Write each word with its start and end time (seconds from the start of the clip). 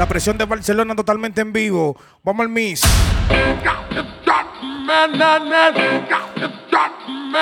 La 0.00 0.08
presión 0.08 0.38
de 0.38 0.46
Barcelona 0.46 0.96
totalmente 0.96 1.42
en 1.42 1.52
vivo. 1.52 1.94
Vamos 2.24 2.44
al 2.44 2.48
Miss. 2.48 2.80
Todo 2.80 3.36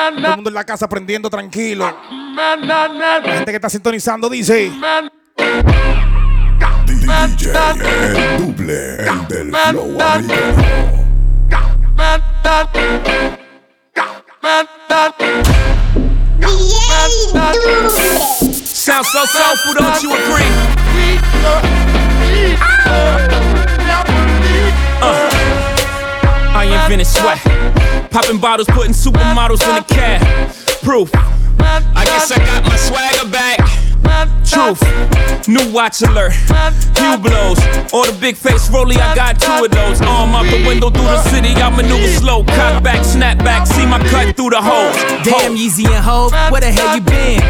el 0.09 0.35
mundo 0.35 0.51
en 0.51 0.55
la 0.55 0.65
casa 0.65 0.87
aprendiendo 0.87 1.31
tranquilo. 1.31 1.97
La 2.35 3.23
gente 3.23 3.53
que 3.53 3.57
está 3.59 3.71
sintonizando 3.71 4.29
dice. 4.29 4.73
DJ 6.85 7.13
el 7.15 8.39
duble, 8.39 9.07
el 9.07 9.29
del 9.29 9.53
flow 9.55 9.97
Sound 18.65 19.07
so 19.07 19.25
soulful, 19.27 19.75
don't 19.75 20.03
you 20.03 20.13
agree? 20.13 21.78
Uh, 25.01 25.31
I 26.55 26.65
invented 26.65 27.07
sweat. 27.07 27.39
Popping 28.11 28.39
bottles, 28.39 28.69
putting 28.69 28.93
supermodels 28.93 29.63
in 29.69 29.75
the 29.77 29.85
cab. 29.95 30.53
Proof. 30.83 31.11
I 31.15 32.05
guess 32.05 32.31
I 32.31 32.39
got 32.39 32.65
my 32.65 32.77
swagger 32.77 33.31
back. 33.31 33.59
Truth. 34.45 34.83
New 35.49 35.73
watch 35.73 36.03
alert. 36.03 36.33
blows. 37.23 37.59
Or 37.93 38.07
the 38.07 38.17
big 38.21 38.37
face 38.37 38.71
rolly, 38.71 38.97
I 38.97 39.15
got 39.15 39.41
two 39.41 39.65
of 39.65 39.71
those. 39.71 40.01
Arm 40.03 40.35
out 40.35 40.45
the 40.45 40.65
window 40.67 40.91
through 40.91 41.05
the 41.05 41.23
city, 41.31 41.55
I 41.55 41.71
maneuver 41.71 42.09
slow. 42.09 42.45
Cut 42.45 42.83
back, 42.83 43.05
snap 43.05 43.39
back, 43.39 43.67
see 43.67 43.87
my 43.87 43.99
cut 44.09 44.37
through 44.37 44.51
the 44.51 44.61
hole. 44.61 44.93
Damn, 45.23 45.55
Yeezy 45.55 45.87
and 45.87 46.05
Hope, 46.05 46.33
where 46.51 46.61
the 46.61 46.71
hell 46.71 46.97
you 46.97 47.03
been? 47.03 47.41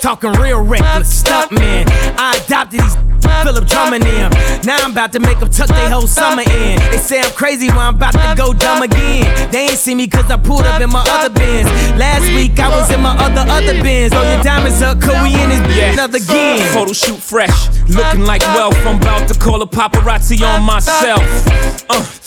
Talking 0.00 0.32
real 0.32 0.62
reckless, 0.62 1.20
stunt 1.20 1.52
man. 1.52 1.86
I 2.18 2.40
adopted 2.44 2.80
these 2.80 3.11
Philip 3.22 3.66
drumming 3.66 4.02
them. 4.02 4.30
Now 4.64 4.78
I'm 4.84 4.92
about 4.92 5.12
to 5.12 5.20
make 5.20 5.40
them 5.40 5.50
tuck 5.50 5.68
their 5.68 5.90
whole 5.90 6.06
summer 6.06 6.42
in. 6.42 6.78
They 6.90 6.98
say 6.98 7.20
I'm 7.20 7.32
crazy 7.32 7.68
when 7.68 7.78
I'm 7.78 7.96
about 7.96 8.12
to 8.12 8.34
go 8.36 8.52
dumb 8.52 8.82
again. 8.82 9.50
They 9.50 9.68
ain't 9.70 9.78
see 9.78 9.94
me 9.94 10.06
cause 10.06 10.30
I 10.30 10.36
pulled 10.36 10.66
up 10.66 10.80
in 10.80 10.90
my 10.90 11.04
other 11.08 11.32
bins. 11.32 11.68
Last 11.98 12.26
week 12.34 12.58
I 12.58 12.68
was 12.68 12.90
in 12.90 13.00
my 13.00 13.16
other, 13.16 13.44
other 13.50 13.82
bins. 13.82 14.12
Oh, 14.14 14.22
your 14.22 14.42
diamonds 14.42 14.82
up, 14.82 15.00
cause 15.00 15.20
we 15.22 15.34
in 15.34 15.48
this 15.50 15.76
yeah. 15.76 15.92
another 15.92 16.18
again. 16.18 16.72
Photo 16.72 16.92
shoot 16.92 17.18
fresh, 17.18 17.68
looking 17.88 18.24
like 18.24 18.42
wealth. 18.54 18.76
I'm 18.86 18.96
about 18.96 19.28
to 19.28 19.38
call 19.38 19.62
a 19.62 19.66
paparazzi 19.66 20.42
on 20.42 20.62
myself. 20.62 21.22
Uh. 21.90 22.22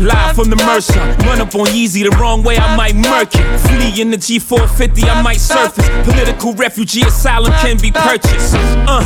Live 0.00 0.34
from 0.34 0.48
the 0.48 0.56
Mercer. 0.56 0.98
Run 1.28 1.42
up 1.42 1.54
on 1.54 1.66
Yeezy 1.76 2.08
the 2.08 2.16
wrong 2.16 2.42
way, 2.42 2.56
I 2.56 2.74
might 2.74 2.96
murk 2.96 3.34
it. 3.34 3.44
Flee 3.68 4.00
in 4.00 4.10
the 4.10 4.16
G450, 4.16 5.04
I 5.04 5.20
might 5.20 5.36
surface. 5.36 5.86
Political 6.08 6.54
refugee 6.54 7.02
asylum 7.02 7.52
can 7.60 7.76
be 7.76 7.92
purchased. 7.92 8.56
Uh, 8.88 9.04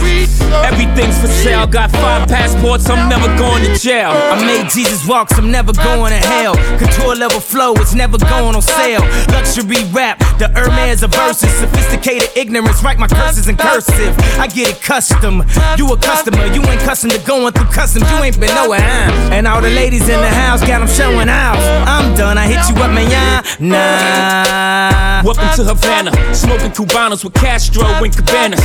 everything's 0.63 1.19
for 1.19 1.27
sale. 1.43 1.67
Got 1.67 1.91
five 1.93 2.29
passports, 2.29 2.89
I'm 2.89 3.09
never 3.09 3.27
going 3.37 3.65
to 3.65 3.75
jail. 3.79 4.11
I 4.11 4.41
made 4.47 4.71
Jesus 4.71 5.07
walks, 5.07 5.37
I'm 5.39 5.51
never 5.51 5.73
going 5.73 6.13
to 6.13 6.19
hell. 6.19 6.55
Couture 6.79 7.17
level 7.17 7.41
flow, 7.41 7.75
it's 7.75 7.95
never 7.95 8.19
going 8.19 8.55
on 8.55 8.63
sale. 8.63 9.03
Luxury 9.29 9.83
rap, 9.93 10.19
the 10.39 10.49
Hermes 10.55 11.03
of 11.03 11.13
verses. 11.13 11.53
Sophisticated 11.55 12.31
ignorance, 12.37 12.83
write 12.83 12.99
my 12.99 13.09
curses 13.09 13.49
in 13.49 13.57
cursive. 13.57 14.15
I 14.39 14.47
get 14.47 14.69
it 14.69 14.83
custom. 14.83 15.43
You 15.77 15.93
a 15.93 15.97
customer, 15.97 16.47
you 16.47 16.63
ain't 16.63 16.81
custom 16.83 17.11
to 17.11 17.19
going 17.27 17.53
through 17.53 17.71
customs. 17.75 18.09
You 18.11 18.19
ain't 18.23 18.39
been 18.39 18.55
nowhere, 18.55 18.81
huh? 18.81 19.35
And 19.35 19.47
all 19.47 19.61
the 19.61 19.71
ladies 19.71 20.09
in 20.09 20.21
the 20.21 20.29
house 20.29 20.61
got 20.61 20.83
I'm 20.83 20.89
showing 20.89 21.29
out. 21.29 21.57
I'm 21.89 22.15
done, 22.15 22.37
I 22.39 22.47
hit 22.47 22.61
you 22.69 22.83
up, 22.83 22.93
man. 22.93 23.05
Nah. 23.61 25.23
Welcome 25.25 25.49
to 25.57 25.65
Havana, 25.65 26.13
smoking 26.35 26.71
Cubanos 26.71 27.25
with 27.25 27.35
Castro 27.35 27.85
and 27.85 28.15
Cabanas. 28.15 28.61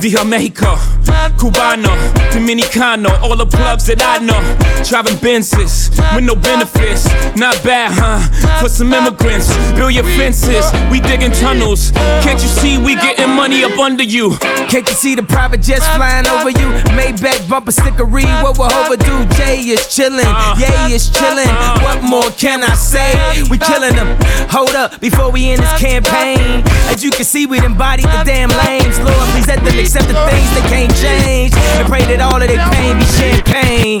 Via 0.00 0.24
Mexico, 0.24 0.76
Cubano, 1.36 1.90
Dominicano, 2.32 3.10
all 3.22 3.36
the 3.36 3.46
plugs 3.46 3.86
that 3.86 4.02
I 4.02 4.18
know. 4.18 4.40
Driving 4.84 5.16
Benzes 5.18 5.90
with 6.14 6.24
no 6.24 6.34
benefits. 6.36 7.06
Not 7.36 7.62
bad, 7.64 7.92
huh? 7.92 8.20
For 8.60 8.68
some 8.68 8.92
immigrants, 8.92 9.48
build 9.74 9.92
your 9.92 10.04
fences. 10.04 10.64
We 10.90 11.00
digging 11.00 11.32
tunnels. 11.32 11.90
Can't 12.22 12.40
you 12.42 12.48
see 12.48 12.78
we 12.78 12.94
getting 12.94 13.30
money 13.30 13.64
up 13.64 13.78
under 13.78 14.02
you? 14.02 14.36
Can't 14.68 14.86
you 14.88 14.94
see 14.94 15.14
the 15.14 15.22
private 15.22 15.62
jets 15.62 15.86
flying 15.96 16.26
over 16.26 16.50
you? 16.50 16.68
Maybach 16.94 17.48
bumper 17.48 17.72
stickery, 17.72 18.26
what 18.42 18.58
we're 18.58 18.72
overdue. 18.84 19.24
Jay 19.36 19.60
is 19.60 19.80
chillin', 19.88 20.24
uh. 20.26 20.56
Yay 20.58 20.94
is 20.94 21.10
chillin'. 21.10 21.50
What 21.82 22.02
more 22.02 22.30
can 22.32 22.62
I 22.62 22.74
say? 22.74 23.12
We 23.50 23.58
killing 23.58 23.96
them. 23.96 24.16
Hold 24.50 24.74
up, 24.76 25.00
before 25.00 25.30
we 25.30 25.50
end 25.50 25.62
this 25.62 25.80
campaign. 25.80 26.62
As 26.92 27.02
you 27.02 27.10
can 27.10 27.24
see, 27.24 27.46
we 27.46 27.58
embodied 27.64 28.06
the 28.06 28.22
damn 28.24 28.50
lames. 28.64 28.98
Lord, 29.00 29.28
please 29.32 29.48
let 29.48 29.62
them 29.64 29.78
accept 29.78 30.08
the 30.08 30.14
things 30.30 30.48
they 30.54 30.66
can't 30.68 30.94
change. 30.96 31.52
And 31.78 31.88
that 32.04 32.20
all 32.20 32.40
of 32.40 32.48
their 32.48 32.64
pain 32.70 32.98
be 32.98 33.04
champagne. 33.04 34.00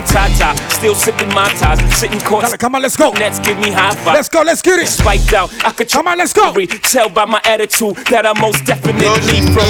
the 0.00 0.06
Tata. 0.06 0.56
Still 0.70 0.94
sipping 0.94 1.28
my 1.30 1.48
ties, 1.54 1.80
sitting 1.98 2.20
court. 2.20 2.58
Come 2.58 2.74
on, 2.74 2.82
let's 2.82 2.96
go. 2.96 3.10
Nets 3.12 3.38
give 3.40 3.58
me 3.58 3.70
high 3.70 3.94
five. 3.94 4.14
Let's 4.14 4.28
go, 4.28 4.42
let's 4.42 4.62
get 4.62 4.78
it. 4.78 4.86
Spiked 4.86 5.32
out, 5.32 5.52
I 5.64 5.72
could 5.72 5.90
come 5.90 6.06
on, 6.06 6.18
let's 6.18 6.32
go. 6.32 6.54
Tell 6.82 7.08
by 7.08 7.24
my 7.24 7.40
attitude 7.44 7.96
that 8.10 8.26
I 8.26 8.38
most 8.40 8.64
definitely 8.64 9.40
from. 9.52 9.64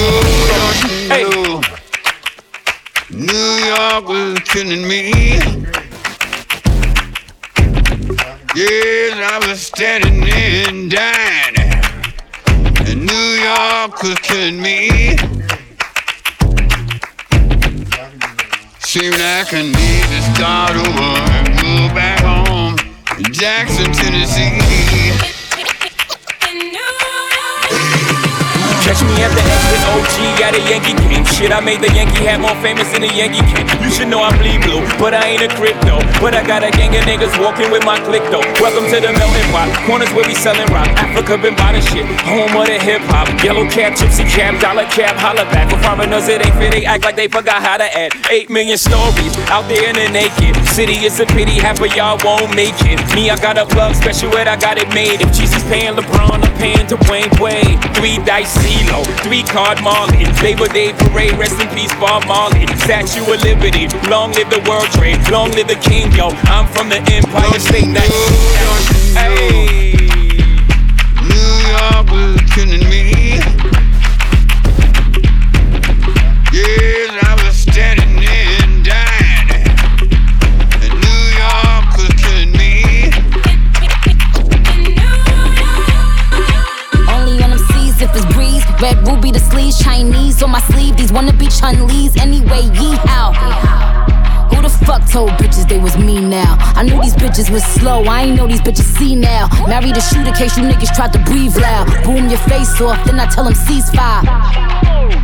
Hey. 1.09 1.25
New 3.11 3.49
York 3.65 4.07
was 4.07 4.39
killing 4.45 4.87
me. 4.87 5.11
Yes, 8.55 9.17
I 9.31 9.47
was 9.47 9.61
standing 9.61 10.21
there 10.21 10.69
and 10.69 10.91
dying. 10.91 11.55
And 12.87 13.05
New 13.05 13.29
York 13.41 14.03
was 14.03 14.19
killing 14.19 14.61
me. 14.61 15.15
Seemed 18.89 19.19
like 19.19 19.53
I 19.53 19.61
need 19.61 20.03
to 20.03 20.21
start 20.33 20.71
over 20.71 21.13
and 21.37 21.47
go 21.61 21.93
back 21.93 22.21
home 22.21 22.75
in 23.19 23.31
Jackson, 23.31 23.93
Tennessee. 23.93 24.49
Catch 28.89 29.05
me 29.05 29.21
at 29.21 29.29
the 29.37 29.45
exit 29.45 29.85
OG 29.85 30.17
at 30.41 30.57
a 30.57 30.61
Yankee 30.65 30.97
game. 30.97 31.21
Shit, 31.21 31.53
I 31.53 31.61
made 31.61 31.77
the 31.77 31.93
Yankee 31.93 32.25
hat 32.25 32.41
more 32.41 32.57
famous 32.57 32.89
than 32.89 33.05
the 33.05 33.13
Yankee 33.13 33.45
king. 33.45 33.69
You 33.85 33.93
should 33.93 34.09
know 34.09 34.25
I 34.25 34.33
bleed 34.41 34.65
blue, 34.65 34.81
but 34.97 35.13
I 35.13 35.29
ain't 35.29 35.45
a 35.45 35.49
crypto. 35.53 36.01
But 36.17 36.33
I 36.33 36.41
got 36.41 36.65
a 36.65 36.73
gang 36.73 36.97
of 36.97 37.05
niggas 37.05 37.37
walking 37.37 37.69
with 37.69 37.85
my 37.85 38.01
click 38.01 38.25
though. 38.33 38.41
Welcome 38.57 38.89
to 38.89 38.97
the 38.97 39.13
melting 39.13 39.45
pot. 39.53 39.69
Corners 39.85 40.09
where 40.17 40.25
we 40.25 40.33
selling 40.33 40.65
rock. 40.73 40.89
Africa 40.97 41.37
been 41.37 41.53
buying 41.53 41.85
shit. 41.85 42.01
Home 42.25 42.49
of 42.49 42.65
the 42.65 42.81
hip 42.81 43.05
hop. 43.13 43.29
Yellow 43.45 43.69
cap, 43.69 43.93
gypsy 43.93 44.25
cap, 44.25 44.57
dollar 44.57 44.89
cap, 44.89 45.13
holla 45.21 45.45
back. 45.53 45.69
For 45.69 45.77
foreigners, 45.85 46.25
it 46.25 46.41
ain't 46.41 46.57
fit. 46.57 46.73
They 46.73 46.81
act 46.89 47.05
like 47.05 47.13
they 47.13 47.29
forgot 47.29 47.61
how 47.61 47.77
to 47.77 47.85
add. 47.85 48.17
Eight 48.33 48.49
million 48.49 48.81
stories 48.81 49.37
out 49.53 49.69
there 49.69 49.85
in 49.85 50.01
the 50.01 50.09
naked 50.09 50.57
city. 50.65 51.05
It's 51.05 51.21
a 51.21 51.29
pity 51.29 51.61
half 51.61 51.77
of 51.77 51.93
y'all 51.93 52.17
won't 52.25 52.57
make 52.57 52.73
it. 52.89 52.97
Me, 53.13 53.29
I 53.29 53.37
got 53.37 53.61
a 53.61 53.69
plug 53.69 53.93
special, 53.93 54.33
it 54.33 54.49
I 54.49 54.57
got 54.57 54.81
it 54.81 54.89
made. 54.97 55.21
If 55.21 55.29
Jesus 55.37 55.61
paying 55.69 55.93
LeBron, 55.93 56.41
I'm 56.41 56.57
paying 56.57 56.89
Dwayne 56.89 57.29
Wade. 57.37 57.77
Three 57.93 58.17
dice 58.25 58.57
CeeLo, 58.79 59.03
three 59.23 59.43
card 59.43 59.81
Marley. 59.83 60.25
Labor 60.41 60.67
Day 60.67 60.93
parade, 60.93 61.33
rest 61.33 61.59
in 61.59 61.67
peace, 61.69 61.93
Bob 61.95 62.25
Marley. 62.27 62.65
Statue 62.77 63.21
of 63.31 63.41
Liberty, 63.43 63.87
long 64.09 64.31
live 64.31 64.49
the 64.49 64.63
World 64.69 64.87
Trade, 64.91 65.19
long 65.29 65.51
live 65.51 65.67
the 65.67 65.75
King, 65.75 66.11
yo. 66.13 66.29
I'm 66.43 66.67
from 66.67 66.89
the 66.89 66.97
Empire 67.11 67.59
State. 67.59 67.93
That, 67.93 68.09
hey. 69.17 69.88
On 90.49 90.51
my 90.51 90.61
sleeve. 90.73 90.97
These 90.97 91.11
wanna 91.11 91.33
be 91.33 91.47
Chun 91.47 91.87
Lee's 91.87 92.17
anyway. 92.17 92.63
Yee 92.79 92.97
how. 93.05 93.29
Who 94.49 94.61
the 94.61 94.69
fuck 94.85 95.07
told 95.09 95.29
bitches 95.41 95.67
they 95.69 95.79
was 95.79 95.97
me 95.97 96.19
now? 96.19 96.57
I 96.75 96.83
knew 96.83 96.99
these 97.01 97.13
bitches 97.13 97.49
was 97.51 97.63
slow, 97.63 98.03
I 98.03 98.23
ain't 98.23 98.35
know 98.37 98.47
these 98.47 98.61
bitches 98.61 98.89
see 98.97 99.15
now. 99.15 99.47
Married 99.67 99.95
a 99.95 100.01
shooter 100.01 100.31
case 100.31 100.57
you 100.57 100.63
niggas 100.63 100.93
tried 100.95 101.13
to 101.13 101.19
breathe 101.19 101.55
loud. 101.55 101.85
Boom 102.03 102.29
your 102.29 102.39
face 102.49 102.81
off, 102.81 102.99
then 103.05 103.19
I 103.19 103.27
tell 103.27 103.43
them 103.43 103.53
ceasefire. 103.53 104.23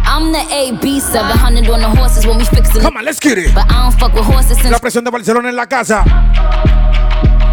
I'm 0.05 0.31
the 0.31 0.43
AB 0.53 0.99
700 0.99 1.69
on 1.69 1.79
the 1.81 1.89
horses 1.89 2.25
when 2.25 2.37
we 2.37 2.45
fixin' 2.45 2.81
Come 2.81 2.97
on, 2.97 3.05
let's 3.05 3.19
get 3.19 3.37
it. 3.37 3.53
But 3.53 3.65
I 3.71 3.83
don't 3.83 3.99
fuck 3.99 4.13
with 4.13 4.25
horses 4.25 4.57
since 4.57 4.71
La 4.71 4.79
presión 4.79 5.03
de 5.03 5.11
Barcelona 5.11 5.49
en 5.49 5.55
la 5.55 5.65
casa. 5.65 6.03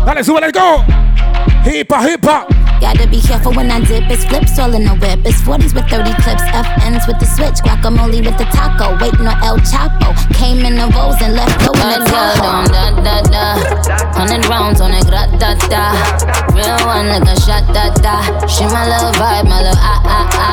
Dale, 0.05 0.23
sube, 0.23 0.41
let's 0.41 0.53
go. 0.53 0.85
Hipa, 1.65 2.03
hipa. 2.07 2.62
Gotta 2.82 3.06
be 3.06 3.20
careful 3.23 3.55
when 3.55 3.70
I 3.70 3.79
dip. 3.79 4.11
It's 4.11 4.25
flips 4.25 4.58
all 4.58 4.75
in 4.75 4.82
the 4.82 4.99
whip. 4.99 5.23
It's 5.23 5.38
40s 5.46 5.70
with 5.70 5.87
30 5.87 6.19
clips. 6.19 6.43
FNs 6.50 7.06
with 7.06 7.23
the 7.23 7.31
switch. 7.31 7.62
Guacamole 7.62 8.26
with 8.26 8.37
the 8.37 8.49
taco. 8.50 8.99
Waiting 8.99 9.23
on 9.23 9.38
El 9.46 9.62
Chapo. 9.62 10.11
Came 10.34 10.67
in 10.67 10.75
the 10.75 10.90
rolls 10.90 11.14
and 11.23 11.38
left 11.38 11.62
go 11.62 11.70
in 11.79 11.87
the 11.94 12.02
taco. 12.11 12.67
da 12.75 12.90
da 13.06 13.23
da. 13.31 13.44
Hundred 14.19 14.44
rounds 14.50 14.81
on 14.81 14.90
it, 14.90 15.06
gra 15.06 15.31
da 15.38 15.55
da. 15.70 15.94
Real 16.58 16.75
one 16.82 17.06
like 17.06 17.23
a 17.23 17.38
shot 17.38 17.62
da 17.70 17.94
da. 18.02 18.19
She 18.50 18.67
my 18.67 18.82
little 18.90 19.14
vibe, 19.14 19.46
my 19.46 19.62
little 19.62 19.78
ah 19.78 20.02
ah 20.02 20.28
ah. 20.35 20.51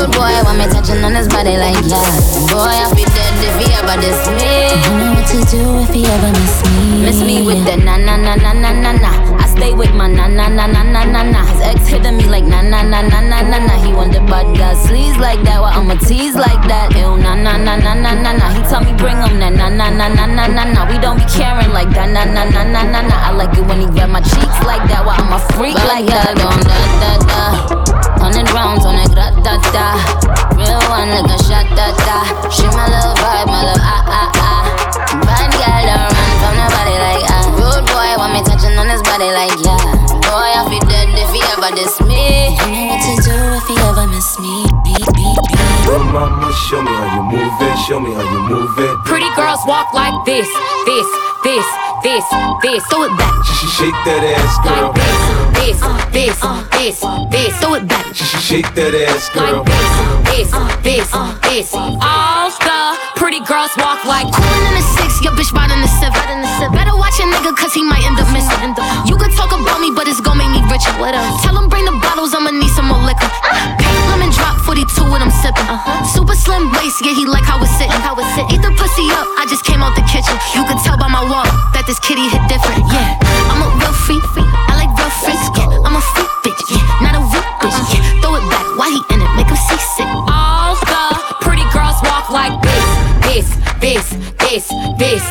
Rude 0.00 0.16
boy 0.16 0.32
want 0.48 0.56
me 0.56 0.64
touching 0.64 1.04
on 1.04 1.12
his 1.14 1.28
body 1.28 1.60
like 1.60 1.76
yeah. 1.84 2.00
Boy 2.48 2.72
I 2.72 2.88
be 2.96 3.04
dead 3.04 3.36
if 3.44 3.52
he 3.60 3.68
ever 3.76 4.00
diss 4.00 4.16
me. 4.32 4.72
You 4.80 4.92
know 4.96 5.12
what 5.12 5.28
to 5.28 5.38
do 5.52 5.60
if 5.84 5.92
he 5.92 6.08
ever 6.08 6.32
miss 6.32 6.56
me. 6.64 7.04
Miss 7.04 7.20
me 7.20 7.44
with 7.44 7.60
the 7.68 7.76
na 7.84 8.00
na 8.00 8.16
na 8.16 8.32
na 8.34 8.52
na 8.56 8.72
na 8.72 8.92
na. 8.96 9.12
I 9.36 9.44
stay 9.44 9.74
with 9.74 9.92
my 9.92 10.08
na 10.08 10.24
na 10.26 10.48
na 10.48 10.64
na 10.64 10.82
na 10.88 11.04
na 11.04 11.20
na. 11.20 11.44
His 11.52 11.60
ex 11.60 11.86
hitting 11.86 12.16
me 12.16 12.24
like 12.32 12.48
na 12.48 12.62
na 12.62 12.80
na 12.80 13.02
na 13.04 13.20
na 13.20 13.44
na 13.44 13.58
na. 13.60 13.74
He 13.84 13.92
want 13.92 14.14
the 14.16 14.20
bad 14.24 14.48
girl 14.56 14.72
sleaze 14.72 15.20
like 15.20 15.42
that. 15.44 15.60
Well 15.60 15.68
I'ma 15.68 16.00
tease 16.00 16.34
like 16.34 16.64
that. 16.64 16.96
Ew 16.96 17.20
na 17.20 17.36
na 17.36 17.60
na 17.60 17.76
na 17.76 17.92
na 17.92 18.14
na 18.16 18.32
na. 18.40 18.46
He 18.56 18.62
tell 18.72 18.80
me 18.80 18.96
bring 18.96 19.20
him 19.20 19.36
na 19.36 19.50
na 19.52 19.68
na 19.68 19.90
na 19.92 20.08
na 20.08 20.24
na 20.24 20.46
na 20.48 20.64
na. 20.64 20.80
We 20.88 20.96
don't 20.96 21.20
be 21.20 21.28
caring 21.28 21.76
like 21.76 21.92
that 21.92 22.08
na 22.08 22.24
na 22.24 22.48
na 22.48 22.64
na 22.64 22.82
na 22.88 23.00
na. 23.04 23.16
I 23.28 23.36
like 23.36 23.52
it 23.52 23.68
when 23.68 23.84
he 23.84 23.86
grab 23.92 24.08
my 24.08 24.24
cheeks 24.24 24.64
like 24.64 24.80
that. 24.88 25.04
Well 25.04 25.12
I'm 25.20 25.28
a 25.28 25.38
freak 25.52 25.76
like 25.76 26.08
that. 26.08 26.40
Don't 26.40 26.64
da 26.64 26.80
da 27.04 27.12
da. 27.84 27.99
Hundred 28.20 28.46
rounds 28.52 28.84
on 28.84 28.94
it, 29.00 29.10
gra 29.10 29.32
da 29.42 29.56
da. 29.72 29.96
Real 30.54 30.80
one 30.92 31.08
like 31.08 31.26
a 31.32 31.38
shot 31.42 31.66
da 31.72 31.88
da. 32.04 32.18
She 32.52 32.68
my 32.76 32.84
little 32.86 33.16
vibe, 33.16 33.48
my 33.48 33.64
little 33.64 33.80
ah 33.80 34.04
ah 34.04 34.30
ah. 34.36 34.62
Bad 35.24 35.50
girl 35.56 35.82
don't 35.88 36.12
run 36.12 36.32
from 36.38 36.54
nobody 36.60 36.96
like 37.00 37.24
ah. 37.32 37.48
Rude 37.56 37.86
boy 37.88 38.10
want 38.20 38.36
me 38.36 38.40
touching 38.44 38.76
on 38.76 38.86
his 38.92 39.02
body 39.02 39.32
like 39.32 39.56
yeah. 39.64 39.80
Boy 40.28 40.50
I 40.52 40.62
feel 40.68 40.84
dead 40.86 41.08
if 41.16 41.32
he 41.32 41.40
ever 41.56 41.72
diss 41.74 41.96
me. 42.04 42.54
You 42.60 42.68
know 42.70 42.92
what 42.92 43.00
to 43.08 43.12
do 43.24 43.36
if 43.56 43.66
he 43.66 43.74
ever 43.88 44.06
miss 44.12 44.30
me. 44.38 44.68
Beep, 44.84 45.00
beep, 45.16 45.40
beep. 45.48 45.68
Little 45.88 46.06
mama, 46.12 46.52
show 46.68 46.84
me 46.84 46.92
how 46.92 47.08
you 47.16 47.22
move 47.34 47.56
it. 47.56 47.74
Show 47.88 47.98
me 47.98 48.12
how 48.12 48.22
you 48.22 48.40
move 48.52 48.78
it. 48.78 48.94
Pretty 49.08 49.26
girls 49.34 49.64
walk 49.66 49.90
like 49.96 50.14
this, 50.28 50.46
this, 50.86 51.08
this, 51.42 51.66
this, 52.04 52.26
this. 52.62 52.84
Throw 52.92 53.08
it 53.08 53.14
back. 53.16 53.32
Shake 53.80 53.96
that 54.06 54.22
ass, 54.22 54.54
girl. 54.62 54.92
Like 54.92 55.02
this, 55.02 55.39
this, 55.60 55.80
this, 56.12 56.40
this, 56.72 57.00
this. 57.30 57.54
Throw 57.60 57.74
it 57.74 57.86
back. 57.86 58.14
Shake 58.14 58.72
that 58.74 58.94
ass, 58.96 59.28
girl. 59.30 59.60
Like 59.60 59.68
this, 60.32 60.50
this, 60.82 61.10
this, 61.44 61.70
this. 61.70 61.74
All 61.76 62.48
the 62.48 62.80
pretty 63.20 63.40
girls 63.44 63.70
walk 63.76 64.00
like 64.08 64.26
Coolin' 64.32 64.64
in 64.72 64.74
the 64.80 64.84
six, 64.96 65.20
your 65.20 65.36
bitch 65.36 65.52
riding 65.52 65.80
the 65.84 65.90
seven. 66.00 66.40
Better 66.72 66.96
watch 66.96 67.20
a 67.20 67.26
nigga, 67.28 67.52
cause 67.52 67.72
he 67.76 67.84
might 67.84 68.02
end 68.08 68.16
up 68.16 68.28
missing. 68.32 68.72
You 69.04 69.16
could 69.20 69.32
talk 69.36 69.52
about 69.52 69.80
me, 69.84 69.92
but 69.92 70.08
it's 70.08 70.20
gon' 70.20 70.40
make 70.40 70.50
me 70.50 70.64
richer. 70.72 70.92
Tell 71.44 71.54
him 71.56 71.68
bring 71.68 71.84
the 71.84 71.94
bottles, 72.00 72.32
I'ma 72.32 72.50
need 72.50 72.72
some 72.72 72.88
more 72.88 73.02
liquor. 73.04 73.28
Pink 73.78 73.98
lemon 74.08 74.32
drop 74.32 74.56
42 74.64 74.88
when 75.12 75.20
I'm 75.20 75.30
sippin'. 75.30 75.68
Uh-huh. 75.68 76.04
Super 76.08 76.34
slim 76.34 76.72
waist, 76.72 77.04
yeah, 77.04 77.12
he 77.12 77.26
like 77.28 77.44
how 77.44 77.60
it's 77.60 77.70
sitting. 77.76 77.92
Eat 78.48 78.62
the 78.64 78.72
pussy 78.74 79.06
up, 79.12 79.28
I 79.36 79.44
just 79.48 79.64
came 79.64 79.84
out 79.84 79.94
the 79.94 80.06
kitchen. 80.08 80.34
You 80.56 80.64
could 80.64 80.80
tell 80.82 80.96
by 80.96 81.08
my 81.08 81.22
walk 81.28 81.50
that 81.76 81.84
this 81.86 82.00
kitty 82.00 82.26
hit 82.32 82.42
different. 82.48 82.80
Yeah, 82.88 83.20
I'm 83.52 83.60
a 83.60 83.79
it 88.90 89.08
back. 89.08 89.10
Why 89.10 89.14
he 89.14 89.14
in 89.14 89.20
it? 89.22 89.36
Make 89.36 89.46
him 89.46 89.56
seasick. 89.56 90.06
all 90.06 90.74
the 90.74 91.34
pretty 91.40 91.64
girls 91.72 91.98
walk 92.02 92.30
like 92.30 92.60
this, 92.62 92.86
this, 93.26 93.48
this, 93.80 94.06
this, 94.38 94.68
this. 94.98 95.24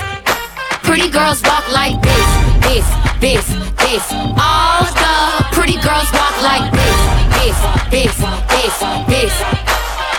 Pretty 0.83 1.09
girls 1.09 1.41
walk 1.43 1.67
like 1.71 2.01
this, 2.01 2.27
this, 2.65 2.87
this, 3.19 3.45
this. 3.77 4.05
All 4.39 4.83
the 4.87 5.45
pretty 5.51 5.77
girls 5.81 6.09
walk 6.13 6.35
like 6.41 6.71
this, 6.71 6.99
this, 7.39 7.57
this, 7.91 8.15
this, 8.49 8.75
this. 9.07 9.33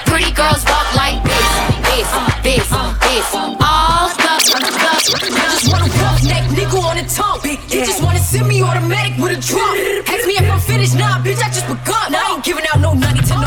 Pretty 0.07 0.33
girls 0.33 0.65
walk 0.65 0.95
like 0.95 1.23
this, 1.25 1.49
this, 1.91 2.11
this, 2.43 2.69
this. 2.71 3.35
All 3.35 4.09
the, 4.15 4.31
I 4.31 5.47
just 5.51 5.73
want 5.73 5.83
a 5.83 5.91
rough 5.99 6.23
neck 6.25 6.45
nigga 6.51 6.79
on 6.79 6.97
the 6.97 7.07
tongue. 7.09 7.41
You 7.71 7.85
just 7.85 8.03
wanna 8.03 8.19
send 8.19 8.47
me 8.47 8.63
automatic 8.63 9.19
with 9.19 9.39
a 9.39 9.41
drum. 9.41 9.75
Ask 10.07 10.27
me 10.27 10.35
if 10.39 10.51
I'm 10.51 10.61
finished, 10.61 10.95
nah, 10.95 11.19
bitch, 11.23 11.43
I 11.43 11.49
just 11.51 11.67
begun. 11.67 12.15
I 12.15 12.35
ain't 12.35 12.45
giving 12.45 12.65
out 12.70 12.70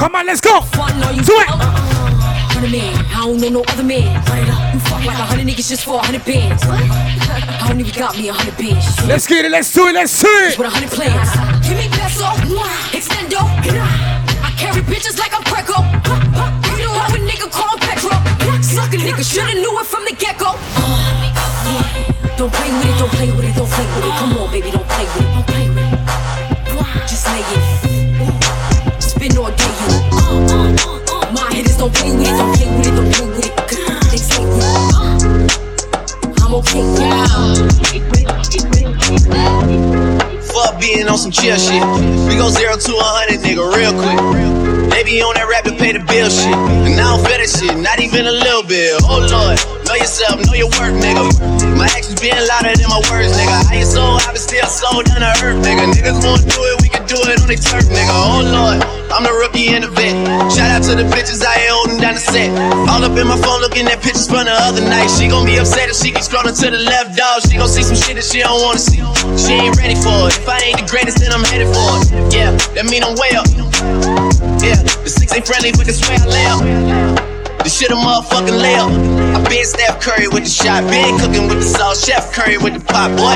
Come 0.04 0.16
on, 0.16 0.26
let's 0.26 0.42
go. 0.42 0.60
fun, 0.76 1.00
no, 1.00 1.12
you 1.12 1.24
Do 1.24 1.32
it. 1.40 1.48
Uh, 1.48 1.56
uh, 1.56 1.64
uh, 1.64 2.52
hundred 2.52 2.76
man, 2.76 2.92
I 3.08 3.24
don't 3.24 3.40
know 3.40 3.48
no 3.48 3.64
other 3.72 3.88
man. 3.88 4.04
Run 4.28 4.44
it 4.44 4.52
up, 4.52 4.74
you 4.76 4.80
fuck 4.84 5.00
like 5.00 5.16
a 5.16 5.24
hundred 5.32 5.48
niggas 5.48 5.72
just 5.72 5.86
for 5.88 5.96
a 5.96 6.04
hundred 6.04 6.26
bands. 6.28 6.60
I 6.68 7.64
don't 7.72 7.80
even 7.80 7.96
got 7.96 8.12
me 8.20 8.28
a 8.28 8.34
hundred 8.36 8.60
bands. 8.60 8.84
Let's 9.08 9.26
get 9.26 9.46
it, 9.46 9.52
let's 9.56 9.72
do 9.72 9.88
it, 9.88 9.96
let's 9.96 10.12
do 10.20 10.28
it. 10.28 10.60
with 10.60 10.68
a 10.68 10.76
hundred 10.76 10.92
plans. 10.92 11.32
Give 11.64 11.80
me 11.80 11.88
peso, 11.88 12.28
extendo. 12.92 13.48
I 14.44 14.52
carry 14.60 14.84
bitches 14.84 15.16
like 15.18 15.32
I'm 15.32 15.44
Preco. 15.48 15.80
You 15.80 16.84
know 16.84 17.00
how 17.00 17.08
a 17.08 17.20
nigga 17.24 17.48
call 17.48 17.80
Petro. 17.80 18.12
Suck 18.60 18.92
a 18.92 19.00
nigga, 19.00 19.24
shoulda 19.24 19.56
knew 19.56 19.72
it 19.80 19.88
from 19.88 20.04
the 20.04 20.12
get 20.20 20.38
go. 20.38 20.52
Uh, 20.52 21.32
yeah. 21.64 22.36
Don't 22.36 22.52
play 22.52 22.68
with 22.76 22.92
it, 22.92 23.00
don't 23.00 23.12
play 23.16 23.32
with 23.32 23.46
it, 23.48 23.56
don't 23.56 23.72
play 23.72 23.88
with 23.88 24.04
it. 24.04 24.20
Come 24.20 24.36
on, 24.36 24.52
baby, 24.52 24.70
don't 24.70 24.84
play 24.84 25.08
with 25.16 25.24
it, 25.24 25.33
I'm 36.40 36.54
okay 36.56 36.84
now. 36.96 37.56
Fuck 40.54 40.80
being 40.80 41.08
on 41.08 41.18
some 41.18 41.32
chill 41.32 41.58
shit. 41.58 41.84
We 42.28 42.36
go 42.38 42.50
zero 42.50 42.78
to 42.78 42.92
a 42.96 43.04
hundred, 43.04 43.42
nigga, 43.42 43.66
real 43.76 43.92
quick. 43.92 44.20
They 44.92 45.04
be 45.04 45.22
on 45.22 45.36
that 45.36 45.48
rap 45.50 45.66
to 45.66 45.74
pay 45.76 45.92
the 45.92 46.00
bill 46.00 46.30
shit. 46.30 46.54
And 46.54 46.96
I 46.96 47.12
don't 47.12 47.26
feel 47.26 47.38
that 47.42 47.50
shit, 47.50 47.76
not 47.82 48.00
even 48.00 48.28
a 48.28 48.32
little 48.32 48.64
bit. 48.64 49.02
Oh 49.04 49.20
lord, 49.20 49.60
know 49.84 49.96
yourself, 49.96 50.40
know 50.46 50.54
your 50.54 50.70
work, 50.80 50.96
nigga. 50.96 51.28
My 51.76 51.92
actions 51.92 52.22
being 52.22 52.38
louder 52.38 52.72
than 52.72 52.88
my 52.88 53.02
words, 53.12 53.34
nigga. 53.36 53.68
I 53.68 53.84
ain't 53.84 53.90
so 53.90 54.00
I 54.00 54.32
been 54.32 54.40
still 54.40 54.70
so 54.70 55.02
down 55.04 55.26
to 55.26 55.34
earth, 55.44 55.60
nigga. 55.66 55.92
Niggas 55.92 56.24
wanna 56.24 56.46
do 56.48 56.62
it, 56.72 56.83
do 57.08 57.18
it 57.28 57.40
on 57.42 57.48
the 57.48 57.58
turf, 57.60 57.86
nigga. 57.92 58.12
Oh 58.12 58.42
lord, 58.44 58.80
I'm 59.12 59.24
the 59.24 59.34
rookie 59.34 59.72
and 59.76 59.84
the 59.84 59.92
vet. 59.92 60.16
Shout 60.52 60.72
out 60.72 60.84
to 60.88 60.96
the 60.96 61.08
bitches 61.08 61.44
I 61.44 61.68
ain't 61.68 61.74
holding 61.74 62.00
down 62.00 62.16
the 62.16 62.24
set. 62.24 62.50
All 62.90 63.04
up 63.04 63.16
in 63.18 63.28
my 63.28 63.38
phone 63.38 63.62
looking 63.62 63.88
at 63.88 64.00
pictures 64.02 64.28
from 64.28 64.46
the 64.48 64.56
other 64.56 64.82
night. 64.82 65.12
She 65.12 65.28
gon' 65.28 65.46
be 65.46 65.58
upset 65.60 65.90
if 65.90 65.98
she 65.98 66.12
keeps 66.12 66.28
scrolling 66.28 66.56
to 66.56 66.68
the 66.72 66.80
left, 66.80 67.18
dog. 67.18 67.44
She 67.44 67.58
gon' 67.60 67.68
see 67.68 67.84
some 67.84 68.00
shit 68.00 68.16
that 68.16 68.26
she 68.26 68.40
don't 68.40 68.62
wanna 68.64 68.80
see. 68.80 69.04
She 69.36 69.54
ain't 69.54 69.76
ready 69.78 69.96
for 70.00 70.32
it. 70.32 70.38
If 70.40 70.48
I 70.48 70.60
ain't 70.64 70.80
the 70.80 70.88
greatest, 70.88 71.20
then 71.20 71.32
I'm 71.32 71.44
headed 71.52 71.70
for 71.72 71.88
it. 72.00 72.34
Yeah, 72.34 72.56
that 72.78 72.86
mean 72.88 73.04
I'm 73.04 73.16
way 73.20 73.36
up. 73.36 73.48
Yeah, 74.64 74.80
the 74.80 75.10
six 75.12 75.34
ain't 75.36 75.46
friendly, 75.46 75.72
but 75.76 75.86
the 75.86 75.96
way 76.08 76.18
I 76.18 76.28
lay 76.28 76.46
up. 76.48 76.62
The 77.64 77.70
shit 77.70 77.92
a 77.92 77.96
motherfucking 77.96 78.60
layup. 78.60 78.92
I 79.36 79.40
been 79.48 79.66
Steph 79.66 80.02
Curry 80.02 80.28
with 80.28 80.44
the 80.44 80.50
shot, 80.50 80.84
been 80.92 81.18
cooking 81.20 81.48
with 81.48 81.60
the 81.60 81.68
sauce, 81.68 82.06
Chef 82.06 82.34
Curry 82.34 82.58
with 82.58 82.74
the 82.74 82.84
pot, 82.84 83.16
boy. 83.16 83.36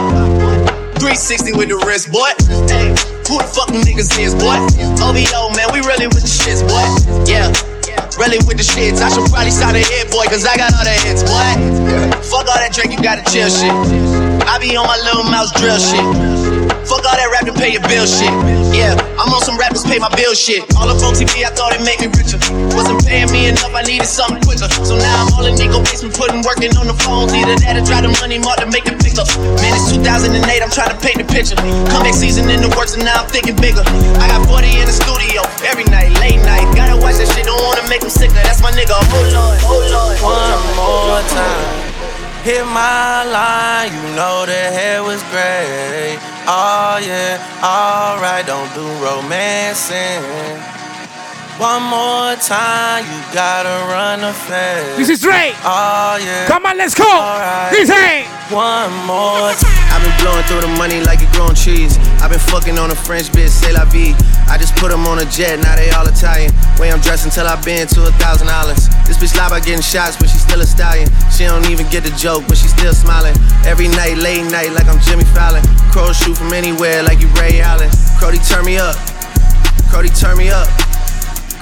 360 1.00 1.54
with 1.54 1.70
the 1.70 1.78
wrist, 1.88 2.12
boy. 2.12 3.17
Who 3.28 3.36
the 3.40 3.44
fuck 3.44 3.68
them 3.68 3.84
niggas 3.84 4.16
is, 4.16 4.32
boy? 4.40 4.56
OVO, 5.04 5.52
man, 5.60 5.68
we 5.76 5.84
really 5.84 6.08
with 6.08 6.24
the 6.24 6.32
shits, 6.32 6.64
boy. 6.64 6.80
Yeah. 7.28 7.52
Really 8.16 8.40
with 8.48 8.56
the 8.56 8.64
shits. 8.64 9.04
I 9.04 9.12
should 9.12 9.28
probably 9.28 9.52
start 9.52 9.76
a 9.76 9.84
hit, 9.84 10.08
boy, 10.08 10.26
cause 10.32 10.48
I 10.48 10.56
got 10.56 10.72
all 10.72 10.88
the 10.88 10.96
hits, 11.04 11.28
boy. 11.28 11.52
Fuck 12.24 12.48
all 12.48 12.56
that 12.56 12.72
drink, 12.72 12.96
you 12.96 13.04
gotta 13.04 13.28
chill 13.28 13.52
shit. 13.52 13.76
I 14.48 14.56
be 14.64 14.80
on 14.80 14.88
my 14.88 14.96
little 15.04 15.28
mouse 15.28 15.52
drill 15.60 15.76
shit. 15.76 16.00
Fuck 16.88 17.04
all 17.04 17.20
that 17.20 17.28
rap 17.28 17.44
to 17.52 17.54
pay 17.54 17.76
your 17.76 17.84
bill 17.84 18.08
shit. 18.08 18.32
Yeah, 18.72 18.96
I'm 19.20 19.28
on 19.28 19.44
some 19.44 19.60
rappers 19.60 19.84
pay 19.84 20.00
my 20.00 20.10
bill 20.16 20.32
shit. 20.32 20.64
All 20.80 20.88
the 20.88 20.96
folks 20.96 21.20
TV, 21.20 21.44
I 21.44 21.52
thought 21.52 21.76
it 21.76 21.84
made 21.84 22.00
me 22.00 22.08
richer. 22.16 22.40
Wasn't 22.72 23.04
paying 23.28 23.32
me 23.32 23.50
enough, 23.50 23.74
I 23.74 23.84
needed 23.84 24.08
something 24.08 24.42
quicker. 24.44 24.68
So 24.84 24.96
now 24.98 25.26
I'm 25.26 25.34
all 25.34 25.46
in 25.46 25.56
Nico 25.56 25.80
basement, 25.84 26.16
putting 26.16 26.42
working 26.44 26.76
on 26.78 26.88
the 26.88 26.94
phones. 26.94 27.34
Either 27.34 27.56
that 27.64 27.78
or 27.78 27.86
try 27.86 28.02
the 28.02 28.12
money 28.20 28.40
mark 28.40 28.60
to 28.60 28.68
make 28.68 28.86
the 28.86 28.96
pickup. 28.96 29.28
Man, 29.60 29.74
it's 29.76 29.92
2008, 29.92 30.64
I'm 30.64 30.72
trying 30.72 30.92
to 30.92 31.00
paint 31.00 31.18
the 31.20 31.28
picture. 31.28 31.56
Comeback 31.92 32.16
season 32.16 32.50
in 32.50 32.62
the 32.62 32.72
works, 32.76 32.96
and 32.96 33.04
now 33.04 33.24
I'm 33.24 33.30
thinking 33.30 33.56
bigger. 33.58 33.84
I 34.20 34.28
got 34.32 34.48
40 34.48 34.68
in 34.68 34.86
the 34.88 34.96
studio 34.96 35.44
every 35.68 35.86
night, 35.88 36.12
late 36.20 36.42
night. 36.44 36.68
Gotta 36.76 36.98
watch 37.00 37.20
that 37.20 37.30
shit, 37.32 37.46
don't 37.46 37.62
wanna 37.64 37.86
make 37.90 38.02
them 38.02 38.12
sicker. 38.12 38.40
That's 38.44 38.62
my 38.62 38.72
nigga. 38.72 38.96
Oh 38.96 39.24
lord, 39.34 39.60
oh 39.68 39.82
lord. 39.92 40.16
One 40.24 40.62
more 40.78 41.22
time. 41.32 41.88
Hit 42.44 42.64
my 42.64 43.28
line, 43.28 43.92
you 43.92 44.16
know 44.16 44.46
the 44.46 44.72
hair 44.72 45.04
was 45.04 45.20
gray. 45.34 46.16
Oh 46.48 46.96
yeah, 47.04 47.44
alright, 47.60 48.46
don't 48.46 48.72
do 48.74 48.88
romancing. 49.04 50.77
One 51.58 51.90
more 51.90 52.38
time, 52.38 53.02
you 53.10 53.18
gotta 53.34 53.90
run 53.90 54.22
the 54.22 54.30
fast. 54.30 54.94
This 54.94 55.10
is 55.10 55.26
Dre. 55.26 55.58
Oh 55.66 56.22
yeah. 56.22 56.46
Come 56.46 56.70
on, 56.70 56.78
let's 56.78 56.94
go. 56.94 57.02
Alright. 57.02 57.74
This 57.74 57.90
ain't. 57.90 58.30
One 58.54 58.94
more 59.10 59.58
time. 59.58 59.90
I've 59.90 60.06
been 60.06 60.14
blowing 60.22 60.46
through 60.46 60.62
the 60.62 60.74
money 60.78 61.02
like 61.02 61.18
you 61.18 61.26
growing 61.34 61.58
trees. 61.58 61.98
I've 62.22 62.30
been 62.30 62.46
fucking 62.54 62.78
on 62.78 62.94
a 62.94 62.96
French 62.96 63.34
bitch, 63.34 63.50
say 63.50 63.74
la 63.74 63.90
vie. 63.90 64.14
I 64.46 64.62
just 64.62 64.78
put 64.78 64.94
them 64.94 65.10
on 65.10 65.18
a 65.18 65.26
jet, 65.34 65.58
now 65.58 65.74
they 65.74 65.90
all 65.98 66.06
Italian. 66.06 66.54
Way 66.78 66.94
I'm 66.94 67.02
dressed 67.02 67.26
until 67.26 67.50
I've 67.50 67.66
been 67.66 67.90
to 67.90 68.06
a 68.06 68.14
thousand 68.22 68.54
dollars. 68.54 68.86
This 69.10 69.18
bitch 69.18 69.34
lie 69.34 69.50
about 69.50 69.66
getting 69.66 69.82
shots, 69.82 70.14
but 70.14 70.30
she 70.30 70.38
still 70.38 70.62
a 70.62 70.68
stallion. 70.70 71.10
She 71.34 71.50
don't 71.50 71.66
even 71.74 71.90
get 71.90 72.06
the 72.06 72.14
joke, 72.22 72.46
but 72.46 72.62
she 72.62 72.70
still 72.70 72.94
smiling. 72.94 73.34
Every 73.66 73.90
night, 73.98 74.22
late 74.22 74.46
night, 74.46 74.78
like 74.78 74.86
I'm 74.86 75.02
Jimmy 75.02 75.26
Fallon. 75.34 75.66
Crows 75.90 76.22
shoot 76.22 76.38
from 76.38 76.54
anywhere, 76.54 77.02
like 77.02 77.18
you 77.18 77.34
Ray 77.34 77.66
Allen. 77.66 77.90
Crody, 78.22 78.38
turn 78.46 78.62
me 78.62 78.78
up. 78.78 78.94
Crody, 79.90 80.14
turn 80.14 80.38
me 80.38 80.54
up. 80.54 80.70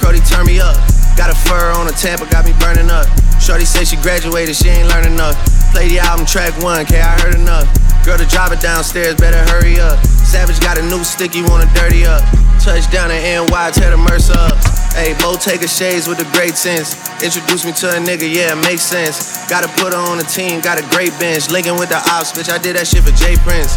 Crody, 0.06 0.22
turn 0.30 0.46
me 0.46 0.62
up. 0.62 0.78
Got 1.18 1.34
a 1.34 1.38
fur 1.50 1.74
on 1.74 1.90
a 1.90 1.96
Tampa, 1.98 2.30
got 2.30 2.46
me 2.46 2.54
burning 2.62 2.94
up. 2.94 3.10
Shorty 3.42 3.66
say 3.66 3.82
she 3.82 3.98
graduated, 4.06 4.54
she 4.54 4.70
ain't 4.70 4.86
learning 4.86 5.18
enough. 5.18 5.34
Play 5.74 5.90
the 5.90 5.98
album 5.98 6.30
track 6.30 6.54
one, 6.62 6.86
K, 6.86 7.02
I 7.02 7.18
heard 7.26 7.34
enough. 7.34 7.66
Girl 8.06 8.14
to 8.14 8.26
drive 8.30 8.54
it 8.54 8.62
downstairs, 8.62 9.18
better 9.18 9.42
hurry 9.50 9.82
up. 9.82 9.98
Savage 10.06 10.62
got 10.62 10.78
a 10.78 10.84
new 10.94 11.04
stick, 11.04 11.34
you 11.34 11.42
wanna 11.50 11.66
dirty 11.74 12.06
up. 12.06 12.22
Touchdown 12.62 13.10
in 13.10 13.50
NY, 13.50 13.72
tear 13.74 13.90
the 13.90 13.98
Mercer 13.98 14.38
up. 14.38 14.54
Hey, 14.94 15.18
Bo 15.18 15.42
Taker 15.42 15.66
shades 15.66 16.06
with 16.06 16.22
the 16.22 16.30
great 16.38 16.54
sense. 16.54 16.94
Introduce 17.26 17.66
me 17.66 17.74
to 17.82 17.90
a 17.90 17.98
nigga, 17.98 18.30
yeah, 18.30 18.54
it 18.54 18.62
makes 18.62 18.86
sense. 18.86 19.42
Gotta 19.50 19.74
put 19.82 19.90
her 19.90 19.98
on 19.98 20.22
the 20.22 20.28
team, 20.30 20.62
got 20.62 20.78
a 20.78 20.86
great 20.94 21.18
bench. 21.18 21.50
Linking 21.50 21.82
with 21.82 21.90
the 21.90 21.98
ops, 21.98 22.30
bitch, 22.30 22.54
I 22.54 22.62
did 22.62 22.76
that 22.78 22.86
shit 22.86 23.02
for 23.02 23.16
Jay 23.18 23.42
Prince. 23.42 23.74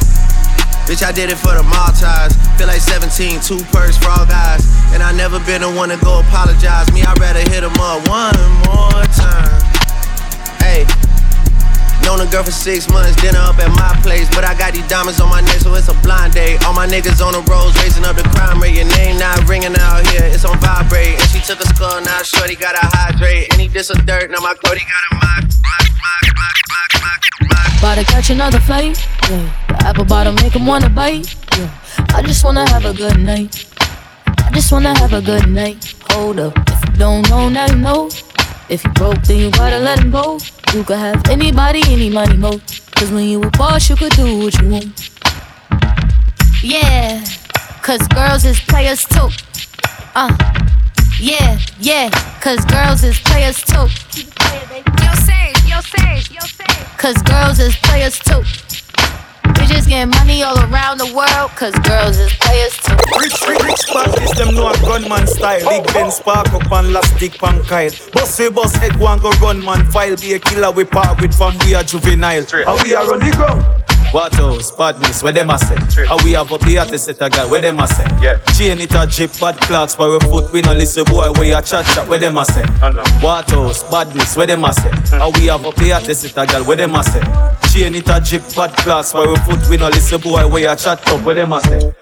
Bitch, 0.89 1.05
I 1.05 1.13
did 1.13 1.29
it 1.29 1.37
for 1.37 1.53
the 1.53 1.63
Maltese. 1.69 2.33
Feel 2.57 2.67
like 2.67 2.81
17, 2.81 3.45
two 3.45 3.61
perks 3.69 4.01
all 4.09 4.25
guys. 4.25 4.65
And 4.97 5.03
I 5.03 5.13
never 5.13 5.39
been 5.45 5.61
the 5.61 5.69
one 5.69 5.91
to 5.91 5.99
go 5.99 6.21
apologize. 6.21 6.91
Me, 6.97 7.03
I'd 7.03 7.21
rather 7.21 7.45
hit 7.45 7.63
'em 7.63 7.77
up 7.77 8.09
one 8.09 8.33
more 8.65 9.05
time. 9.13 9.53
Hey, 10.65 10.87
known 12.03 12.21
a 12.21 12.27
girl 12.31 12.45
for 12.45 12.53
six 12.53 12.89
months, 12.89 13.17
dinner 13.21 13.41
up 13.41 13.59
at 13.59 13.71
my 13.75 13.93
place. 14.03 14.29
But 14.35 14.45
I 14.45 14.57
got 14.59 14.75
these 14.75 14.87
diamonds 14.89 15.21
on 15.21 15.29
my 15.29 15.41
neck, 15.41 15.61
so 15.61 15.75
it's 15.75 15.89
a 15.89 15.97
blind 16.03 16.35
date. 16.35 16.63
All 16.65 16.75
my 16.75 16.87
niggas 16.87 17.25
on 17.25 17.33
the 17.33 17.43
roads, 17.51 17.77
raising 17.83 18.05
up 18.05 18.17
the 18.17 18.27
crime 18.35 18.61
rate. 18.61 18.77
Your 18.77 18.89
name 18.97 19.19
not 19.19 19.49
ringing 19.49 19.77
out 19.77 20.07
here, 20.09 20.25
it's 20.25 20.45
on 20.45 20.59
vibrate. 20.61 21.19
And 21.19 21.29
she 21.31 21.41
took 21.41 21.61
a 21.61 21.69
skull, 21.75 22.01
now 22.03 22.23
shorty 22.23 22.57
gotta 22.57 22.85
hydrate. 22.97 23.53
And 23.53 23.61
he 23.61 23.69
diss 23.69 23.91
a 23.91 23.97
dirt, 24.03 24.31
now 24.31 24.41
my 24.41 24.55
Cody 24.65 24.81
got 24.81 25.03
a 25.11 25.15
mock. 25.17 25.29
About 27.79 27.95
to 27.95 28.05
catch 28.05 28.31
another 28.31 28.59
flight. 28.59 28.99
Yeah. 29.31 29.87
Apple 29.87 30.05
bottom 30.05 30.35
make 30.37 30.55
him 30.55 30.67
wanna 30.67 30.91
bite. 30.91 31.33
Yeah. 31.57 31.71
I 32.09 32.23
just 32.23 32.45
wanna 32.45 32.69
have 32.71 32.85
a 32.85 32.93
good 32.93 33.21
night. 33.21 33.67
I 34.39 34.51
just 34.53 34.73
wanna 34.73 34.99
have 34.99 35.13
a 35.13 35.23
good 35.23 35.49
night. 35.49 35.95
Hold 36.11 36.41
up. 36.41 36.55
If 36.67 36.89
you 36.89 36.97
don't 36.97 37.31
know, 37.31 37.49
now 37.49 37.67
you 37.67 37.77
know. 37.77 38.11
If 38.69 38.83
you 38.83 38.91
broke, 38.91 39.23
then 39.23 39.39
you 39.39 39.51
gotta 39.53 39.79
let 39.79 40.01
him 40.01 40.11
go. 40.11 40.41
You 40.75 40.85
could 40.85 40.99
have 40.99 41.29
anybody, 41.31 41.81
any 41.87 42.11
money, 42.11 42.37
mo. 42.37 42.61
Cause 42.95 43.11
when 43.11 43.25
you 43.25 43.43
a 43.43 43.51
boss, 43.53 43.89
you 43.89 43.97
could 43.97 44.13
do 44.13 44.39
what 44.39 44.61
you 44.61 44.69
want. 44.69 45.11
Yeah. 46.63 47.25
Cause 47.83 48.07
girls 48.09 48.45
is 48.45 48.61
players 48.61 49.05
too. 49.07 49.29
Uh. 50.15 50.37
Yeah, 51.21 51.59
yeah. 51.81 52.11
Cause 52.41 52.65
girls 52.67 53.03
is 53.03 53.19
players 53.21 53.61
too. 53.63 53.87
Yo, 54.15 54.25
yo, 55.67 55.81
yo. 56.33 56.41
Cause 56.99 57.23
girls 57.23 57.59
is 57.61 57.75
players 57.77 58.19
too. 58.19 58.68
Bitches 59.55 59.89
getting 59.89 60.11
money 60.11 60.43
all 60.43 60.59
around 60.59 60.99
the 60.99 61.13
world, 61.15 61.51
cause 61.57 61.75
girls 61.87 62.19
is 62.19 62.33
players 62.35 62.77
too. 62.79 62.97
Rich, 63.21 63.41
rich, 63.49 63.63
rich 63.65 63.87
parties, 63.89 64.33
them 64.33 64.55
know 64.55 64.69
a 64.69 64.77
gunman 64.79 65.27
style. 65.27 65.69
Big 65.69 65.93
Ben 65.93 66.11
spark 66.11 66.53
up 66.53 66.71
and 66.73 66.93
last 66.93 67.15
stick 67.17 67.39
pan 67.39 67.63
Kyle. 67.65 67.91
Boss 68.13 68.39
we 68.39 68.51
boss 68.51 68.75
head 68.77 68.97
one 68.97 69.19
go 69.21 69.31
run 69.43 69.65
man 69.65 69.85
file. 69.91 70.17
Be 70.17 70.35
a 70.35 70.39
killer 70.39 70.71
we 70.71 70.85
part 70.85 71.21
with 71.21 71.35
from 71.35 71.57
we 71.65 71.75
are 71.75 71.83
juvenile. 71.83 72.45
And 72.53 72.83
we 72.83 72.95
are 72.95 73.13
on 73.13 73.21
the 73.21 73.33
ground. 73.37 73.88
What 74.11 74.35
else? 74.39 74.71
Badness, 74.71 75.23
where 75.23 75.33
them 75.33 75.51
a 75.51 75.59
say? 75.59 76.07
How 76.07 76.17
we 76.25 76.33
have 76.33 76.51
up 76.51 76.61
the 76.63 76.79
artist 76.79 77.05
set 77.05 77.21
a 77.21 77.29
guy, 77.29 77.45
where 77.45 77.61
them 77.61 77.79
a 77.79 77.87
say? 77.87 78.07
Yeah. 78.23 78.39
Chain 78.57 78.81
it 78.81 78.95
a 78.95 79.07
drip, 79.07 79.39
bad 79.39 79.57
clocks, 79.61 79.95
for 79.95 80.11
we 80.11 80.19
foot, 80.21 80.51
we 80.51 80.63
no 80.63 80.73
listen 80.73 81.05
boy, 81.05 81.31
where 81.33 81.45
you 81.45 81.63
chat 81.63 81.85
chat, 81.85 82.09
where 82.09 82.19
them 82.19 82.39
a 82.39 82.45
say? 82.47 82.65
What 83.21 83.53
else? 83.53 83.83
Badness, 83.91 84.35
where 84.37 84.47
them 84.47 84.65
a 84.65 84.73
say? 84.73 84.91
How 85.19 85.31
we 85.33 85.47
have 85.47 85.67
up 85.67 85.75
the 85.77 85.93
artist 85.93 86.23
set 86.23 86.43
a 86.43 86.51
guy, 86.51 86.61
where 86.63 86.77
them 86.77 86.95
a 86.95 87.05
say? 87.05 87.21
Chain 87.71 87.95
it 87.95 88.09
a 88.09 88.19
drip, 88.19 88.43
bad 88.57 88.73
clocks, 88.79 89.13
for 89.13 89.29
we 89.29 89.37
foot, 89.41 89.69
we 89.69 89.77
no 89.77 89.89
listen 89.89 90.21
boy, 90.21 90.49
where 90.49 90.71
you 90.71 90.77
chat 90.77 91.07
up, 91.07 91.23
where 91.25 91.35
them 91.35 91.53
a 91.53 91.61
say? 91.61 91.93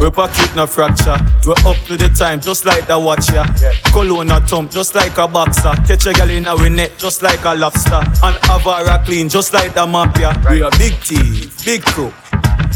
We 0.00 0.10
pocket 0.10 0.54
no 0.54 0.66
fracture. 0.66 1.16
We're 1.46 1.52
up 1.66 1.76
to 1.86 1.96
the 1.96 2.08
time, 2.16 2.40
just 2.40 2.64
like 2.64 2.86
the 2.86 2.98
watcher. 2.98 3.44
Cologne 3.90 4.30
a 4.30 4.40
thump, 4.40 4.70
just 4.70 4.94
like 4.94 5.16
a 5.18 5.26
boxer. 5.26 5.74
Catch 5.86 6.06
a 6.06 6.12
gal 6.12 6.30
in 6.30 6.46
our 6.46 6.68
net, 6.68 6.92
just 6.98 7.22
like 7.22 7.44
a 7.44 7.54
lobster. 7.54 7.96
And 8.22 8.36
Avara 8.46 9.04
clean, 9.04 9.28
just 9.28 9.52
like 9.52 9.74
the 9.74 9.86
mafia. 9.86 10.40
We 10.48 10.62
a 10.62 10.70
big 10.78 10.94
thief, 10.94 11.64
big 11.64 11.82
crook. 11.82 12.12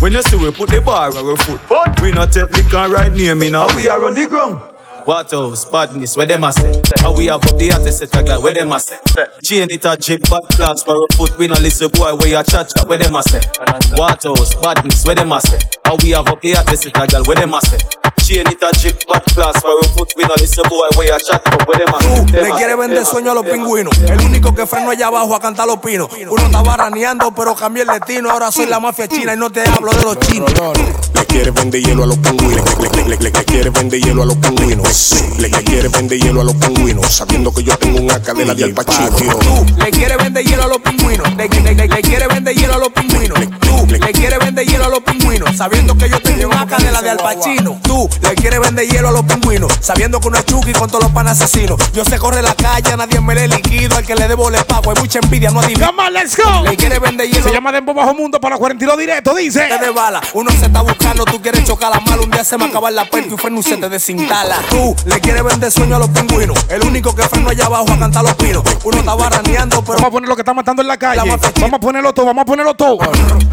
When 0.01 0.13
you 0.13 0.23
see 0.23 0.37
we 0.37 0.51
put 0.51 0.71
the 0.71 0.81
bar 0.81 1.11
on 1.11 1.17
our 1.17 1.37
foot, 1.37 1.61
but 1.69 2.01
we 2.01 2.13
not 2.13 2.33
take 2.33 2.51
liquor 2.51 2.89
right 2.89 3.13
near 3.13 3.35
me 3.35 3.51
now. 3.51 3.67
We 3.77 3.89
are 3.89 4.05
on 4.05 4.15
the 4.15 4.27
ground. 4.27 4.78
What 5.09 5.33
else? 5.33 5.65
Badness, 5.65 6.19
where 6.19 6.27
them 6.27 6.45
a 6.45 6.53
say? 6.53 6.83
How 7.01 7.17
we 7.17 7.27
have 7.33 7.41
up 7.43 7.57
the 7.57 7.73
artist 7.73 8.01
set 8.01 8.15
a 8.15 8.23
guy, 8.23 8.37
where 8.37 8.53
them 8.53 8.71
a 8.73 8.79
say? 8.79 8.99
Chain 9.43 9.71
it 9.71 9.83
a 9.87 9.97
drip, 9.97 10.21
bad 10.29 10.43
class 10.53 10.83
for 10.83 10.93
a 11.01 11.07
foot, 11.17 11.33
we 11.39 11.49
no 11.49 11.55
listen 11.55 11.89
boy, 11.89 12.13
where 12.17 12.29
you 12.29 12.43
chat 12.45 12.69
chat, 12.69 12.85
where 12.87 12.99
them 12.99 13.17
a 13.17 13.23
say? 13.23 13.41
What 13.97 14.23
else? 14.27 14.55
Badness, 14.61 15.07
where 15.07 15.15
them 15.15 15.33
a 15.33 15.41
say? 15.41 15.57
How 15.87 15.97
we 16.05 16.11
have 16.11 16.29
up 16.29 16.43
the 16.43 16.57
artist 16.61 16.83
set 16.83 16.93
a 17.01 17.07
guy, 17.07 17.21
where 17.25 17.37
them 17.41 17.55
a 17.55 17.61
say? 17.65 17.79
Chain 18.21 18.45
it 18.53 18.61
a 18.61 18.69
drip, 18.77 19.01
bad 19.09 19.25
class 19.33 19.57
for 19.65 19.81
a 19.81 19.85
foot, 19.97 20.13
we 20.15 20.25
no 20.29 20.35
listen 20.37 20.65
boy, 20.69 20.85
where 21.01 21.09
you 21.09 21.19
chat 21.25 21.41
chat, 21.41 21.67
where 21.67 21.79
them 21.81 21.89
a 21.89 21.99
say? 22.05 22.43
Le 22.45 22.51
quiere 22.61 22.77
vender 22.77 23.05
sueño 23.07 23.31
a 23.33 23.35
los 23.41 23.47
pingüinos. 23.49 23.97
El 24.05 24.21
único 24.21 24.55
que 24.55 24.67
freno 24.67 24.91
allá 24.91 25.07
abajo 25.07 25.35
a 25.35 25.41
cantar 25.41 25.67
los 25.67 25.79
pinos. 25.79 26.11
Uno 26.29 26.43
estaba 26.45 26.77
raneando, 26.77 27.33
pero 27.35 27.55
cambié 27.55 27.85
el 27.85 27.89
destino. 27.89 28.31
Ahora 28.31 28.53
soy 28.53 28.67
la 28.67 28.79
mafia 28.79 29.09
china 29.09 29.33
y 29.33 29.39
no 29.39 29.49
te 29.49 29.65
hablo 29.67 29.91
de 29.91 30.05
los 30.05 30.21
chinos. 30.21 30.53
Le 31.15 31.25
quiere 31.25 31.51
vender 31.51 31.81
hielo 31.83 32.03
a 32.05 32.07
los 32.07 32.19
pingüinos. 32.19 32.79
Le, 32.79 32.89
le- 32.91 33.09
le- 33.09 33.17
le- 33.17 33.31
le 33.31 33.45
quiere 33.45 33.71
vender 33.71 34.01
hielo 34.01 34.23
a 34.23 34.27
los 34.27 34.37
pingüinos. 34.37 34.98
Le, 35.39 35.49
le 35.49 35.63
quiere 35.63 35.89
vender 35.89 36.19
hielo 36.19 36.41
a 36.41 36.45
los 36.45 36.55
pingüinos. 36.57 37.07
Sabiendo 37.07 37.53
que 37.53 37.63
yo 37.63 37.77
tengo 37.79 38.01
una 38.01 38.21
cadena 38.21 38.53
de. 38.67 38.73
Tú 39.41 39.67
le 39.79 39.91
quiere 39.91 40.17
vender 40.17 40.45
hielo 40.45 40.65
a 40.65 40.67
los 40.69 40.79
pingüinos. 40.79 41.35
Le, 41.37 41.49
le- 41.49 41.75
le- 41.75 41.87
le 41.89 42.01
quiere 42.03 42.27
vender 42.27 42.55
hielo 42.57 42.75
a 42.75 42.79
los 42.79 42.89
pingüinos. 42.91 43.39
Tú 43.61 43.87
le 43.87 44.13
quiere 44.13 44.39
vender 44.39 44.67
hielo 44.67 44.85
a 44.87 44.89
los 44.89 45.01
pingüinos. 45.01 45.18
Sabiendo 45.57 45.97
que 45.97 46.09
yo 46.09 46.21
tengo 46.21 46.49
una 46.49 46.67
cadena 46.67 47.01
de 47.03 47.11
Al 47.11 47.17
Pacino. 47.19 47.79
Tú 47.83 48.09
le 48.23 48.35
quiere 48.35 48.59
vender 48.59 48.87
hielo 48.89 49.09
a 49.09 49.13
los 49.13 49.23
pingüinos. 49.25 49.73
Sabiendo 49.81 50.21
que 50.21 50.29
uno 50.29 50.39
es 50.39 50.45
Chucky 50.47 50.73
con 50.73 50.89
todos 50.89 51.05
los 51.05 51.13
pan 51.13 51.29
asesinos. 51.29 51.79
Yo 51.93 52.05
sé 52.05 52.19
corre 52.19 52.43
la 52.43 52.55
calle, 52.55 52.93
a 52.93 52.97
nadie 52.97 53.21
me 53.21 53.35
le 53.35 53.49
liquido. 53.49 53.97
Al 53.97 54.05
que 54.05 54.15
le 54.15 54.29
debo 54.29 54.51
le 54.51 54.63
pago. 54.65 54.91
Hay 54.91 55.01
mucha 55.01 55.19
envidia, 55.21 55.51
no 55.51 55.61
adivino. 55.61 55.87
Come 55.87 56.03
on, 56.07 56.13
let's 56.13 56.37
go. 56.37 56.63
Le 56.65 56.77
quiere 56.77 56.99
vender 56.99 57.29
hielo. 57.29 57.45
Se 57.45 57.53
llama 57.53 57.73
Dembo 57.73 57.95
Bajo 57.95 58.15
Mundo 58.15 58.41
para 58.41 58.55
los 58.55 58.61
42 58.61 58.99
directos, 58.99 59.37
dice. 59.37 59.69
de 59.81 59.91
bala. 59.91 60.21
Uno 60.35 60.51
se 60.51 60.67
está 60.67 60.81
buscando, 60.83 61.25
tú 61.25 61.41
quieres 61.41 61.65
chocar 61.65 61.91
la 61.91 62.01
mala. 62.01 62.23
Un 62.23 62.31
día 62.31 62.45
se 62.45 62.57
me 62.59 62.65
acaba 62.67 62.91
la 62.91 63.05
perca 63.05 63.35
y 63.35 63.39
freno 63.39 63.63
se 63.63 63.77
te 63.77 63.89
desinstala. 63.89 64.57
Tú 64.71 64.95
le 65.07 65.21
quieres 65.21 65.43
vender 65.45 65.71
sueño 65.71 65.97
a 65.97 65.99
los 65.99 66.09
pingüinos. 66.09 66.59
El 66.69 66.83
único 66.85 67.15
que 67.15 67.23
freno 67.23 67.51
allá 67.51 67.67
abajo 67.67 67.87
a 67.93 67.99
cantar 67.99 68.23
los 68.25 68.35
pinos. 68.35 68.63
Uno 68.85 68.99
está 68.99 69.15
baraneando, 69.15 69.83
pero. 69.83 69.95
Vamos 69.99 70.09
a 70.09 70.11
poner 70.11 70.29
lo 70.29 70.37
que 70.37 70.43
está 70.43 70.55
matando 70.55 70.83
en 70.83 70.89
la 70.89 70.97
calle. 70.97 71.21
Vamos 71.61 71.75
a 71.75 71.79
ponerlo 71.79 72.13
todo, 72.15 72.27
vamos 72.27 72.43
a 72.43 72.45
ponerlo 72.47 72.75
todo. 72.75 72.99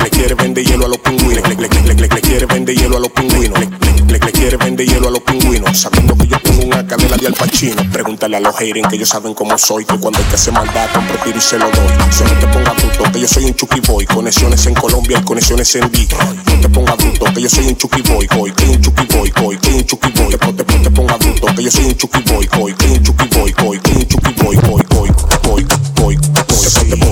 Le 0.03 0.09
quiere 0.09 0.35
vender 0.35 0.65
hielo 0.65 0.85
a 0.85 0.89
los 0.89 0.97
pingüinos. 0.99 1.47
Le, 1.47 1.55
le- 1.55 1.74
le- 1.83 1.93
le- 1.93 2.07
le- 2.07 2.21
quiere 2.21 2.45
vender 2.45 2.75
hielo 2.75 2.97
a 2.97 2.99
los 2.99 3.09
pingüinos. 3.09 3.59
Le, 3.59 3.67
le- 4.07 4.19
quiere 4.19 4.57
vender 4.57 4.87
hielo 4.87 5.07
a 5.07 5.11
los 5.11 5.21
pingüinos. 5.21 5.77
Sabiendo 5.77 6.15
que 6.17 6.27
yo 6.27 6.39
tengo 6.39 6.63
una 6.65 6.85
cadena 6.85 7.17
de 7.17 7.27
Al 7.27 7.33
Pacino. 7.33 7.83
Pregúntale 7.91 8.37
a 8.37 8.39
los 8.39 8.55
haters 8.57 8.87
que 8.89 8.95
ellos 8.95 9.09
saben 9.09 9.33
cómo 9.33 9.57
soy. 9.57 9.85
Que 9.85 9.97
cuando 9.97 10.19
hay 10.19 10.25
que 10.25 10.35
hacer 10.35 10.53
maldad, 10.53 10.89
compro 10.93 11.17
tiro 11.23 11.37
y 11.37 11.41
se 11.41 11.57
lo 11.57 11.65
doy. 11.65 11.93
Solo 12.11 12.31
te 12.39 12.47
ponga 12.47 12.71
bruto 12.73 13.11
que 13.11 13.19
yo 13.19 13.27
soy 13.27 13.45
un 13.45 13.55
Chucky 13.55 13.79
Boy. 13.81 14.05
Conexiones 14.05 14.65
en 14.65 14.73
Colombia 14.75 15.19
y 15.19 15.23
conexiones 15.23 15.75
en 15.75 15.89
Detroit. 15.91 16.47
No 16.47 16.59
te 16.61 16.69
ponga 16.69 16.95
bruto 16.95 17.25
que 17.33 17.41
yo 17.41 17.49
soy 17.49 17.67
un 17.67 17.77
Chucky 17.77 18.01
Boy. 18.01 18.27
Coy, 18.27 18.51
que 18.51 18.65
un 18.65 18.81
Chucky 18.81 19.05
Boy. 19.15 19.31
Coy, 19.31 19.57
que 19.57 19.69
un 19.69 19.85
Chucky 19.85 20.09
Boy. 20.11 20.29
Te, 20.37 20.63
te, 20.63 20.63
te 20.79 20.91
ponga 20.91 21.17
bruto 21.17 21.47
que 21.55 21.63
yo 21.63 21.71
soy 21.71 21.85
un 21.85 21.95
Chucky 21.95 22.21
Boy. 22.31 22.47
Coy, 22.47 22.73
que 22.73 22.85
un 22.87 23.03
Chucky 23.03 23.27
Boy. 23.39 23.53
Coy, 23.53 23.79
que 23.79 23.91
un 23.91 24.07
Chucky 24.07 24.31
Boy. 24.43 24.55
Coy, 24.57 24.83
coy, 24.83 25.09
coy, 25.43 25.65
coy, 25.95 26.17
coy. 26.17 26.17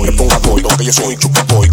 Te 0.06 0.12
ponga 0.12 0.38
bruto 0.38 0.68
que 0.76 0.84
yo 0.84 0.92
soy 0.92 1.14
un 1.14 1.20
Chucky 1.20 1.40
Boy. 1.48 1.70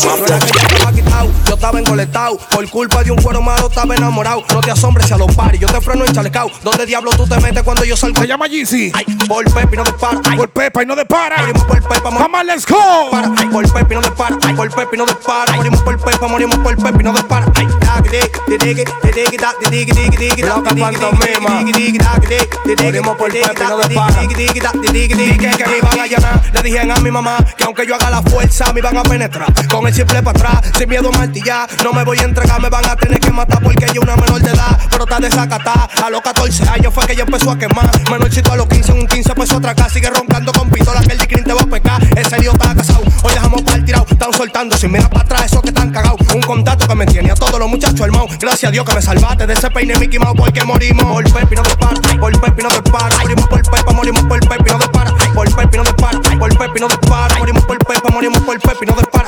Ponga 0.00 0.16
bruto 0.16 0.46
que 0.46 1.47
yo 1.47 1.47
No 1.58 1.66
estaba 1.66 1.80
engoletado. 1.80 2.38
Por 2.52 2.70
culpa 2.70 3.02
de 3.02 3.10
un 3.10 3.20
cuero 3.20 3.42
malo 3.42 3.66
estaba 3.66 3.92
enamorado. 3.96 4.44
No 4.54 4.60
te 4.60 4.70
asombres 4.70 5.08
si 5.08 5.12
a 5.12 5.16
los 5.16 5.34
paris, 5.34 5.60
yo 5.60 5.66
te 5.66 5.80
freno 5.80 6.04
en 6.04 6.12
chalecao. 6.12 6.48
¿Dónde 6.62 6.86
diablo 6.86 7.10
tú 7.16 7.26
te 7.26 7.36
metes 7.40 7.64
cuando 7.64 7.82
yo 7.84 7.96
salgo? 7.96 8.20
Se 8.20 8.28
llama 8.28 8.46
Yeezy. 8.46 8.92
Ay, 8.94 9.04
por 9.26 9.44
Pepe 9.52 9.76
no 9.76 9.82
dispara. 9.82 10.20
Ay, 10.30 10.36
Por 10.38 10.50
Pepa 10.50 10.84
y 10.84 10.86
no 10.86 10.94
de 10.94 11.04
para. 11.04 11.36
morimos 11.38 11.64
por 11.64 11.82
Come 11.82 12.38
on, 12.38 12.46
let's 12.46 12.64
go. 12.64 13.10
para. 13.10 13.32
Ay, 13.36 13.48
por 13.48 13.72
Pepe 13.72 13.94
no 13.96 14.00
dispara. 14.02 14.36
Ay, 14.46 14.54
por 14.54 14.70
Pepe 14.72 14.96
no 14.96 15.04
dispara. 15.04 15.52
Morimos 15.56 15.82
por 15.82 15.98
Pepa, 15.98 16.28
morimos 16.28 16.58
por 16.58 16.76
Pepe 16.76 17.02
no 17.02 17.12
dispara. 17.12 17.46
Ay, 17.56 17.66
dagi, 17.80 18.08
digi, 18.08 18.58
digi, 18.58 18.84
digi, 19.12 19.36
da, 19.36 19.52
digi, 19.68 19.92
digi, 19.92 20.16
digi, 20.16 20.42
da, 20.42 20.56
Loca 20.58 20.70
digi, 20.70 20.80
pantomima. 20.80 21.58
digi, 21.58 21.72
digi, 21.72 21.98
dagi, 21.98 22.26
digi, 22.28 22.46
digi, 22.66 22.82
Morimos 22.84 23.16
por 23.16 23.32
digi, 23.32 23.44
Pepe, 23.48 23.60
da, 23.64 23.68
no 23.70 23.76
digi, 23.78 23.88
dispara. 23.88 24.20
digi, 24.20 24.34
digi, 24.34 24.60
da, 24.60 24.70
digi, 24.80 25.14
digi, 25.14 25.38
que 25.38 25.50
que 25.50 25.66
me 25.66 25.78
iban 25.78 25.98
a 26.00 26.06
llenar. 26.06 26.40
Le 26.54 26.62
dijeron 26.62 26.90
a 26.92 27.00
mi 27.00 27.10
mamá 27.10 27.36
que 27.56 27.64
aunque 27.64 27.84
yo 27.84 27.96
haga 27.96 28.10
la 28.10 28.22
fuerza, 28.22 28.72
me 28.72 28.78
iban 28.78 28.96
a 28.96 29.02
penetrar. 29.02 29.52
Con 29.68 29.86
el 29.88 29.92
simple 29.94 30.22
para 30.22 30.38
atrás, 30.38 30.72
sin 30.78 30.88
miedo 30.88 31.08
a 31.12 31.18
martillar. 31.18 31.47
No 31.82 31.94
me 31.94 32.04
voy 32.04 32.18
a 32.18 32.24
entregar, 32.24 32.60
me 32.60 32.68
van 32.68 32.84
a 32.84 32.94
tener 32.94 33.18
que 33.18 33.32
matar 33.32 33.62
porque 33.62 33.86
yo 33.94 34.02
una 34.02 34.16
menor 34.16 34.42
de 34.42 34.50
edad. 34.50 34.78
Pero 34.90 35.04
está 35.04 35.18
desacatada. 35.18 35.88
A 36.04 36.10
los 36.10 36.20
14 36.20 36.68
años 36.68 36.92
fue 36.92 37.06
que 37.06 37.14
ella 37.14 37.22
empezó 37.22 37.50
a 37.50 37.58
quemar. 37.58 37.90
Menorcito 38.10 38.52
a 38.52 38.56
los 38.56 38.66
15, 38.68 38.92
un 38.92 39.06
15 39.06 39.34
pesos 39.34 39.56
otra 39.56 39.70
acá. 39.70 39.88
Sigue 39.88 40.10
roncando 40.10 40.52
con 40.52 40.68
pistola 40.68 41.00
que 41.00 41.12
el 41.12 41.18
dicrin 41.18 41.44
te 41.44 41.54
va 41.54 41.62
a 41.62 41.66
pecar. 41.66 42.02
Ese 42.18 42.38
lío 42.38 42.52
está 42.52 42.74
casado. 42.74 43.02
Hoy 43.22 43.32
dejamos 43.32 43.62
para 43.62 43.76
el 43.78 43.84
tirado. 43.86 44.04
Están 44.10 44.30
soltando 44.34 44.76
sin 44.76 44.92
mirar 44.92 45.08
para 45.08 45.24
atrás, 45.24 45.44
esos 45.46 45.62
que 45.62 45.68
están 45.68 45.90
cagados. 45.90 46.20
Un 46.34 46.42
contacto 46.42 46.86
que 46.86 46.94
me 46.94 47.06
tiene 47.06 47.30
a 47.30 47.34
todos 47.34 47.58
los 47.58 47.68
muchachos 47.68 47.98
hermano. 47.98 48.26
Gracias 48.38 48.68
a 48.68 48.70
Dios 48.70 48.84
que 48.84 48.94
me 48.94 49.00
salvaste 49.00 49.46
de 49.46 49.54
ese 49.54 49.70
peine 49.70 49.96
Mickey 49.96 50.18
Mouse 50.18 50.36
porque 50.36 50.62
morimos. 50.64 51.04
Por 51.06 51.32
Pepi 51.32 51.56
no 51.56 51.62
te 51.62 51.76
para, 51.76 52.18
por 52.20 52.40
Pepi 52.42 52.62
no 52.62 52.68
te 52.68 52.90
para. 52.90 53.16
Morimos 53.16 53.46
por 53.48 53.62
Pepa, 53.62 53.92
morimos 53.94 54.22
por 54.24 54.40
Pepi 54.40 54.70
no 54.70 54.78
te 54.78 54.88
para. 54.88 55.14
Por 55.34 55.56
Pepi 55.56 55.76
no 55.78 55.82
te 55.84 55.94
para, 55.94 56.20
por 56.20 56.58
Pepi 56.58 56.80
no 56.80 56.88
te 56.88 57.08
para. 57.08 57.38
Morimos 57.38 57.64
por 57.64 57.78
Pepa, 57.78 58.10
morimos 58.10 58.42
por 58.42 58.60
Pepi 58.60 58.84
no 58.84 58.92
te 58.92 59.04
para. 59.04 59.18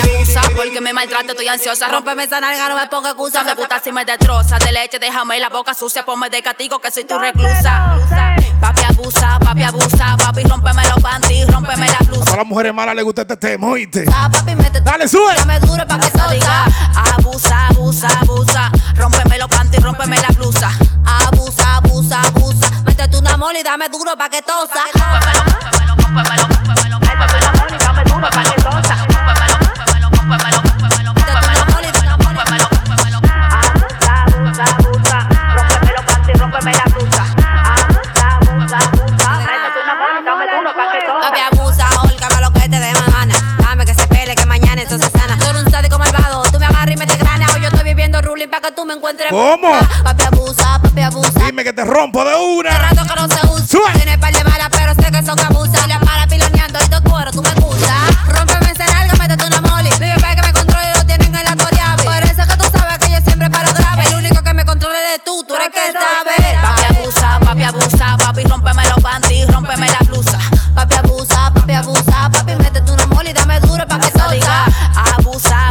Abusa 0.00 0.40
porque 0.56 0.80
me 0.80 0.92
maltrata, 0.92 1.32
estoy 1.32 1.48
ansiosa. 1.48 1.88
Rómpeme 1.88 2.24
esa 2.24 2.40
nalga, 2.40 2.68
no 2.68 2.76
me 2.76 2.86
ponga 2.88 3.10
excusa. 3.10 3.44
Me 3.44 3.54
gusta 3.54 3.80
si 3.82 3.92
me 3.92 4.04
destroza. 4.04 4.58
De 4.58 4.72
leche, 4.72 4.98
déjame 4.98 5.38
la 5.38 5.48
boca 5.48 5.74
sucia. 5.74 6.04
Ponme 6.04 6.30
de 6.30 6.42
castigo 6.42 6.78
que 6.78 6.90
soy 6.90 7.04
tu 7.04 7.18
reclusa. 7.18 7.98
Papi 8.60 8.82
abusa, 8.84 9.38
papi 9.38 9.62
abusa. 9.62 10.16
Papi, 10.16 10.42
rómpeme 10.44 10.82
los 10.88 11.00
panties, 11.00 11.46
rómpeme 11.52 11.86
la 11.86 11.98
blusa. 12.06 12.32
A 12.32 12.36
las 12.36 12.46
mujeres 12.46 12.74
malas 12.74 12.94
les 12.94 13.04
gusta 13.04 13.22
este 13.22 13.36
tema, 13.36 13.68
¿oíste? 13.68 14.04
Ah, 14.12 14.28
papi, 14.32 14.54
mete 14.54 14.80
Dale, 14.80 15.08
sube. 15.08 15.34
Dame 15.36 15.60
duro 15.60 15.86
pa' 15.86 15.98
que 15.98 16.10
se 16.10 16.34
diga. 16.34 16.64
Abusa, 17.16 17.68
abusa, 17.68 18.08
abusa. 18.20 18.70
Rómpeme 18.96 19.38
los 19.38 19.48
panties, 19.48 19.82
rómpeme 19.82 20.16
la 20.16 20.28
blusa. 20.28 20.70
Abusa, 21.04 21.76
abusa, 21.76 22.20
abusa. 22.20 22.87
Métete 22.98 23.16
un 23.16 23.28
amor 23.28 23.54
y 23.54 23.62
dame 23.62 23.88
duro 23.88 24.16
pa' 24.16 24.28
que 24.28 24.42
tosa. 24.42 24.82
Pa' 28.32 28.42
que 28.42 28.60
tosa. 28.60 29.17
Para 48.58 48.70
que 48.70 48.74
tú 48.74 48.84
me 48.84 48.94
encuentres. 48.94 49.30
¿Cómo? 49.30 49.72
Papi 50.02 50.24
abusa, 50.24 50.80
papi 50.82 51.00
abusa. 51.02 51.30
Dime 51.46 51.64
que 51.64 51.72
te 51.72 51.84
rompo 51.84 52.24
de 52.24 52.34
una. 52.34 52.70
Hace 52.70 52.78
rato 52.78 53.14
que 53.14 53.20
no 53.20 53.28
se 53.28 53.46
usa. 53.46 53.92
Tiene 53.94 54.18
par 54.18 54.32
de 54.32 54.44
malas, 54.44 54.68
pero 54.70 54.94
sé 54.94 55.10
que 55.10 55.22
son 55.24 55.38
abusas. 55.40 55.86
Las 55.86 56.02
malas 56.02 56.26
piloneando 56.26 56.78
y 56.84 56.88
tu 56.88 57.10
cuero, 57.10 57.30
tú 57.30 57.42
me 57.42 57.48
excusas. 57.50 58.26
Rómpeme 58.26 58.72
ese 58.72 58.84
nalga, 58.84 59.14
métete 59.14 59.46
una 59.46 59.60
moli. 59.60 59.90
Mi 60.00 60.06
bebé 60.06 60.36
que 60.36 60.42
me 60.42 60.52
controle 60.52 60.92
lo 60.94 61.04
tienen 61.04 61.34
en 61.34 61.44
la 61.44 61.56
toriave. 61.56 62.02
Por 62.02 62.22
eso 62.24 62.42
que 62.48 62.56
tú 62.56 62.78
sabes 62.78 62.98
que 62.98 63.10
yo 63.10 63.20
siempre 63.20 63.50
paro 63.50 63.72
grave. 63.72 64.04
El 64.08 64.14
único 64.16 64.42
que 64.42 64.54
me 64.54 64.64
controle 64.64 64.98
de 64.98 65.18
tú, 65.24 65.44
tú 65.46 65.54
eres 65.54 65.68
que 65.68 65.92
sabes. 65.92 66.60
Papi 66.60 66.94
abusa, 66.96 67.40
papi 67.40 67.62
abusa, 67.62 68.16
papi 68.16 68.44
rómpeme 68.44 68.82
los 68.88 69.00
panties, 69.02 69.46
rómpeme 69.52 69.86
la 69.86 69.98
blusa. 70.06 70.38
Papi 70.74 70.94
abusa, 70.96 71.52
papi 71.54 71.72
abusa, 71.74 72.30
papi 72.32 72.54
métete 72.56 72.90
una 72.90 73.06
moli, 73.06 73.32
dame 73.32 73.60
duro 73.60 73.86
pa' 73.86 73.98
que 73.98 74.10
se 74.10 74.34
diga. 74.34 74.64
Abusa, 75.16 75.68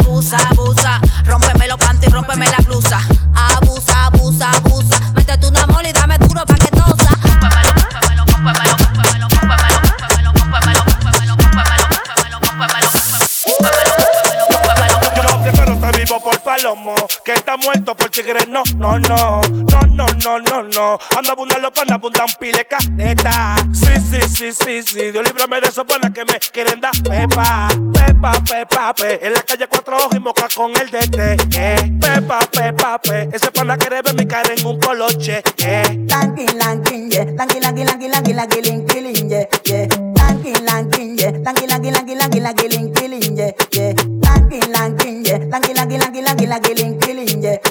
que 17.23 17.33
está 17.33 17.55
muerto 17.55 17.95
por 17.95 18.09
tigres. 18.09 18.47
No, 18.49 18.63
no, 18.75 18.99
no, 18.99 19.41
no, 19.41 19.81
no, 19.87 20.05
no, 20.05 20.39
no, 20.39 20.63
no. 20.63 20.99
Anda 21.15 21.31
abundan 21.31 21.61
los 21.61 21.71
panas, 21.71 21.93
abundan 21.93 22.27
pile 22.39 22.65
caneta. 22.65 23.55
Sí, 23.73 23.93
sí, 24.09 24.19
sí, 24.27 24.51
sí, 24.51 24.83
sí. 24.83 25.11
Dios 25.11 25.25
líbrame 25.25 25.61
de 25.61 25.67
esos 25.67 25.85
panas 25.85 26.11
que 26.11 26.25
me 26.25 26.39
quieren 26.51 26.81
dar 26.81 26.91
pepa, 27.03 27.69
pepa, 27.93 28.31
pepa, 28.43 28.93
pe. 28.93 29.25
En 29.25 29.33
la 29.33 29.43
calle 29.43 29.67
cuatro 29.67 29.97
ojos 29.97 30.15
y 30.15 30.19
moca 30.19 30.47
con 30.53 30.71
el 30.75 30.89
DT. 30.89 31.37
Eh. 31.55 31.97
Pepa, 32.01 32.39
pepa, 32.51 32.99
pe. 32.99 33.29
Ese 33.31 33.49
pana 33.51 33.77
quiere 33.77 34.01
ver 34.01 34.15
mi 34.15 34.25
cara 34.25 34.53
en 34.53 34.65
un 34.65 34.79
coloche. 34.79 35.41
Eh. 35.59 36.05
Lankin, 36.09 36.57
lankin, 36.57 37.09
yeah. 37.09 37.25
Lankin, 37.25 37.61
lankin, 37.61 37.85
lankin, 37.85 38.09
lankin, 38.11 38.35
lankin, 38.43 38.65
linkin, 38.65 39.03
linkin, 39.03 39.29
yeah, 39.29 39.47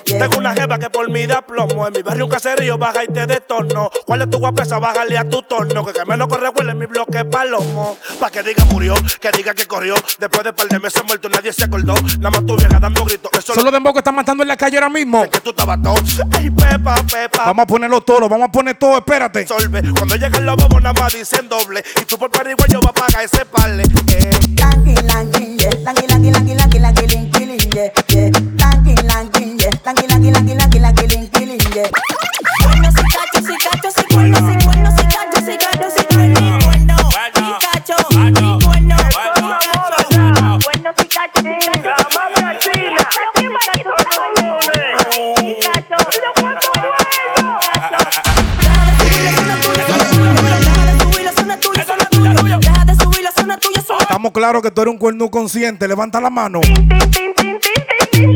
tengo 0.05 0.39
una 0.39 0.55
jeva 0.55 0.79
que 0.79 0.91
por 0.91 1.11
mí 1.11 1.27
da 1.27 1.43
plomo. 1.43 1.87
En 1.87 1.93
mi 1.93 2.03
barrio 2.03 2.25
un 2.25 2.31
caserío 2.31 2.79
baja 2.79 3.05
y 3.05 3.09
te 3.09 3.27
detorno. 3.27 3.91
¿Cuál 4.05 4.23
es 4.23 4.31
tu 4.31 4.39
guapesa? 4.39 4.79
Bájale 4.79 5.19
a 5.19 5.29
tu 5.29 5.43
torno. 5.43 5.85
Que 5.85 5.93
que 5.93 6.05
menos 6.05 6.29
corre 6.29 6.49
huele 6.51 6.73
en 6.73 6.79
mi 6.79 6.87
bloque 6.87 7.25
palomo. 7.25 7.97
Pa' 8.21 8.31
que 8.31 8.43
diga 8.43 8.65
murió, 8.67 8.95
que 9.21 9.31
diga 9.33 9.55
que 9.55 9.67
corrió. 9.67 9.95
Después 10.19 10.45
de 10.45 10.53
par 10.53 10.69
de 10.69 10.79
meses 10.79 11.03
muerto 11.05 11.29
nadie 11.29 11.53
se 11.53 11.65
acordó. 11.65 11.95
Nada 12.19 12.31
más 12.31 12.47
tu 12.47 12.57
vieja 12.57 12.79
dando 12.79 13.05
gritos. 13.05 13.31
Eso 13.39 13.55
Solo 13.55 13.71
de 13.71 13.81
que 13.93 13.99
están 13.99 14.15
matando 14.15 14.43
en 14.43 14.49
la 14.49 14.57
calle 14.57 14.77
ahora 14.77 14.91
mismo. 14.91 15.29
que 15.31 15.41
tú 15.41 15.51
estabas 15.51 15.81
todo. 15.83 15.97
Ay, 16.37 16.51
pepa, 16.51 16.97
pepa. 17.11 17.45
Vamos 17.47 17.62
a 17.62 17.67
ponerlo 17.67 18.01
todo, 18.01 18.29
vamos 18.29 18.49
a 18.49 18.53
poner 18.53 18.79
todo, 18.79 18.99
espérate. 18.99 19.47
Solve. 19.47 19.83
Cuando 19.93 20.17
llegan 20.17 20.45
los 20.45 20.57
bobos 20.57 20.83
nada 20.83 21.01
más 21.01 21.12
dicen 21.12 21.49
doble. 21.49 21.83
Y 22.01 22.05
tú 22.05 22.19
por 22.19 22.31
parigüeyo 22.31 22.81
vas 22.81 22.91
a 22.91 22.93
pagar 22.93 23.25
ese 23.25 23.45
parle. 23.45 23.85
Eh 24.09 24.31
yeah. 28.17 28.31
Lanky, 28.59 28.95
si 32.91 33.05
cacho, 33.13 33.41
si 33.43 33.55
cacho, 33.59 33.91
si 33.91 34.15
bueno, 34.15 34.37
si 34.39 34.43
bueno, 34.65 34.91
si 34.97 35.05
cacho, 35.05 35.39
si 35.45 35.57
cacho, 35.57 35.91
si 35.91 36.03
bueno. 36.15 36.41
Bueno, 36.65 36.97
si 37.35 37.43
cacho, 37.67 37.97
bueno, 38.13 38.59
bueno, 38.61 38.97
bueno, 39.13 39.39
bueno, 40.65 40.91
si 40.97 41.05
cacho, 41.07 41.41
si 41.43 41.49
cacho. 41.83 42.07
Estamos 54.01 54.33
claros 54.33 54.63
que 54.63 54.71
tú 54.71 54.81
eres 54.81 54.93
un 54.93 54.99
cuerno 54.99 55.31
consciente. 55.31 55.87
Levanta 55.87 56.21
la 56.21 56.31
mano. 56.31 56.61
Come 58.17 58.33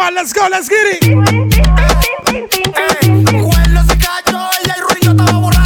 on, 0.00 0.14
let's 0.14 0.32
go, 0.32 0.48
let's 0.50 0.70
get. 0.70 1.00
Cuernos 3.42 3.86
y 3.92 3.98
cachos, 3.98 4.48
ella 4.64 4.74
y 4.74 4.80
Ruiz, 4.80 5.00
yo 5.02 5.10
estaba 5.10 5.38
borracho, 5.38 5.63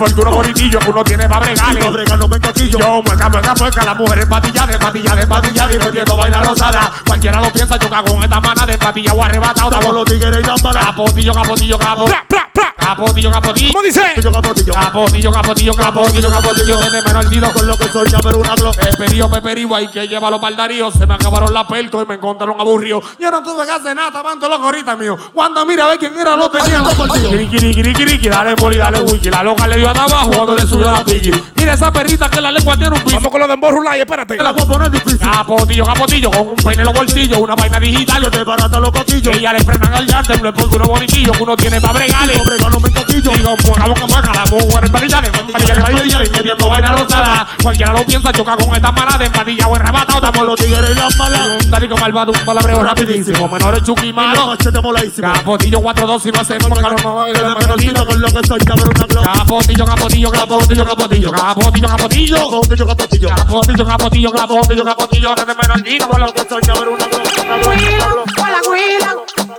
por 0.00 0.14
duro 0.14 0.30
bonitillo 0.30 0.78
que 0.78 0.90
uno 0.90 1.04
tiene 1.04 1.28
para 1.28 1.40
bregarle. 1.40 1.80
Pa' 1.80 1.90
bregar, 1.90 2.18
no 2.18 2.26
me 2.26 2.40
coquillo. 2.40 2.78
Yo, 2.78 3.02
mueca, 3.02 3.28
mueca, 3.28 3.54
mueca, 3.54 3.84
la 3.84 3.94
mujer 3.94 4.20
empatillada, 4.20 4.72
empatillada, 4.72 5.22
empatillada 5.22 5.74
y 5.74 5.78
metiendo 5.78 6.16
vaina 6.16 6.42
rosada. 6.42 6.90
Cualquiera 7.06 7.38
lo 7.38 7.52
piensa, 7.52 7.78
yo 7.78 7.90
cago 7.90 8.16
en 8.16 8.22
esta 8.22 8.40
mana 8.40 8.64
de 8.64 8.72
empatilla 8.72 9.12
o 9.12 9.22
arrebatado. 9.22 9.70
Estamos 9.70 9.94
los 9.94 10.04
tigres 10.06 10.40
y 10.40 10.42
lámparas. 10.42 10.86
Capotillo, 10.86 11.34
capotillo, 11.34 11.78
capo. 11.78 12.06
Capotillo, 12.90 13.30
capotillo. 13.30 13.72
¿Cómo 13.72 13.84
dice? 13.84 14.00
Capotillo. 14.20 14.72
Capotillo, 14.72 15.30
capotillo, 15.30 15.74
capotillo, 15.74 16.28
capotillo. 16.28 16.76
Desde 16.76 17.02
menor 17.02 17.24
olvido 17.24 17.52
Con 17.52 17.66
lo 17.68 17.76
que 17.76 17.84
soy, 17.84 18.10
ya 18.10 18.20
ver 18.20 18.34
una 18.34 18.56
glock. 18.56 18.76
Peperío, 18.76 19.30
peperío, 19.30 19.74
hay 19.76 19.86
que 19.88 20.08
llevarlo 20.08 20.40
para 20.40 20.50
el 20.50 20.56
Darío. 20.56 20.90
Se 20.90 21.06
me 21.06 21.14
acabaron 21.14 21.54
las 21.54 21.66
peltos 21.66 22.02
y 22.02 22.08
me 22.08 22.14
encontraron 22.14 22.60
aburrido. 22.60 23.00
Yo 23.20 23.30
no 23.30 23.44
tuve 23.44 23.64
que 23.64 23.70
hacer 23.70 23.94
nada, 23.94 24.08
estaban 24.08 24.40
todos 24.40 24.54
los 24.54 24.60
gorritas 24.60 24.98
míos. 24.98 25.20
Cuando 25.32 25.64
mira, 25.64 25.86
ve 25.86 25.98
quién 25.98 26.18
era, 26.18 26.34
lo 26.34 26.50
tenía. 26.50 26.82
Kiri, 27.30 27.74
kiri, 27.74 27.94
kiri, 27.94 28.28
dale 28.28 28.56
poli, 28.56 28.76
dale 28.76 29.02
wiki. 29.02 29.30
La 29.30 29.44
loca 29.44 29.68
le 29.68 29.76
dio 29.76 29.88
hasta 29.88 30.04
abajo 30.04 30.30
cuando 30.32 30.56
le 30.56 30.66
subió 30.66 30.90
la 30.90 31.04
piqui. 31.04 31.30
Mira 31.54 31.74
esa 31.74 31.92
perrita 31.92 32.28
que 32.28 32.40
la 32.40 32.50
lengua 32.50 32.76
tiene 32.76 32.96
un 32.96 33.04
piso. 33.04 33.16
Vamos 33.16 33.30
con 33.30 33.40
lo 33.40 33.46
de 33.46 33.54
Emborrulay, 33.54 34.00
espérate. 34.00 34.36
Te 34.36 34.42
la 34.42 34.50
voy 34.50 34.62
a 34.62 34.66
poner 34.66 34.90
difícil. 34.90 35.20
Capotillo, 35.20 35.84
capotillo, 35.84 36.30
con 36.32 36.48
un 36.48 36.56
peine 36.56 36.82
en 36.82 36.86
los 36.86 36.94
bolsillos, 36.94 37.38
una 37.38 37.54
vaina 37.54 37.78
digital. 37.78 38.20
Yo 38.20 38.30
te 38.32 38.42
barata 38.42 38.80
los 38.80 38.90
coquillos. 38.90 39.36
Ella 39.36 39.52
le 39.52 39.60
frenan 39.60 39.94
al 39.94 40.06
yate, 40.08 40.38
no 40.40 40.48
es 40.48 40.54
porque 40.56 40.76
uno 40.76 40.86
bonitillo 40.86 41.30
que 41.30 41.42
uno 41.44 41.56
tiene 41.56 41.80
para 41.80 41.92
bregarle. 41.92 42.34
No 42.80 42.88
brega, 42.88 42.88
no 42.88 42.88
me 42.88 42.90
coquillo. 42.92 43.30
Digo, 43.30 43.56
mueca, 43.66 43.86
boca, 43.86 44.06
mueca, 44.06 44.32
la 44.32 44.44
mujer 44.46 44.84
empatillada, 44.84 45.26
empatillada, 45.26 45.74
empatillada, 45.74 46.24
y 46.24 46.30
metiendo 46.30 46.68
vaina 46.68 46.92
rosada. 46.92 47.48
Cualquiera 47.62 47.92
lo 47.92 48.04
piensa, 48.04 48.32
choca 48.32 48.56
con 48.56 48.74
esta 48.74 48.92
manada 48.92 49.18
de 49.18 49.26
empatilla 49.26 49.66
o 49.68 49.74
arrebatado. 49.74 50.26
Estamos 50.26 50.46
los 50.46 50.60
tigres 50.60 50.90
y 50.90 50.94
las 50.94 51.16
malas. 51.16 51.64
Un 51.64 51.70
tarico 51.70 51.96
malvado, 51.96 52.32
un 52.32 52.44
palabreo 52.44 52.82
rapidísimo. 52.82 53.48
Menores 53.48 53.82
chuki 53.82 54.12
malo. 54.12 54.46
Machete 54.48 54.80
moladísimo. 54.80 55.32
Capotillo 55.32 55.80
4-2 55.80 56.26
y 56.26 56.32
no 56.32 56.40
hacemos 56.40 56.78
Que 56.78 57.42
la 57.42 57.54
menolina 57.54 58.04
con 58.04 58.20
lo 58.20 58.28
que 58.28 58.46
soy, 58.46 58.60
una 58.62 58.74
glock. 59.06 59.24
Capotillo, 59.24 59.84
capotillo, 59.84 60.30
capotillo, 60.30 60.84
capotillo, 60.84 61.32
capotillo, 61.32 61.88
capotillo. 61.88 62.36
Capotillo, 62.36 62.86
capotillo. 62.86 63.28
Capotillo, 63.28 63.86
capotillo, 63.86 64.32
capotillo, 64.32 64.84
capotillo, 64.84 65.34
desde 65.34 65.54
menolino 65.54 66.08
con 66.08 66.20
lo 66.20 66.32
que 66.32 66.46
soy, 66.48 66.62
ya 66.62 66.74
ver 66.74 66.88
una 66.88 67.06
glock, 67.06 67.30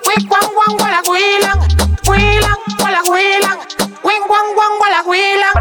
wing 0.07 0.23
guan 0.29 0.45
guan 0.55 0.71
walla 0.79 1.01
huilan, 1.09 1.57
huilan, 2.07 2.57
walla 2.81 3.01
huilan, 3.09 3.57
wing 4.03 4.23
guan 4.27 4.45
guan 4.55 4.71
huilan. 5.05 5.53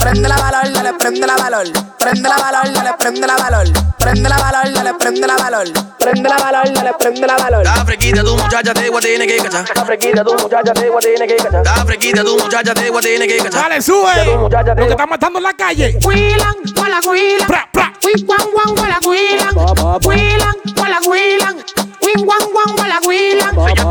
Prende 0.00 0.28
la 0.28 0.36
valor, 0.36 0.72
dale, 0.72 0.92
prende 0.98 1.26
la 1.26 1.36
valor. 1.36 1.66
Prende 1.98 2.28
la 2.28 2.36
valor, 2.36 2.72
dale, 2.72 2.92
prende 2.98 3.26
la 3.26 3.36
valor. 3.36 3.66
Prende 3.98 4.28
la 4.28 4.36
valor, 4.38 4.72
dale, 4.72 4.94
prende 4.98 5.26
la 5.26 5.36
valor. 5.36 5.66
Prende 5.98 6.28
la 6.28 6.36
valor, 6.36 6.72
dale, 6.72 6.92
prende 6.98 7.26
la 7.26 7.36
valor. 7.36 7.64
La 7.64 7.84
frequita 7.84 8.22
tu 8.22 8.36
muchacha 8.36 8.74
te 8.74 8.88
gua 8.88 9.00
tiene 9.00 9.26
que 9.26 9.36
cachar. 9.36 9.64
La 9.76 9.84
frequita 9.84 10.24
tu 10.24 10.34
muchacha 10.34 10.72
te 10.74 10.88
gua 10.88 11.00
tiene 11.00 11.26
que 11.26 11.36
cachar. 11.36 11.64
La 11.64 11.84
frequita 11.84 12.24
tu 12.24 12.38
muchacha 12.38 12.74
te 12.74 12.90
gua 12.90 13.00
tiene 13.00 13.26
que 13.26 13.36
cachar. 13.38 13.62
Dale, 13.62 13.82
sube. 13.82 14.24
Lo 14.24 14.48
que 14.76 14.90
están 14.90 15.08
matando 15.08 15.38
en 15.38 15.42
la 15.44 15.52
calle. 15.54 15.98
Huilan, 16.04 16.54
walla 16.76 17.00
huilan, 17.06 17.46
Pra, 17.46 17.68
pra. 17.72 17.92
wing 18.04 18.24
guan 18.26 18.50
guan 18.52 18.78
walla 18.78 18.98
huilan, 19.04 19.54
huilan, 20.04 20.56
walla 20.78 20.98
huilan, 21.06 21.56
guan, 22.24 22.38
guan, 22.52 22.76
guan, 22.76 22.88
la 22.88 22.98
huilan. 23.06 23.56
Huilan, 23.56 23.84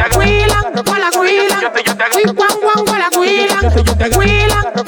guan, 0.86 1.00
la 1.00 1.10
huilan. 1.18 1.56
Huilan, 2.14 2.36
guan, 2.36 2.86
guan, 2.86 3.00
la 3.00 3.10
huilan. 3.18 3.62
Huilan, 4.16 4.85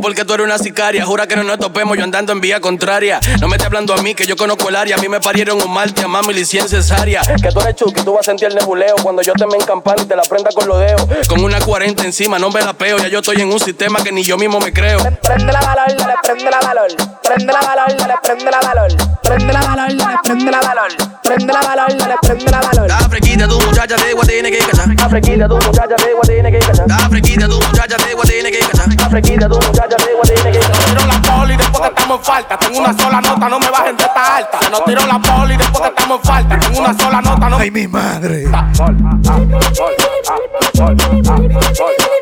porque 0.00 0.24
tú 0.24 0.34
eres 0.34 0.44
una 0.44 0.58
sicaria. 0.58 1.04
Jura 1.04 1.26
que 1.26 1.36
no 1.36 1.42
nos 1.42 1.58
topemos, 1.58 1.96
yo 1.96 2.04
andando 2.04 2.32
en 2.32 2.40
vía 2.40 2.60
contraria. 2.60 3.20
No 3.40 3.48
me 3.48 3.56
estés 3.56 3.66
hablando 3.66 3.94
a 3.94 4.02
mí, 4.02 4.14
que 4.14 4.26
yo 4.26 4.36
conozco 4.36 4.68
el 4.68 4.76
área. 4.76 4.96
A 4.96 5.00
mí 5.00 5.08
me 5.08 5.20
parieron 5.20 5.60
un 5.60 5.72
mal, 5.72 5.92
te 5.94 6.02
y 6.02 6.34
licencia 6.34 6.82
cesárea. 6.82 7.22
Que 7.22 7.50
tú 7.50 7.60
eres 7.60 7.76
chuki, 7.76 8.02
tú 8.02 8.12
vas 8.12 8.20
a 8.20 8.30
sentir 8.30 8.48
el 8.48 8.54
nebuleo 8.54 8.94
cuando 9.02 9.22
yo 9.22 9.32
te 9.32 9.46
me 9.46 9.56
encampane 9.56 10.02
y 10.02 10.06
te 10.06 10.16
la 10.16 10.22
prenda 10.22 10.50
con 10.54 10.68
los 10.68 10.78
dedos. 10.78 11.28
Con 11.28 11.42
una 11.42 11.60
40 11.60 12.04
encima, 12.04 12.38
no 12.38 12.50
me 12.50 12.60
la 12.62 12.72
peo. 12.72 12.98
Ya 12.98 13.08
yo 13.08 13.20
estoy 13.20 13.40
en 13.40 13.52
un 13.52 13.60
sistema 13.60 14.02
que 14.02 14.12
ni 14.12 14.22
yo 14.22 14.36
mismo 14.36 14.60
me 14.60 14.72
creo. 14.72 14.98
Prende 15.22 15.52
la 15.52 15.60
valor, 15.60 15.96
dale, 15.96 16.14
prende 16.22 16.50
la 16.50 16.60
valor. 16.60 16.88
Prende 17.22 17.52
la 17.52 17.60
valor, 17.60 17.96
dale, 17.96 18.14
prende 18.22 18.50
la 18.50 18.60
valor. 18.60 18.92
Prende 19.22 19.52
la 19.52 19.60
valor, 19.62 19.96
dale, 19.96 20.14
prende 20.22 20.50
la 20.50 20.60
valor. 20.60 20.92
Prende 21.22 21.52
la 21.52 21.60
valor, 21.62 21.96
dale, 21.96 22.14
prende 22.20 22.50
la 22.50 22.60
valor. 22.60 22.88
La 22.88 22.98
frequita 23.08 23.48
tu 23.48 23.60
muchacha 23.60 23.96
te 23.96 24.12
gua 24.12 24.24
tiene 24.24 24.50
que 24.50 24.58
cachar. 24.58 24.88
La 24.94 25.08
frequita 25.08 25.48
tu 25.48 25.56
muchacha 25.56 25.96
te 25.96 26.12
gua 26.12 26.22
tiene 26.22 26.52
que 26.52 26.58
cachar. 26.58 26.88
La 26.88 27.08
frequita 27.08 27.48
tu 27.48 27.60
muchacha 27.60 27.96
te 27.96 28.14
gua 28.14 28.24
tiene 28.24 28.50
que 28.50 28.58
cachar. 28.58 28.88
La 28.94 29.10
frequita 29.10 29.48
tiene 29.58 30.50
que 30.52 30.58
cachar. 30.58 30.84
tiró 30.86 31.06
la 31.06 31.22
poli 31.22 31.56
después 31.56 31.80
que 31.80 31.88
estamos 31.88 32.18
en 32.18 32.24
falta. 32.24 32.58
Tengo 32.58 32.78
una 32.78 32.92
sola 32.98 33.20
nota, 33.20 33.48
no 33.48 33.60
me 33.60 33.70
bajen 33.70 33.96
de 33.96 34.04
esta 34.04 34.36
alta. 34.36 34.58
Se 34.60 34.70
nos 34.70 34.84
tiró 34.84 35.06
la 35.06 35.18
poli 35.18 35.56
después 35.56 35.82
que 35.82 35.88
estamos 35.88 36.18
en 36.18 36.24
falta. 36.24 36.58
Tengo 36.58 36.80
una 36.80 36.94
sola 36.98 37.20
nota, 37.20 37.48
no 37.48 37.56
Ay, 37.58 37.70
mi 37.70 37.86
madre. 37.86 38.44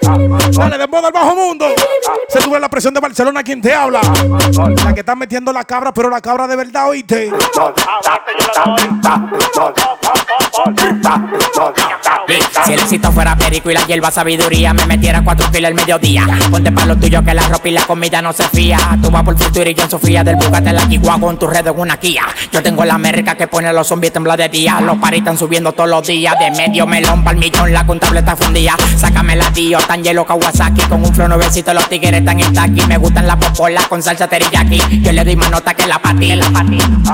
Dale, 0.03 0.79
de 0.79 0.89
moda 0.89 1.09
al 1.09 1.13
bajo 1.13 1.35
mundo. 1.35 1.67
Se 2.29 2.41
sube 2.41 2.59
la 2.59 2.69
presión 2.69 2.93
de 2.93 3.01
Barcelona, 3.01 3.43
quien 3.43 3.61
te 3.61 3.73
habla. 3.73 4.01
La 4.85 4.93
que 4.93 5.01
está 5.01 5.15
metiendo 5.15 5.53
la 5.53 5.65
cabra, 5.65 5.93
pero 5.93 6.11
la 6.11 6.21
cabra 6.21 6.47
de 6.47 6.57
verdad, 6.57 6.89
oíste. 6.89 7.31
Si 12.65 12.73
el 12.73 12.81
éxito 12.81 13.13
fuera 13.13 13.37
perico 13.37 13.71
y 13.71 13.75
la 13.75 13.87
hierba 13.87 14.11
sabiduría, 14.11 14.73
me 14.73 14.87
metiera 14.87 15.23
cuatro 15.23 15.51
kilos 15.51 15.69
al 15.69 15.75
mediodía. 15.75 16.27
Ponte 16.51 16.73
pa' 16.73 16.87
lo 16.87 16.97
tuyo 16.97 17.23
que 17.25 17.35
la 17.35 17.49
ropa 17.49 17.69
y 17.69 17.73
la 17.73 17.85
comida 17.87 18.21
no 18.23 18.33
se 18.33 18.45
fía. 18.49 18.79
Tú 19.03 19.11
vas 19.11 19.23
por 19.23 19.39
futuro 19.39 19.69
y 19.69 19.75
yo 19.75 19.85
en 19.85 19.91
Sofía 19.91 20.25
del 20.25 20.37
Bugatti 20.37 20.71
la 20.73 20.89
Kigua 20.89 21.19
con 21.21 21.39
tu 21.39 21.47
red 21.47 21.67
en 21.67 21.79
una 21.79 21.97
Kia. 21.97 22.27
Yo 22.51 22.63
tengo 22.63 22.85
la 22.85 22.95
América 22.95 23.35
que 23.35 23.47
pone 23.47 23.69
a 23.69 23.73
los 23.73 23.87
zombies 23.87 24.13
temblar 24.13 24.39
de 24.39 24.49
día. 24.49 24.81
Los 24.81 24.99
paris 24.99 25.21
están 25.21 25.39
subiendo 25.39 25.73
todos 25.73 25.89
los 25.89 26.07
días. 26.07 26.35
De 26.39 26.51
medio 26.51 26.87
melón 26.87 27.23
pa'l 27.25 27.37
millón, 27.37 27.73
la 27.73 27.87
contable 27.87 28.21
está 28.21 28.37
fundida. 28.37 28.77
Sácame 28.97 29.37
la 29.37 29.51
tío, 29.53 29.79
tan 29.93 30.03
hielo 30.03 30.25
Kawasaki. 30.25 30.81
Con 30.89 31.05
un 31.05 31.15
flow 31.15 31.29
nuevecito, 31.29 31.75
los 31.75 31.87
tigres 31.87 32.15
están 32.15 32.41
aquí. 32.41 32.83
Me 32.87 32.97
gustan 32.97 33.27
las 33.27 33.37
popolas 33.37 33.87
con 33.89 34.03
salsa 34.03 34.27
teriyaki. 34.27 35.03
Yo 35.03 35.13
le 35.13 35.23
doy 35.23 35.37
más 35.37 35.51
nota 35.51 35.75
que 35.75 35.87
la 35.87 35.99
pati. 35.99 36.33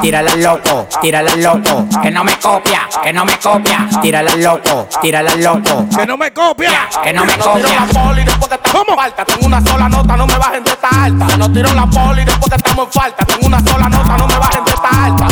Tírala 0.01 0.31
al 0.31 0.43
loco, 0.43 0.87
tírala 1.01 1.33
al 1.33 1.43
loco. 1.43 1.89
Que 2.01 2.11
no 2.13 2.23
me 2.23 2.39
copia, 2.39 2.89
que 3.03 3.13
no 3.13 3.25
me 3.25 3.37
copia. 3.39 3.89
Tírala 4.01 4.31
al 4.31 4.43
loco, 4.43 4.89
tírala 5.03 5.33
al 5.33 5.43
loco. 5.43 5.87
Que 5.97 6.07
no 6.07 6.17
me 6.17 6.33
copia. 6.33 6.89
Que 7.03 7.13
no 7.13 7.25
me 7.25 7.37
copia. 7.37 7.87
poli 7.93 8.23
después 8.23 8.49
que 8.49 8.55
estamos 8.55 8.89
en 8.89 8.95
falta. 8.95 9.25
Tengo 9.25 9.47
una 9.47 9.61
sola 9.61 9.89
nota, 9.89 10.17
no 10.17 10.27
me 10.27 10.39
bajen 10.39 10.63
de 10.63 10.71
esta 10.71 10.89
alta. 11.05 11.29
Se 11.29 11.39
nos 11.39 11.53
tiró 11.53 11.75
la 11.75 11.87
poli 11.87 12.25
después 12.25 12.49
que 12.49 12.57
estamos 12.57 12.87
en 12.87 12.93
falta. 12.93 13.25
Tengo 13.25 13.47
una 13.47 13.61
sola 13.61 13.89
nota, 13.89 14.17
no 14.19 14.27
me 14.29 14.39
bajen 14.39 14.65
de 14.65 14.71
esta 14.71 15.05
alta. 15.05 15.27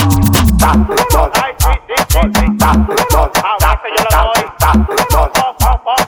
Tengo 5.87 6.03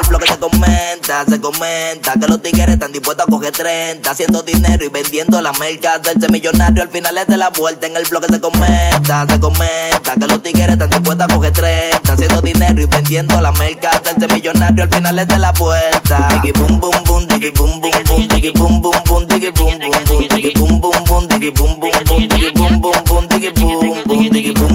el 0.00 0.08
bloque 0.08 0.26
se 0.26 0.36
comenta, 0.36 1.24
se 1.28 1.40
comenta 1.40 2.14
que 2.14 2.26
los 2.26 2.42
tigres 2.42 2.70
están 2.70 2.90
dispuestos 2.90 3.24
a 3.24 3.30
coger 3.30 3.52
30, 3.52 4.10
haciendo 4.10 4.42
dinero 4.42 4.84
y 4.84 4.88
vendiendo 4.88 5.40
las 5.40 5.56
mercas, 5.60 6.00
hacerse 6.00 6.28
millonario 6.28 6.82
al 6.82 6.88
final 6.88 7.16
es 7.16 7.28
de 7.28 7.36
la 7.36 7.50
vuelta. 7.50 7.86
En 7.86 7.96
el 7.96 8.04
bloque 8.06 8.26
se 8.32 8.40
comenta, 8.40 9.26
se 9.28 9.38
comenta 9.38 10.16
que 10.18 10.26
los 10.26 10.42
tigres 10.42 10.70
están 10.70 10.90
dispuestos 10.90 11.24
a 11.24 11.28
coger 11.32 11.52
30, 11.52 12.12
haciendo 12.12 12.40
dinero 12.40 12.82
y 12.82 12.86
vendiendo 12.86 13.40
las 13.40 13.56
mercas, 13.56 13.94
hacerse 13.94 14.26
millonario 14.26 14.82
al 14.82 14.90
final 14.90 15.16
es 15.16 15.28
de 15.28 15.38
la 15.38 15.52
vuelta. 15.52 16.28
Diggy 16.32 16.50
boom 16.58 16.80
boom 16.80 17.04
boom, 17.04 17.28
diggy 17.28 17.52
boom 17.52 17.80
boom 17.80 17.92
boom, 18.08 18.26
diggy 18.26 18.50
boom 18.50 18.82
boom 18.82 19.00
boom, 19.04 19.24
diggy 19.28 19.52
boom 19.52 19.78
boom 19.78 20.02
boom, 20.02 20.26
diggy 20.26 20.50
boom 20.52 20.80
boom 20.80 21.04
boom, 21.06 21.28
diggy 21.28 21.52
boom 21.52 21.78
boom 21.78 21.94
boom, 22.02 22.18
diggy 22.18 22.50
boom 22.50 22.80
boom 22.80 23.04
boom, 23.06 23.28
diggy 23.28 23.52
boom 23.54 23.78
boom, 23.78 24.02
boom 24.04 24.28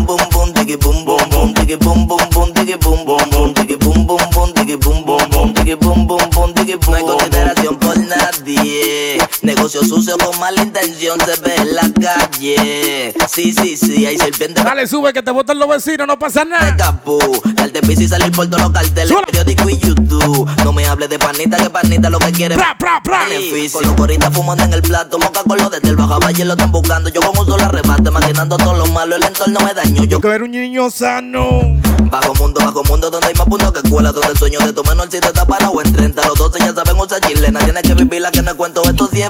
boom 0.08 0.30
boom, 0.32 0.54
diggy 0.54 0.78
boom 0.78 1.04
boom 1.04 1.30
boom, 1.30 1.54
que 1.66 1.78
bum 1.78 2.08
bum 2.08 2.18
bum, 2.32 2.52
de 2.52 2.66
que 2.66 2.78
bum 2.78 3.06
bum 3.06 3.18
bum, 3.32 3.54
de 3.54 3.66
que 3.66 3.78
bum 3.78 4.06
bum 4.06 4.18
bum, 4.34 4.52
de 4.54 4.66
que 4.66 4.76
bum 4.78 5.04
bum 5.04 5.18
bum, 5.30 5.54
de 5.54 5.64
que 5.64 5.76
bum 5.76 6.06
bum 6.06 6.18
bum, 6.32 6.54
de 6.54 6.66
que 6.66 6.76
bum. 6.78 6.92
No 6.92 6.98
hay 6.98 7.04
consideración 7.04 7.76
por 7.78 7.98
nadie. 7.98 9.13
Negocio 9.64 9.86
sucio 9.86 10.18
con 10.18 10.38
mala 10.42 10.62
intención 10.62 11.18
se 11.22 11.40
ve 11.40 11.56
en 11.56 11.74
la 11.74 11.90
calle. 11.94 13.14
Sí, 13.30 13.54
sí, 13.54 13.78
sí, 13.78 14.06
hay 14.06 14.18
serpientes. 14.18 14.62
Dale, 14.62 14.86
sube 14.86 15.14
que 15.14 15.24
te 15.24 15.32
votan 15.32 15.58
los 15.58 15.70
vecinos, 15.70 16.06
no 16.06 16.20
pasa 16.20 16.44
nada. 16.44 16.76
Capú, 16.76 17.18
darte 17.56 17.80
y 17.88 18.08
salir 18.10 18.30
por 18.34 18.48
todos 18.48 18.62
los 18.62 18.72
carteles, 18.74 19.16
periódico 19.26 19.70
y 19.70 19.78
YouTube. 19.78 20.52
No 20.66 20.74
me 20.74 20.86
hables 20.86 21.08
de 21.08 21.18
panita, 21.18 21.56
que 21.56 21.70
panita 21.70 22.10
lo 22.10 22.20
que 22.20 22.34
quiere. 22.34 22.56
Pra, 22.56 22.78
pra, 22.78 23.00
pra. 23.02 23.24
Beneficio. 23.30 23.80
Con 23.80 23.88
los 23.88 23.96
coritas 23.96 24.34
fumando 24.34 24.66
en 24.66 24.74
el 24.74 24.82
plato, 24.82 25.18
moca 25.18 25.44
con 25.44 25.58
los 25.58 25.72
desde 25.72 25.88
el 25.88 25.96
bajo 25.96 26.20
valle 26.20 26.44
lo 26.44 26.54
están 26.56 26.72
buscando. 26.74 27.10
Yo 27.10 27.22
con 27.22 27.30
un 27.40 27.46
solo 27.46 27.64
arrebate, 27.64 28.12
maquinando 28.12 28.58
todo 28.58 28.74
lo 28.74 28.86
malo, 28.88 29.16
el 29.16 29.24
entorno 29.24 29.62
me 29.62 29.74
daño. 29.74 30.04
Yo 30.04 30.20
que 30.20 30.28
ver 30.28 30.44
un 30.44 30.52
niño 30.52 30.92
sano. 30.92 31.62
Bajo 32.12 32.36
mundo, 32.36 32.60
bajo 32.60 32.84
mundo, 32.84 33.10
donde 33.10 33.28
hay 33.28 33.34
más 33.36 33.48
puntos 33.48 33.72
que 33.72 33.80
escuela, 33.80 34.12
donde 34.12 34.28
el 34.28 34.38
sueño 34.38 34.60
de 34.60 34.74
tu 34.74 34.84
menor 34.84 35.08
si 35.10 35.22
te 35.22 35.28
está 35.28 35.46
parado 35.46 35.82
en 35.82 35.94
30. 35.94 36.28
Los 36.28 36.38
12 36.38 36.60
ya 36.60 36.74
saben 36.74 37.00
usar 37.00 37.22
chilena, 37.22 37.60
tienes 37.62 37.82
que 37.82 37.94
vivirla 37.94 38.30
que 38.30 38.42
no 38.42 38.56
cuento 38.58 38.84
esto 38.84 39.10
si 39.12 39.22
es. 39.22 39.30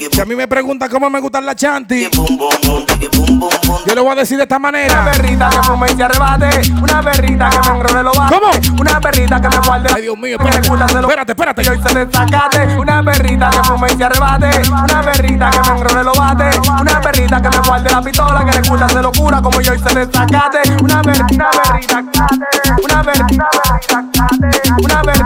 diggy, 0.00 0.16
Que 0.16 0.24
mí 0.26 0.34
me 0.34 0.48
preguntan 0.48 0.88
cómo 0.90 1.08
me 1.10 1.20
gustan 1.20 1.44
las 1.46 1.56
chanti, 1.56 2.08
yo 3.86 3.94
le 3.94 4.00
voy 4.00 4.12
a 4.12 4.14
decir 4.14 4.36
de 4.36 4.42
esta 4.44 4.58
manera. 4.58 5.00
Una 5.02 5.10
perrita 5.12 5.48
que 5.50 5.62
fume 5.62 5.86
y 5.92 5.96
se 5.96 6.02
arrebate. 6.02 6.72
Una 6.82 7.02
perrita 7.02 7.50
que 7.50 7.58
me 7.70 7.76
enrole 7.76 8.02
lo 8.02 8.12
bate. 8.12 8.34
¿Cómo? 8.34 8.80
Una 8.80 9.00
perrita 9.00 9.40
que 9.40 9.48
me 9.48 9.58
guarde. 9.58 9.88
Ay, 9.94 10.02
Dios 10.02 10.18
mío, 10.18 10.38
que 10.38 10.44
me 10.44 10.50
espérate. 10.50 10.68
gusta 10.68 10.88
se 10.88 10.94
lo- 10.94 11.00
Espérate, 11.02 11.32
espérate. 11.32 11.62
Y 11.62 11.68
hoy 11.68 11.80
se 11.86 11.94
desacate. 12.06 12.76
Una 12.76 13.02
perrita 13.02 13.50
que 13.50 13.58
fume 13.64 13.88
y 13.92 13.96
se 13.96 14.04
arrebate. 14.04 14.50
Una 14.70 15.02
perrita 15.02 15.50
que 15.50 15.60
me 15.70 15.78
enrole 15.78 16.04
lo 16.04 16.12
bate. 16.14 16.50
Una 16.80 17.00
perrita 17.00 17.42
que 17.42 17.48
me 17.48 17.58
guarde 17.58 17.90
la 17.90 18.02
pistola. 18.02 18.44
Que 18.44 18.52
le 18.60 18.68
gusta 18.68 18.88
se 18.88 19.02
locura 19.02 19.42
como 19.42 19.60
yo 19.60 19.72
hoy 19.72 19.78
se 19.78 19.94
desacate. 19.98 20.60
Una 20.82 21.02
perrita, 21.02 21.50
una 21.50 21.62
perrita. 21.62 22.04
Una 22.82 23.02
perrita, 23.02 23.02
una 23.02 23.02
perrita. 23.02 23.50
Una 24.82 25.02
perrita, 25.02 25.19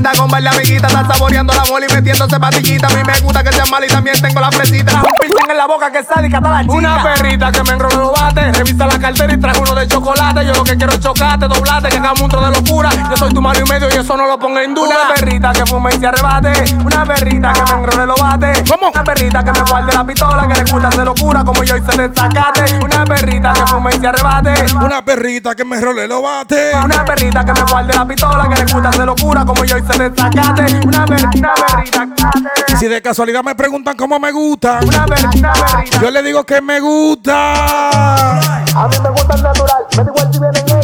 anda 0.00 0.12
con 0.16 0.30
varias 0.30 0.56
amiguitas, 0.56 0.90
está 0.90 1.12
saboreando 1.12 1.52
la 1.52 1.64
bola 1.64 1.86
y 1.86 1.92
metiéndose 1.92 2.40
patillita. 2.40 2.86
A 2.86 2.90
mí 2.90 3.02
me 3.06 3.20
gusta 3.20 3.44
que 3.44 3.52
sea 3.52 3.66
mal 3.66 3.84
y 3.84 3.88
también 3.88 4.20
tengo 4.20 4.40
la 4.40 4.50
fresita. 4.50 4.94
Un 4.94 5.12
piercing 5.20 5.50
en 5.50 5.56
la 5.56 5.66
boca 5.66 5.92
que 5.92 6.02
sale 6.02 6.28
y 6.28 6.30
cata 6.30 6.50
la 6.50 6.60
chica. 6.62 6.72
Una 6.72 7.02
perrita 7.02 7.52
que 7.52 7.62
me 7.62 7.70
enrola 7.70 7.96
los 7.96 8.12
bate, 8.12 8.52
revisa 8.52 8.86
la 8.86 8.98
cartera 8.98 9.34
y 9.34 9.36
traje 9.38 9.60
uno 9.60 9.74
de 9.74 9.86
chocolate. 9.86 10.46
Yo 10.46 10.54
lo 10.54 10.64
que 10.64 10.76
quiero 10.76 10.92
es 10.92 11.00
chocate, 11.00 11.48
doblate, 11.48 11.88
que 11.88 11.98
hagamos 11.98 12.20
un 12.22 12.30
tro 12.30 12.40
de 12.40 12.50
locura. 12.50 12.90
Yo 13.10 13.16
soy 13.16 13.34
tu 13.34 13.42
mano 13.42 13.60
y 13.60 13.68
medio 13.68 13.88
y 13.90 13.98
eso 13.98 14.16
no 14.16 14.26
lo 14.26 14.38
ponga 14.38 14.62
en 14.62 14.74
duda. 14.74 14.88
Una 14.88 15.14
perrita 15.14 15.52
que 15.52 15.66
fume 15.66 15.94
y 15.94 15.98
se 15.98 16.06
arrebate, 16.06 16.76
una 16.82 17.04
perrita 17.04 17.52
que 17.52 17.62
me 17.62 17.80
enrole 17.80 18.06
los 18.06 18.20
bate. 18.20 18.64
¿Cómo? 18.68 18.88
Una 18.88 19.04
perrita 19.04 19.44
que 19.44 19.52
me 19.52 19.62
guarde 19.62 19.92
la 19.92 20.06
pistola, 20.06 20.48
que 20.48 20.54
le 20.54 20.70
gusta 20.70 20.88
hacer 20.88 21.04
locura 21.04 21.44
como 21.44 21.62
yo 21.62 21.76
hice 21.76 21.96
desacate. 21.96 22.78
Una 22.82 23.04
perrita 23.04 23.52
que 23.52 23.66
fume 23.66 23.90
y 23.94 24.00
se 24.00 24.06
arrebate. 24.06 24.54
Una 24.74 25.04
perrita 25.04 25.54
que 25.54 25.64
me 25.64 25.78
role 25.78 26.08
lo 26.08 26.22
bate. 26.22 26.72
Una 26.82 27.04
perrita 27.04 27.44
que 27.44 27.52
me 27.52 27.62
guarde 27.64 27.92
la 27.92 28.06
pistola, 28.06 28.48
que 28.48 28.64
le 28.64 28.72
gusta 28.72 28.88
hacer 28.88 29.04
locura 29.04 29.44
como 29.44 29.64
yo 29.64 29.76
hice 29.76 29.89
desacate. 29.98 30.80
Una. 30.86 31.06
Y 32.68 32.76
si 32.76 32.86
de 32.88 33.02
casualidad 33.02 33.42
me 33.42 33.54
preguntan 33.54 33.96
cómo 33.96 34.18
me 34.18 34.32
gusta, 34.32 34.80
Una 34.82 35.06
yo 36.00 36.10
le 36.10 36.22
digo 36.22 36.44
que 36.44 36.60
me 36.60 36.80
gusta. 36.80 38.38
A 38.38 38.88
mí 38.88 38.96
me 39.02 39.10
gustan 39.10 39.42
natural, 39.42 39.86
me 39.96 40.04
da 40.04 40.10
igual 40.10 40.32
si 40.32 40.38
vienen 40.38 40.79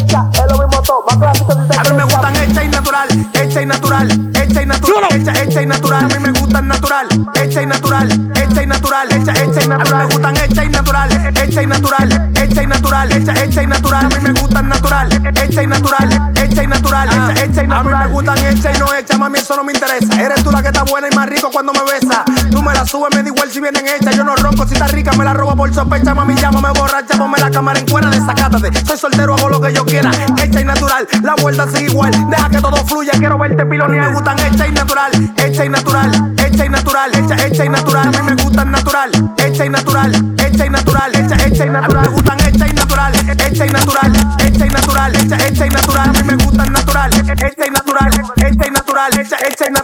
todo, 0.87 1.03
más 1.05 1.17
clásico 1.17 1.51
si 1.51 1.77
A 1.77 1.83
mí 1.83 1.97
me 1.97 2.03
gustan 2.03 2.35
hechas 2.37 2.63
y 2.63 2.67
natural, 2.69 3.07
hecha 3.33 3.61
y 3.61 3.65
natural, 3.65 4.31
hecha 4.33 4.61
y 4.61 4.65
natural, 4.65 5.03
hecha, 5.11 5.43
hecha 5.43 5.61
y 5.61 5.65
natural. 5.65 6.05
A 6.05 6.07
mí 6.07 6.19
me 6.19 6.39
gustan 6.39 6.67
natural, 6.67 7.07
hecha 7.35 7.61
y 7.61 7.65
natural, 7.65 8.31
hecha 8.35 8.63
y 8.63 8.65
natural, 8.65 9.11
hecha, 9.11 9.31
hecha 9.33 9.61
y 9.61 9.67
natural. 9.67 9.81
A 9.81 9.83
mí 9.83 9.91
me 9.97 10.05
gustan 10.05 10.37
hecha 10.37 10.63
y 10.63 10.69
natural, 10.69 11.11
hecha 11.35 11.61
y 11.61 11.67
natural, 11.67 12.31
hecha 12.35 12.63
y 12.63 12.67
natural, 12.67 13.11
hecha, 13.11 13.43
hecha 13.43 13.63
y 13.63 13.67
natural. 13.67 14.05
A 14.05 14.09
mí 14.09 14.15
me 14.21 14.39
gustan 14.39 14.69
natural, 14.69 15.31
hecha 15.35 15.63
y 15.63 15.67
natural, 15.67 16.33
hecha 16.35 16.63
y 16.63 16.67
natural, 16.67 17.09
hecha, 17.09 17.43
hecha 17.43 17.63
y 17.63 17.67
natural. 17.67 18.01
A 18.01 18.05
mí 18.05 18.09
me 18.09 18.13
gustan 18.13 18.37
hecha 18.45 18.71
y 18.73 18.79
no 18.79 18.93
hecha, 18.93 19.17
mami, 19.17 19.39
eso 19.39 19.55
no 19.57 19.63
me 19.65 19.73
interesa. 19.73 20.21
Eres 20.21 20.43
tú 20.43 20.51
la 20.51 20.61
que 20.61 20.69
está 20.69 20.83
buena 20.83 21.09
y 21.11 21.15
más 21.15 21.27
rico 21.27 21.49
cuando 21.51 21.73
me 21.73 21.81
besas. 21.83 22.23
Tú 22.57 22.63
me 22.63 22.73
la 22.73 22.87
subes, 22.87 23.15
me 23.15 23.21
da 23.21 23.29
igual 23.29 23.51
si 23.51 23.61
vienen 23.61 23.85
hechas. 23.85 24.15
Yo 24.15 24.23
no 24.23 24.35
ronco, 24.35 24.65
si 24.65 24.73
está 24.73 24.87
rica, 24.87 25.11
me 25.11 25.23
la 25.23 25.31
robo 25.31 25.55
por 25.55 25.71
sospecha. 25.71 26.15
Mami, 26.15 26.33
llámame 26.33 26.69
borracha, 26.69 27.15
ponme 27.15 27.37
la 27.37 27.51
cámara 27.51 27.79
en 27.79 27.87
fuera, 27.87 28.09
desacátate. 28.09 28.83
Soy 28.83 28.97
soltero, 28.97 29.35
hago 29.35 29.49
lo 29.49 29.61
que 29.61 29.71
yo 29.71 29.85
quiera. 29.85 30.09
Hecha 30.41 30.61
y 30.61 30.65
natural, 30.65 31.07
la 31.21 31.35
vuelta 31.35 31.67
sigue 31.67 31.91
igual. 31.91 32.11
Deja 32.31 32.49
que 32.49 32.57
todo 32.59 32.77
fluya, 32.77 33.11
quiero 33.19 33.37
verte 33.37 33.63
pilonear. 33.63 34.07
Me 34.07 34.15
gustan 34.15 34.39
hecha 34.39 34.67
y 34.67 34.71
natural, 34.71 35.11
hecha 35.37 35.65
y 35.65 35.69
natural, 35.69 36.33
hecha 36.35 36.65
y 36.65 36.69
natural, 36.69 37.11
hecha, 37.13 37.45
hecha 37.45 37.65
y 37.65 37.69
natural. 37.69 38.07
A 38.07 38.11
mí 38.11 38.17
me 38.23 38.41
gustan 38.41 38.71
natural, 38.71 39.11
hecha 39.37 39.65
y 39.65 39.69
natural, 39.69 40.35
hecha 40.39 40.65
y 40.65 40.69
natural, 40.71 41.15
hecha, 41.15 41.45
hecha 41.45 41.65
y 41.67 41.69
natural. 41.69 42.01
Me 42.01 42.15
gustan 42.15 42.39
hecha 42.39 42.67
y 42.67 42.73
natural, 42.73 43.13
hecha 43.13 43.65
y 43.65 43.69
natural, 43.69 44.13
hecha 44.39 44.65
y 44.65 44.69
natural, 44.69 45.15
hecha, 45.15 45.47
hecha 45.47 45.65
y 45.67 45.69
natural. 45.69 46.09
A 46.09 46.11
mí 46.11 46.23
me 46.23 46.43
gustan 46.43 46.73
natural, 46.73 47.13
hecha 47.13 47.67
y 47.67 47.69
natural, 47.69 48.11
hecha 48.35 48.67
y 48.67 48.71
natural, 48.71 49.19
hecha, 49.19 49.37
hecha 49.47 49.65
y 49.69 49.77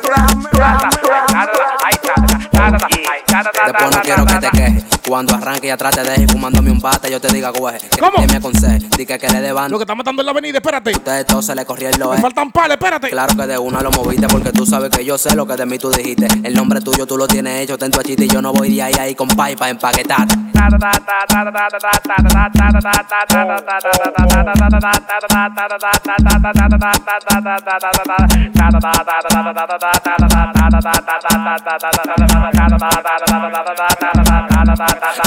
Después 2.53 3.95
no 3.95 4.01
quiero 4.01 4.25
que 4.25 4.35
te 4.35 4.49
quejes. 4.51 4.85
Cuando 5.07 5.35
arranque 5.35 5.67
y 5.67 5.69
atrás 5.69 5.95
te 5.95 6.03
deje 6.03 6.27
fumándome 6.27 6.71
un 6.71 6.79
bate, 6.79 7.11
yo 7.11 7.19
te 7.19 7.27
diga 7.33 7.51
cueje. 7.51 7.89
Que, 7.89 7.97
que 7.99 8.27
me 8.27 8.37
aconseje, 8.37 8.87
di 8.97 9.05
que, 9.05 9.19
que 9.19 9.27
le 9.27 9.41
dé 9.41 9.51
banda. 9.51 9.69
Lo 9.69 9.77
que 9.77 9.83
está 9.83 9.95
matando 9.95 10.21
en 10.21 10.25
la 10.25 10.31
avenida, 10.31 10.57
espérate. 10.59 10.91
Ustedes 10.91 11.25
todos 11.25 11.45
se 11.45 11.55
le 11.55 11.65
corrió 11.65 11.89
el 11.89 11.99
Me 11.99 12.21
faltan 12.21 12.51
pales, 12.51 12.77
espérate. 12.77 13.09
Claro 13.09 13.35
que 13.35 13.45
de 13.45 13.57
una 13.57 13.81
lo 13.81 13.91
moviste 13.91 14.27
porque 14.27 14.51
tú 14.51 14.65
sabes 14.65 14.89
que 14.89 15.03
yo 15.03 15.17
sé 15.17 15.35
lo 15.35 15.45
que 15.45 15.55
de 15.55 15.65
mí 15.65 15.77
tú 15.77 15.91
dijiste. 15.91 16.27
El 16.43 16.53
nombre 16.53 16.79
tuyo 16.81 17.05
tú 17.05 17.17
lo 17.17 17.27
tienes 17.27 17.61
hecho, 17.61 17.77
ten 17.77 17.91
tu 17.91 17.99
achita 17.99 18.23
y 18.23 18.27
yo 18.27 18.41
no 18.41 18.53
voy 18.53 18.73
de 18.73 18.81
ahí 18.81 18.93
ahí 18.99 19.15
con 19.15 19.27
pay 19.27 19.55
pa' 19.55 19.69
empaquetar. 19.69 20.27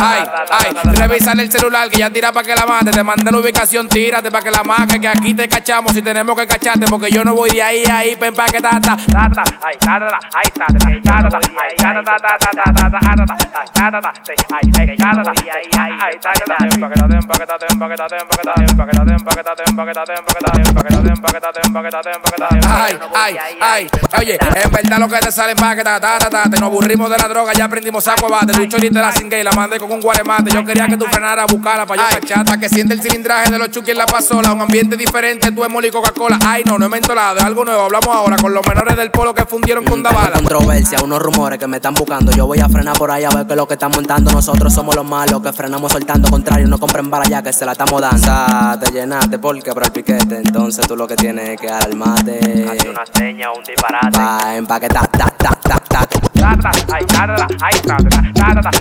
Ay, 0.00 0.24
ay, 0.50 0.94
revísale 0.94 1.42
el 1.42 1.50
celular 1.50 1.88
que 1.88 1.98
ya 1.98 2.11
tira 2.11 2.33
pa' 2.33 2.42
que 2.42 2.55
la 2.55 2.66
mate. 2.66 2.90
Te 2.90 3.02
manda 3.02 3.31
la 3.31 3.38
ubicación, 3.38 3.88
tírate 3.88 4.31
pa' 4.31 4.42
que 4.42 4.50
la 4.50 4.62
marque. 4.62 5.00
Que 5.00 5.09
aquí 5.09 5.35
te 5.35 5.48
cachamos 5.48 5.92
si 5.92 6.02
tenemos 6.02 6.37
que 6.37 6.46
cacharte. 6.46 6.87
Porque 6.87 7.11
yo 7.11 7.24
no 7.24 7.35
voy 7.35 7.50
de 7.50 7.62
ahí 7.62 7.85
a 7.85 7.98
ahí 7.98 8.16
pa' 8.16 8.26
empaquetar. 8.26 8.81
Ta, 8.81 8.96
ta, 8.96 9.31
ta, 9.33 9.44
ay, 9.62 9.76
ta, 9.79 9.98
ta, 9.98 10.09
ta, 10.09 10.18
ay, 10.35 10.50
ta, 10.50 10.66
ta, 10.66 10.79
ta, 10.79 11.18
ta, 11.18 11.29
ta, 11.29 11.38
ay, 11.62 11.76
ta, 11.76 11.94
ta, 11.94 12.16
ta, 12.16 12.38
ta, 12.38 12.52
ta, 12.52 12.72
ta, 12.72 12.90
ta, 12.90 13.00
ta, 13.00 13.26
ta, 13.26 13.37
ta, 13.72 13.90
ta, 13.90 14.00
ta, 14.00 14.12
sí, 14.26 14.33
ay, 14.52 14.70
ay, 14.79 14.96
ta, 14.96 15.11
ta, 15.11 15.22
ta, 15.22 15.31
ay, 15.31 15.68
ay, 15.72 15.92
ay, 16.00 16.18
ta, 16.20 16.33
ta, 16.33 16.44
ta, 16.46 16.66
empaquetate, 16.66 17.16
empaquetate, 17.16 17.66
empaquetate, 17.70 18.16
empaquetate, 18.16 18.64
empaquetate, 18.70 19.12
empaquetate, 19.14 19.62
empaquetate, 19.66 20.12
empaquetate, 20.14 20.61
empaquetate, 20.68 21.09
empaquetate, 21.12 21.61
empaquetate, 21.66 22.11
empaquetate. 22.11 22.61
Ay, 22.68 22.98
ay, 23.14 23.59
ay, 23.61 23.88
oye, 24.18 24.38
en 24.55 24.70
verdad 24.70 24.98
lo 24.98 25.09
que 25.09 25.18
te 25.18 25.33
sale 25.33 25.52
empaquetada, 25.52 26.00
ta, 26.00 26.18
ta, 26.18 26.31
ta, 26.31 26.42
te 26.50 26.59
nos 26.61 26.68
aburrimos 26.68 27.11
de 27.11 27.18
la 27.18 27.29
droga, 27.29 27.52
ya 27.52 27.64
aprendimos 27.64 28.05
saco 28.05 28.29
bate, 28.29 28.52
tu 28.52 28.66
chorita 28.66 29.00
la 29.00 29.12
cingue 29.12 29.40
y 29.40 29.44
la 29.44 29.52
mandé 29.56 29.78
con 29.78 29.90
un 29.90 30.00
guaremate. 30.00 30.50
Yo 30.50 30.64
quería 30.64 30.86
que 30.86 30.96
tú 30.96 31.06
frenaras 31.06 31.44
a 31.48 31.52
buscarla 31.52 31.86
para 31.86 32.10
yo 32.10 32.20
chata 32.20 32.58
Que 32.58 32.68
siente 32.68 32.94
el 32.94 33.02
cilindraje 33.02 33.50
de 33.50 33.58
los 33.58 33.70
chuki 33.70 33.90
en 33.90 33.98
la 33.98 34.06
pasola. 34.06 34.52
Un 34.52 34.60
ambiente 34.60 34.96
diferente, 34.96 35.50
tú 35.50 35.64
es 35.64 35.70
moli 35.70 35.90
Coca-Cola. 35.90 36.38
Ay, 36.44 36.62
no, 36.64 36.78
no 36.78 36.86
he 36.86 36.88
mentolado, 36.88 37.40
algo 37.40 37.64
nuevo. 37.64 37.82
Hablamos 37.82 38.08
ahora 38.08 38.36
con 38.36 38.52
los 38.52 38.66
menores 38.66 38.96
del 38.96 39.10
polo 39.10 39.34
que 39.34 39.44
fundieron 39.44 39.84
con 39.84 40.02
Dabala. 40.02 40.36
Controversia, 40.36 40.98
unos 41.02 41.20
rumores 41.20 41.58
que 41.58 41.66
me 41.66 41.76
están 41.76 41.94
buscando. 41.94 42.32
Yo 42.32 42.46
voy 42.46 42.60
a 42.60 42.68
frenar 42.68 42.96
por 42.96 43.10
allá 43.10 43.28
a 43.30 43.34
ver 43.34 43.46
que 43.46 43.56
lo 43.56 43.66
que 43.66 43.74
están 43.74 43.90
montando. 43.90 44.30
Nosotros 44.30 44.72
somos 44.72 44.94
los 44.94 45.04
malos 45.04 45.40
que 45.42 45.52
frenamos 45.52 45.90
soltando. 45.90 46.28
Contrario, 46.28 46.68
no 46.68 46.78
compren 46.78 47.08
para 47.08 47.24
ya 47.24 47.42
que 47.42 47.52
se 47.52 47.64
la 47.64 47.72
estamos 47.72 48.00
dando. 48.00 48.84
Te 48.84 48.92
llenaste 48.92 49.38
porque 49.38 49.72
para 49.72 49.86
el 49.86 49.92
piquete. 49.92 50.36
Entonces 50.36 50.86
tú 50.86 50.96
lo 50.96 51.06
que 51.06 51.16
tienes 51.16 51.48
es 51.48 51.60
que 51.60 51.68
armarte 51.70 52.66
Hace 52.68 52.90
una 52.90 53.04
seña, 53.06 53.52
un 53.52 53.64
disparate. 53.64 54.18
Va, 54.18 54.56
empaquetar, 54.56 55.06
ta, 55.08 55.32
ta, 55.38 55.58
ta, 55.62 55.80
ta. 55.80 56.08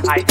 Ay, 0.08 0.24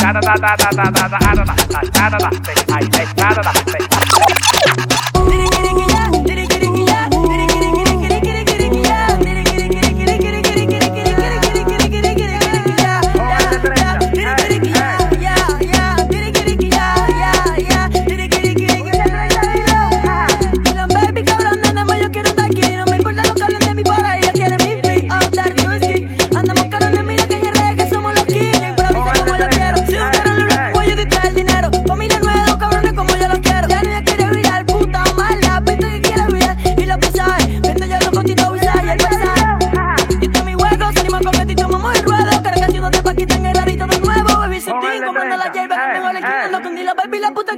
tiene 5.29 5.51
que 5.51 5.93
ya, 5.93 6.11
tiene 6.25 6.49
que 6.49 6.54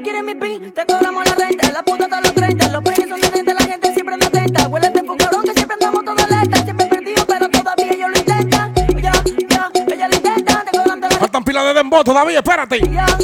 quiere 0.07 0.23
mi 0.23 0.35
pin. 0.37 0.73
Te 0.73 0.87
cobramos 0.87 1.25
la 1.25 1.35
renta, 1.35 1.73
la 1.73 1.83
puta 1.83 2.05
hasta 2.05 2.21
los 2.21 2.33
30. 2.33 2.69
Los 2.69 2.83
peines 2.85 3.09
son 3.09 3.21
de 3.21 3.29
30, 3.29 3.55
la 3.55 3.61
gente 3.61 3.93
siempre 3.93 4.15
anda 4.15 4.27
atenta. 4.29 4.69
Huele 4.69 4.91
de 4.91 5.05
cabrón 5.05 5.43
que 5.43 5.53
siempre 5.53 5.75
andamos 5.81 6.05
toda 6.05 6.25
alerta. 6.25 6.63
Siempre 6.63 6.87
perdido, 6.87 7.27
pero 7.27 7.49
todavía 7.51 7.93
ellos 7.93 8.11
lo 8.11 8.19
intentan. 8.19 8.75
Yo, 8.75 9.01
yo, 9.01 9.95
ella 9.95 10.09
lo 10.09 10.15
intenta. 10.15 10.65
Te 10.65 10.79
cobran 10.79 11.01
de 11.01 11.09
la 11.09 11.17
Faltan 11.17 11.45
pilas 11.45 11.65
de 11.65 11.75
dembow 11.75 12.05
todavía, 12.05 12.39
espérate. 12.39 12.81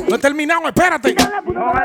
No 0.08 0.16
he 0.16 0.18
terminado, 0.18 0.66
espérate. 0.66 1.14
De 1.14 1.81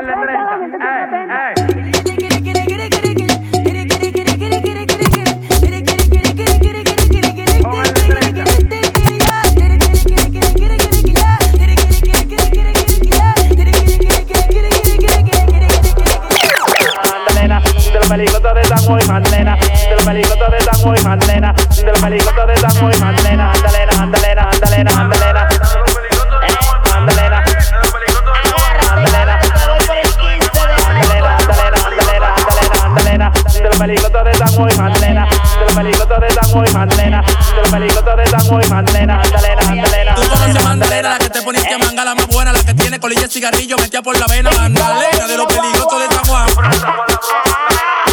tiene 42.98 43.00
colilla 43.00 43.22
de 43.22 43.28
cigarrillo 43.28 43.76
metida 43.76 44.02
por 44.02 44.18
la 44.18 44.26
vena. 44.26 44.50
Mandalena 44.50 45.26
de 45.26 45.36
los 45.36 45.46
peligrosos 45.46 46.00
de 46.00 46.14
San 46.14 46.24
Juan. 46.24 46.46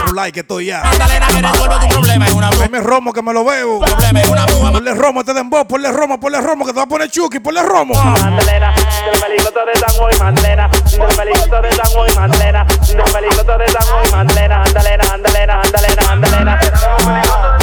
Un 0.07 0.15
like 0.15 0.33
que 0.33 0.39
estoy 0.41 0.65
ya. 0.65 0.83
Mandalena 0.83 1.27
que 1.27 1.41
resuelve 1.41 1.75
tu 1.79 1.87
problema, 1.87 2.25
es 2.27 2.33
una 2.33 2.49
broma. 2.49 2.65
Ponme 2.65 2.79
romo 2.81 3.13
que 3.13 3.21
me 3.21 3.33
lo 3.33 3.43
bebo. 3.43 3.79
Problema 3.81 4.21
es 4.21 4.29
una 4.29 4.45
broma. 4.45 4.71
Ponle 4.71 4.93
romo, 4.93 5.19
este 5.21 5.33
dembow, 5.33 5.67
ponle 5.67 5.91
romo, 5.91 6.19
ponle 6.19 6.41
romo, 6.41 6.65
que 6.65 6.71
te 6.71 6.77
va 6.77 6.83
a 6.83 6.87
poner 6.87 7.09
chuki, 7.09 7.39
ponle 7.39 7.63
romo. 7.63 7.93
Magdalena, 7.95 8.73
de 8.75 9.11
los 9.11 9.21
peligrosos 9.21 9.61
de 9.73 9.79
San 9.79 9.89
Juan 9.89 10.13
y 10.13 10.19
Magdalena. 10.19 10.69
De 10.69 10.97
los 10.97 11.15
peligrosos 11.15 11.61
de 11.61 11.71
San 11.71 11.85
Juan 11.87 12.11
y 12.11 12.15
Magdalena. 12.15 12.65
De 12.65 12.95
los 12.95 13.11
peligrosos 13.11 13.57
de 13.57 13.67
San 13.69 13.81
Juan 13.81 14.05
y 14.05 14.11
Magdalena. 14.11 14.57
Magdalena, 14.59 15.03
Magdalena, 15.09 15.55
Magdalena, 15.57 16.01
Magdalena. 16.15 16.59
Magdalena. 17.05 17.54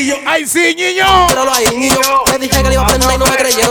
Sencillo. 0.00 0.16
Ay, 0.26 0.46
sí, 0.46 0.74
niño. 0.74 1.26
Míralo 1.28 1.52
ahí, 1.52 1.66
niño. 1.76 2.29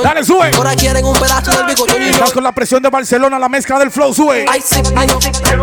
Dale, 0.03 0.23
sube. 0.23 0.51
Ahora 0.55 0.75
quieren 0.75 1.05
un 1.05 1.13
pedazo 1.13 1.51
del 1.51 1.65
bico. 1.65 1.85
Estás 1.87 2.31
con 2.31 2.43
la 2.43 2.51
presión 2.51 2.81
de 2.81 2.89
Barcelona, 2.89 3.39
la 3.39 3.49
mezcla 3.49 3.79
del 3.79 3.91
flow, 3.91 4.13
sube. 4.13 4.45
Ay, 4.49 4.61
sí, 4.65 4.81
niño. 4.81 5.19
Te 5.19 5.57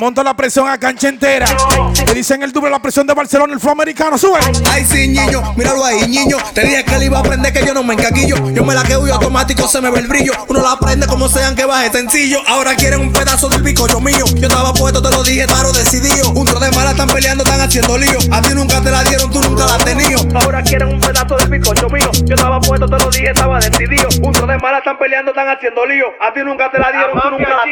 monto 0.00 0.22
la 0.22 0.34
presión 0.34 0.68
a 0.68 0.78
cancha 0.78 1.08
entera. 1.08 1.46
Te 1.94 2.14
dicen 2.14 2.42
el 2.42 2.52
doble 2.52 2.70
la 2.70 2.80
presión 2.80 3.06
de 3.06 3.14
Barcelona, 3.14 3.52
el 3.52 3.60
flow 3.60 3.72
americano, 3.72 4.18
sube. 4.18 4.38
Ay, 4.70 4.84
sí, 4.84 5.08
niño, 5.08 5.54
míralo 5.56 5.84
ahí, 5.84 6.08
niño. 6.08 6.36
Te 6.54 6.62
dije 6.62 6.84
que 6.84 6.94
él 6.96 7.04
iba 7.04 7.18
a 7.18 7.20
aprender 7.20 7.52
que 7.52 7.64
yo 7.64 7.74
no 7.74 7.82
me 7.82 7.94
encaquillo. 7.94 8.50
Yo 8.50 8.64
me 8.64 8.74
la 8.74 8.82
quedo 8.82 9.06
y 9.06 9.10
automático 9.10 9.68
se 9.68 9.80
me 9.80 9.90
ve 9.90 10.00
el 10.00 10.06
brillo. 10.06 10.32
Uno 10.48 10.62
la 10.62 10.72
aprende 10.72 11.06
como 11.06 11.28
sean 11.28 11.54
que 11.54 11.64
baje 11.64 11.90
sencillo. 11.90 12.40
Ahora 12.48 12.74
quieren 12.74 13.00
un 13.00 13.12
pedazo 13.12 13.48
del 13.48 13.62
bicocho 13.62 14.00
mío. 14.00 14.24
Yo 14.34 14.48
estaba 14.48 14.72
puesto, 14.72 15.02
te 15.02 15.10
lo 15.10 15.22
dije, 15.22 15.46
claro, 15.46 15.72
decidido. 15.72 16.30
Un 16.30 16.46
tro 16.46 16.60
de 16.60 16.70
mala 16.72 16.92
están 16.92 17.08
peleando, 17.08 17.44
están 17.44 17.60
haciendo 17.60 17.98
lío. 17.98 18.18
A 18.30 18.42
ti 18.42 18.54
nunca 18.54 18.80
te 18.80 18.90
la 18.90 19.02
dieron, 19.04 19.30
tú 19.30 19.40
nunca 19.40 19.66
la 19.66 19.74
has 19.74 19.84
tenido. 19.84 20.20
Ahora 20.34 20.62
quieren 20.62 20.88
un 20.88 21.00
pedazo 21.00 21.36
del 21.36 21.48
bizcocho 21.48 21.88
mío. 21.88 22.10
Yo 22.24 22.34
estaba 22.34 22.60
puesto, 22.60 22.86
te 22.86 22.98
lo 22.98 23.10
dije, 23.10 23.30
estaba 23.30 23.58
decidido. 23.58 24.08
Puntos 24.20 24.46
de 24.46 24.58
mala 24.58 24.78
están 24.78 24.98
peleando, 24.98 25.30
están 25.30 25.48
haciendo 25.48 25.86
lío. 25.86 26.06
A 26.20 26.32
ti 26.32 26.40
nunca 26.44 26.70
te 26.70 26.78
la 26.78 26.92
dieron, 26.92 27.20
tú 27.20 27.30
nunca 27.30 27.48
la 27.48 27.66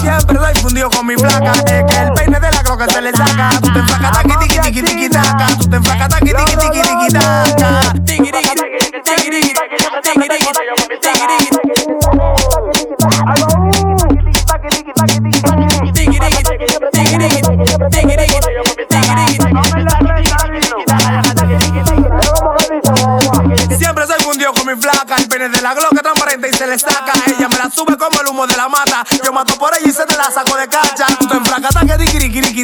Siempre 0.00 0.34
lo 0.34 0.48
he 0.48 0.54
fundido 0.54 0.90
con 0.90 1.06
mi 1.06 1.16
placa. 1.16 1.52
Es 1.52 1.84
que 1.84 2.02
el 2.02 2.12
peine 2.12 2.40
de 2.40 2.50
la 2.50 2.62
croca 2.62 2.86
se 2.88 3.00
le 3.00 3.12
saca. 3.12 3.50
Tú 3.60 3.72
te 3.72 3.78
enfracas, 3.78 4.12
taqui, 4.12 4.36
tiki, 4.36 4.58
tiki, 4.60 4.82
tiki, 4.82 5.08
taca. 5.08 5.46
Tú 5.58 5.68
te 5.68 5.76
enfracas, 5.76 6.08
taqui, 6.08 6.32
tiki, 6.32 6.56
tiki, 6.56 6.82
tiki, 6.82 7.12
taca. 7.12 7.59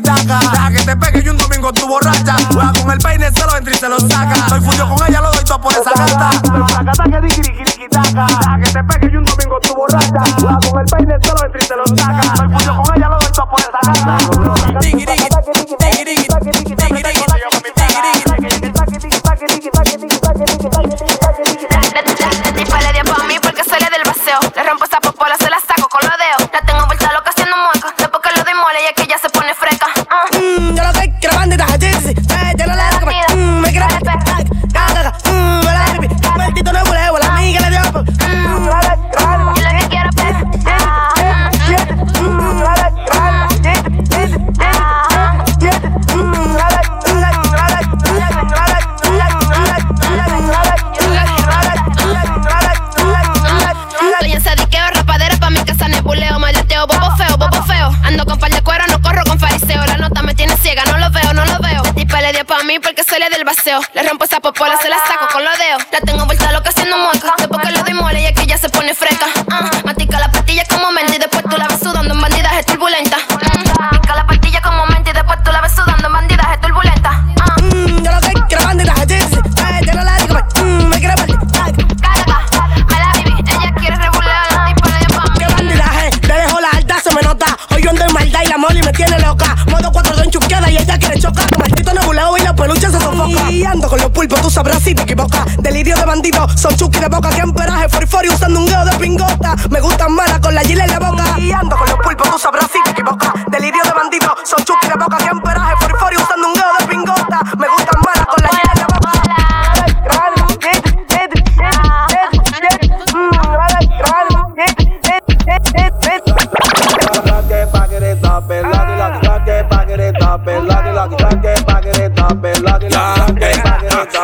Taca. 0.06 0.38
Deja 0.50 0.70
que 0.70 0.82
te 0.84 0.96
pegue 0.96 1.22
y 1.24 1.28
un 1.28 1.36
domingo 1.36 1.72
tu 1.72 1.86
borracha. 1.86 2.36
Juega 2.52 2.72
con 2.72 2.90
el 2.90 2.98
peine, 2.98 3.30
se 3.32 3.46
lo 3.46 3.56
entra 3.56 3.74
y 3.74 3.76
se 3.76 3.88
lo 3.88 4.00
saca. 4.00 4.48
Soy 4.48 4.60
fundido 4.60 4.88
con 4.88 5.06
ella, 5.06 5.20
lo 5.20 5.30
doy 5.32 5.44
todo 5.44 5.60
por 5.60 5.72
esa 5.72 5.90
gata. 5.90 6.30
Enfracas 6.34 6.98
que 6.98 7.46
que 8.62 8.72
te 8.72 8.84
pegue 8.84 9.10
y 9.12 9.16
un 9.16 9.24
domingo 9.24 9.58
tu 9.60 9.74
borracha. 9.74 10.22
Juega 10.38 10.58
con 10.70 10.80
el 10.80 10.86
peine, 10.86 11.14
se 11.20 11.34
lo 11.34 11.44
entra 11.44 11.60
y 11.60 11.66
lo 11.76 11.86
saca. 11.96 12.36
Soy 12.36 12.48
fundido 12.48 12.82
con 12.82 12.96
ella, 12.96 13.08
lo 13.08 13.18
doy 13.18 13.32
todo 13.32 13.48
por 13.50 13.60
esa 13.60 13.70
gata. 13.82 14.45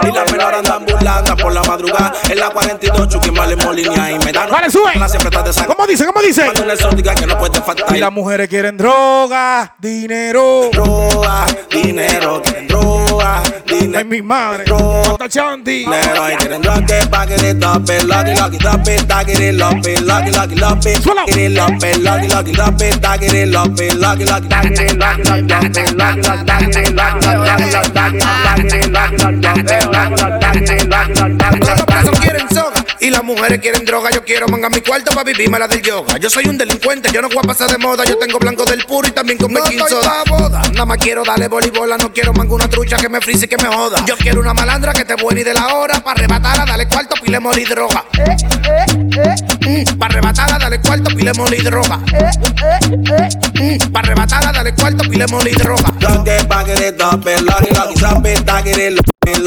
Y 0.02 0.12
la 0.12 0.24
menor 0.24 0.54
andan 0.54 0.84
burlando 0.84 1.36
por 1.36 1.52
la 1.52 1.62
madrugada. 1.62 2.12
En 2.28 2.38
la 2.38 2.50
42, 2.50 3.08
Chucky 3.08 3.30
Male 3.30 3.56
Molina 3.56 4.10
y 4.10 4.18
me 4.18 4.32
dan. 4.32 4.50
¡Vale, 4.50 4.70
su! 4.70 4.81
Siempre 4.92 5.30
de. 5.30 5.66
¿Cómo 5.66 5.86
dice? 5.86 6.06
¿Cómo 6.06 6.20
dice? 6.20 6.42
Cuando 6.44 6.62
una 6.64 6.74
exótica 6.74 7.14
que 7.14 7.26
no 7.26 7.38
puede 7.38 7.60
faltar. 7.62 7.96
Y 7.96 7.98
las 8.00 8.12
mujeres 8.12 8.48
quieren 8.48 8.76
droga, 8.76 9.74
dinero. 9.78 10.68
Droga, 10.70 11.46
dinero, 11.70 12.42
quieren 12.42 12.68
droga, 12.68 13.42
dinero. 13.66 13.98
Ay, 13.98 14.04
mi 14.04 14.22
madre. 14.22 14.64
Droga, 14.64 15.28
Chanti. 15.28 15.78
dinero. 15.80 16.30
Y 16.30 16.36
quieren 16.36 16.62
droga 16.62 16.86
que 16.86 17.00
lucky, 19.52 19.96
lucky, 20.02 20.30
lucky, 20.30 20.54
lucky, 20.56 21.02
Suelo. 21.02 21.24
lucky, 21.26 21.48
lucky, 21.48 22.28
lucky, 22.28 22.52
lucky, 22.52 22.92
lucky, 22.92 23.32
lucky, 23.32 23.84
lucky, 23.96 24.24
lucky, 24.24 24.24
lucky, 24.24 24.24
lucky, 24.24 24.94
lucky, 24.94 25.24
lucky, 28.52 29.56
lucky, 29.62 29.74
lucky, 30.84 32.04
Los 32.04 32.20
quieren 32.20 32.48
soga 32.50 32.84
y 33.02 33.10
las 33.10 33.24
mujeres 33.24 33.58
quieren 33.60 33.84
droga. 33.84 34.10
Yo 34.10 34.24
quiero 34.24 34.46
manga 34.48 34.68
mi 34.70 34.80
cuarto 34.82 35.12
para 35.12 35.24
vivirme 35.24 35.58
la 35.58 35.68
del 35.68 35.82
yoga. 35.82 36.18
Yo 36.18 36.28
soy 36.30 36.46
un 36.46 36.58
delincuente, 36.58 37.10
yo 37.12 37.22
no 37.22 37.28
voy 37.28 37.38
a 37.38 37.42
pasar 37.42 37.70
de 37.70 37.78
moda. 37.78 38.04
Yo 38.04 38.18
tengo 38.18 38.38
blanco 38.38 38.64
del 38.64 38.84
puro 38.84 39.08
y 39.08 39.12
también 39.12 39.38
con 39.38 39.52
baking 39.52 39.80
soda. 39.88 40.24
boda. 40.28 40.62
Nada 40.72 40.86
más 40.86 40.98
quiero 40.98 41.24
darle 41.24 41.48
voleibola, 41.48 41.96
no 41.98 42.12
quiero 42.12 42.32
manga 42.32 42.54
una 42.54 42.68
trucha 42.68 42.96
que 42.96 43.08
me 43.08 43.20
frise 43.20 43.46
y 43.46 43.48
que 43.48 43.56
me 43.56 43.68
joda. 43.74 44.04
Yo 44.06 44.16
quiero 44.16 44.40
una 44.40 44.54
malandra 44.54 44.92
que 44.92 45.04
te 45.04 45.14
buena 45.14 45.40
y 45.40 45.44
de 45.44 45.54
la 45.54 45.74
hora. 45.74 46.02
Para 46.02 46.20
arrebatarla, 46.20 46.64
dale 46.64 46.88
cuarto, 46.88 47.14
pile 47.22 47.40
morir 47.40 47.68
droga. 47.68 48.04
Para 49.98 50.14
arrebatarla, 50.14 50.58
dale 50.58 50.80
cuarto, 50.80 51.10
pile 51.14 51.32
morir 51.34 51.64
droga. 51.64 52.00
Para 53.92 54.06
arrebatarla, 54.06 54.52
dale 54.52 54.74
cuarto, 54.74 55.08
pile 55.08 55.26
morir 55.28 55.56
droga. 55.56 55.92
Back 56.48 56.68
it, 56.68 57.00
lucky, 57.42 57.70
drop 57.94 59.21
it, 59.34 59.42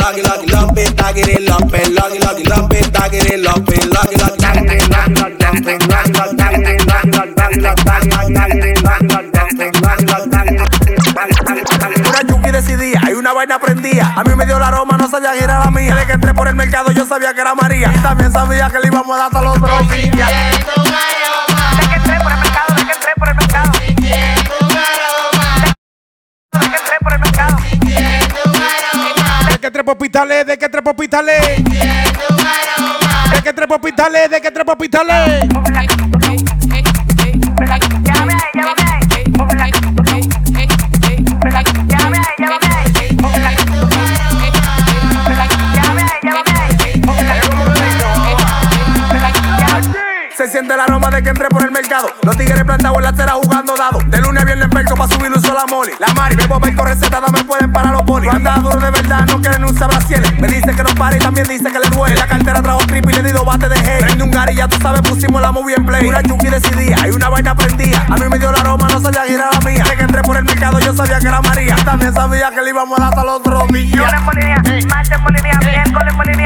yuki 12.27 12.51
decidía, 12.51 12.99
hay 13.03 13.13
una 13.13 13.33
vaina 13.33 13.59
prendía. 13.59 14.13
A 14.15 14.23
mí 14.23 14.35
me 14.35 14.45
dio 14.45 14.59
la 14.59 14.67
aroma, 14.67 14.97
no 14.97 15.09
sabía 15.09 15.33
que 15.33 15.43
era 15.43 15.59
la 15.59 15.71
mía. 15.71 15.93
Desde 15.93 16.07
que 16.07 16.13
entré 16.13 16.33
por 16.33 16.47
el 16.47 16.55
mercado, 16.55 16.91
yo 16.91 17.05
sabía 17.05 17.33
que 17.33 17.41
era 17.41 17.55
María. 17.55 17.91
Y 17.93 17.99
también 17.99 18.31
sabía 18.31 18.69
que 18.69 18.79
le 18.79 18.87
íbamos 18.87 19.15
a 19.15 19.19
dar 19.19 19.27
hasta 19.27 19.41
los 19.41 19.57
otros 19.57 19.87
que 29.65 29.71
trepo 29.71 29.93
hospitales, 29.93 30.45
de 30.45 30.57
que 30.59 30.69
trepo 30.69 30.91
hospitales. 30.91 31.41
De 33.31 33.41
que 33.41 33.51
trepo 33.51 33.73
hospitales, 33.73 34.29
de 34.29 34.39
que 34.39 34.51
trepo 34.51 34.73
hospitales. 34.73 35.49
Se 50.37 50.49
siente 50.49 50.75
el 50.75 50.79
aroma 50.79 51.09
de 51.09 51.23
que 51.23 51.29
entré 51.29 51.47
por 51.49 51.63
el 51.63 51.71
mercado. 51.71 52.09
Los 52.21 52.37
tigres 52.37 52.63
plantados 52.63 52.97
en 52.97 53.03
la 53.03 53.09
acera 53.09 53.31
jugando 53.31 53.75
dados. 53.75 54.03
De 54.11 54.21
lunes 54.21 54.43
a 54.43 54.45
viernes 54.45 54.67
perco 54.69 54.93
pa' 54.93 55.07
subir 55.07 55.31
un 55.31 55.41
solo 55.41 55.61
a 55.61 55.65
moli. 55.65 55.93
La 55.97 56.13
mari, 56.13 56.35
bebo 56.35 56.59
perco 56.59 56.83
recetada, 56.83 57.27
me 57.29 57.43
pueden 57.45 57.71
parar 58.15 58.31
los 58.31 58.31
polis. 58.31 58.33
Anda 58.33 58.55
duro 58.57 58.79
de 58.79 58.91
verdad, 58.91 59.25
no 59.27 59.41
quieren 59.41 59.63
un 59.65 59.77
sabracieles. 59.77 60.39
Me 60.39 60.47
dice 60.47 60.75
que 60.75 60.83
no 60.83 60.95
pare 60.95 61.17
y 61.17 61.19
también 61.19 61.47
dice 61.47 61.71
que 61.71 61.79
le 61.79 61.89
duele. 61.89 62.15
La 62.15 62.27
cartera 62.27 62.61
trajo 62.61 62.79
triple 62.87 63.11
y 63.11 63.15
le 63.15 63.23
di 63.23 63.31
dos 63.31 63.45
bates 63.45 63.69
de 63.69 63.75
gel. 63.77 63.99
Prende 63.99 64.23
un 64.23 64.31
gari, 64.31 64.55
ya 64.55 64.67
tú 64.67 64.77
sabes, 64.81 65.01
pusimos 65.01 65.41
la 65.41 65.51
movie 65.51 65.75
en 65.75 65.85
play. 65.85 66.05
Pura 66.05 66.23
chuki 66.23 66.47
decidía, 66.47 66.97
hay 67.01 67.11
una 67.11 67.29
vaina 67.29 67.55
prendía. 67.55 68.05
A 68.09 68.15
mí 68.15 68.23
me 68.29 68.39
dio 68.39 68.49
el 68.49 68.55
aroma, 68.55 68.87
no 68.91 68.99
sabía 68.99 69.23
que 69.23 69.33
era 69.33 69.49
la 69.51 69.59
mía. 69.59 69.83
De 69.83 69.95
que 69.95 70.03
entré 70.03 70.21
por 70.21 70.37
el 70.37 70.43
mercado, 70.43 70.79
yo 70.79 70.93
sabía 70.93 71.19
que 71.19 71.27
era 71.27 71.41
María. 71.41 71.75
También 71.83 72.13
sabía 72.13 72.51
que 72.51 72.61
le 72.61 72.69
íbamos 72.69 72.97
a 72.99 73.03
dar 73.03 73.09
hasta 73.09 73.23
los 73.23 73.35
otros 73.35 73.67
días. 73.69 74.13
en 74.13 74.25
Bolivia, 74.25 74.61
marcha 74.89 75.15
en 75.15 75.23
Bolivia, 75.23 75.59
miércoles 75.59 76.07
en 76.09 76.17
Bolivia, 76.17 76.17
lo 76.17 76.17
vuelve 76.17 76.44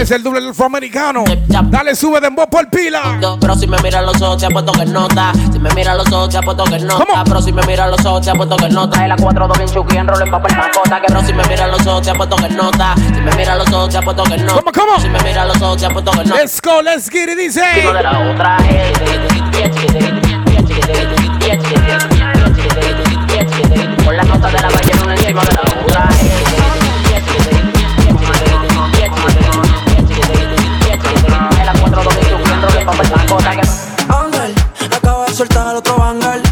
Es 0.00 0.10
el 0.12 0.22
doble 0.22 0.40
del 0.40 0.48
afroamericano. 0.48 1.24
Dale, 1.46 1.94
sube 1.94 2.22
de 2.22 2.30
voz 2.30 2.46
por 2.46 2.70
pila. 2.70 3.18
Pero 3.38 3.54
si 3.54 3.66
me 3.66 3.76
mira 3.82 4.00
los 4.00 4.20
ojos, 4.22 4.38
te 4.38 4.46
apuesto 4.46 4.72
que 4.72 4.86
nota. 4.86 5.30
Si 5.52 5.58
me 5.58 5.68
mira 5.74 5.94
los 5.94 6.10
ojos, 6.10 6.30
te 6.30 6.38
apuesto 6.38 6.64
que 6.64 6.78
nota. 6.78 7.22
Pero 7.22 7.42
si 7.42 7.52
me 7.52 7.60
mira 7.66 7.86
los 7.86 8.02
ojos, 8.06 8.22
te 8.22 8.30
apuesto 8.30 8.56
que 8.56 8.70
nota. 8.70 8.96
Trae 8.96 9.08
la 9.08 9.16
4 9.16 9.46
2 9.46 9.58
bien 9.58 9.70
chuki, 9.70 9.96
enrollo 9.98 10.24
en 10.24 10.30
papel 10.30 10.56
macota. 10.56 11.02
Que 11.02 11.06
pero 11.06 11.20
si 11.22 11.34
me 11.34 11.44
mira 11.44 11.66
los 11.66 11.86
ojos, 11.86 12.00
te 12.00 12.10
apuesto 12.12 12.36
que 12.36 12.48
nota. 12.48 12.94
Si 12.96 13.20
me 13.20 13.30
mira 13.36 13.56
los 13.56 13.70
ojos, 13.70 13.90
te 13.90 13.98
apuesto 13.98 14.24
que 14.24 14.38
nota. 14.38 14.54
¿Cómo, 14.54 14.72
cómo? 14.72 15.00
Si 15.00 15.08
me 15.10 15.18
mira 15.20 15.44
los 15.44 15.60
ojos, 15.60 15.76
te 15.76 15.84
apuesto 15.84 16.10
que 16.12 16.24
nota. 16.24 16.40
Let's 16.40 16.62
go, 16.62 16.80
let's 16.80 17.10
get 17.10 17.28
it, 17.28 17.36
dice. 17.36 17.60
De 17.60 18.02
la 18.02 18.32
otra, 18.32 18.56
eh. 18.70 18.92
Con 24.02 24.16
la 24.16 24.22
nota 24.24 24.48
de 24.48 24.60
la 24.60 24.68
ballena 24.70 25.02
una 25.04 25.14
encima 25.14 25.42
de 25.42 25.52
la 25.52 25.60
otra, 25.84 26.08
de 35.40 35.46
soltar 35.46 35.74
otro 35.74 35.96
banger. 35.96 36.42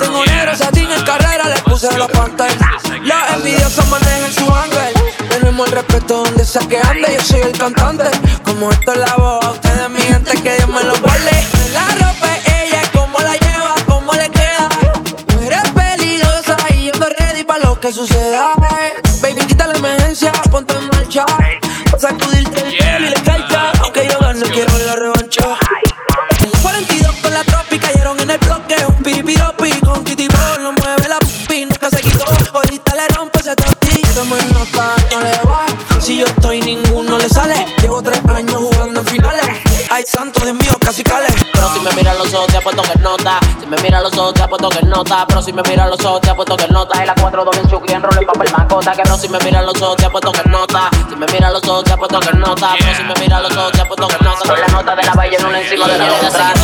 Tengo 0.00 0.24
negro 0.26 0.54
satín 0.54 0.90
en 0.90 1.02
carrera, 1.02 1.48
le 1.48 1.62
puse 1.62 1.88
los 1.96 2.10
panties. 2.10 2.56
Los 3.02 3.30
envidiosos 3.34 3.86
manejan 3.88 4.32
su 4.32 4.54
ángel. 4.54 5.28
Tenemos 5.30 5.66
el 5.68 5.72
respeto 5.72 6.24
donde 6.24 6.44
sea 6.44 6.62
que 6.68 6.78
ande, 6.78 7.14
yo 7.14 7.24
soy 7.24 7.40
el 7.40 7.56
cantante. 7.56 8.10
Como 8.44 8.70
esto 8.70 8.92
es 8.92 8.98
la 8.98 9.14
voz, 9.16 9.44
a 9.44 9.50
ustedes 9.52 9.90
mi 9.90 10.00
gente 10.00 10.32
que 10.42 10.56
Dios 10.56 10.68
me 10.68 10.82
lo 10.84 10.98
guarde. 11.00 11.30
La 11.72 11.86
ropa 12.06 12.36
es 12.36 12.64
ella, 12.64 12.82
cómo 12.92 13.18
la 13.18 13.34
lleva, 13.34 13.74
cómo 13.86 14.12
le 14.12 14.30
queda. 14.30 14.68
No 15.34 15.42
eres 15.42 15.70
peligrosa 15.70 16.56
y 16.74 16.86
yo 16.86 16.92
estoy 16.92 17.14
ready 17.18 17.44
para 17.44 17.64
lo 17.64 17.80
que 17.80 17.92
suceda. 17.92 18.52
Baby, 19.22 19.40
quita 19.46 19.68
la 19.68 19.78
emergencia, 19.78 20.32
ponte 20.50 20.74
en 20.74 20.86
marcha. 20.88 21.24
Pa' 21.90 21.98
Pero 45.26 45.42
si 45.42 45.52
me 45.52 45.62
mira 45.62 45.86
los 45.86 46.04
ojos, 46.04 46.20
te 46.20 46.30
apuesto 46.30 46.56
que 46.56 46.68
nota. 46.68 47.02
Y 47.02 47.06
la 47.06 47.14
4 47.14 47.44
2 47.44 47.56
bien 47.56 47.68
chuki, 47.68 47.92
en 47.92 48.02
papel 48.02 48.50
macota. 48.56 48.92
Que 48.92 49.02
pero 49.02 49.16
si 49.16 49.28
me 49.28 49.38
mira 49.40 49.62
los 49.62 49.80
ojos, 49.82 49.96
te 49.96 50.06
apuesto 50.06 50.32
que 50.32 50.48
nota. 50.48 50.90
Si 51.08 51.16
me 51.16 51.26
mira 51.32 51.50
los 51.50 51.66
ojos, 51.68 51.84
te 51.84 51.92
apuesto 51.92 52.20
que 52.20 52.32
nota. 52.36 52.74
Pero 52.78 52.94
si 52.94 53.02
me 53.02 53.14
mira 53.20 53.40
los 53.40 53.56
ojos, 53.56 53.72
te 53.72 53.80
apuesto 53.80 54.08
que 54.08 54.24
nota. 54.24 54.48
Con 54.48 54.60
la 54.60 54.66
nota 54.68 54.96
de 54.96 55.02
la 55.02 55.12
ballena 55.14 55.48
una 55.48 55.60
encima 55.60 55.86
de 55.86 55.98
la 55.98 56.06
otra. 56.06 56.54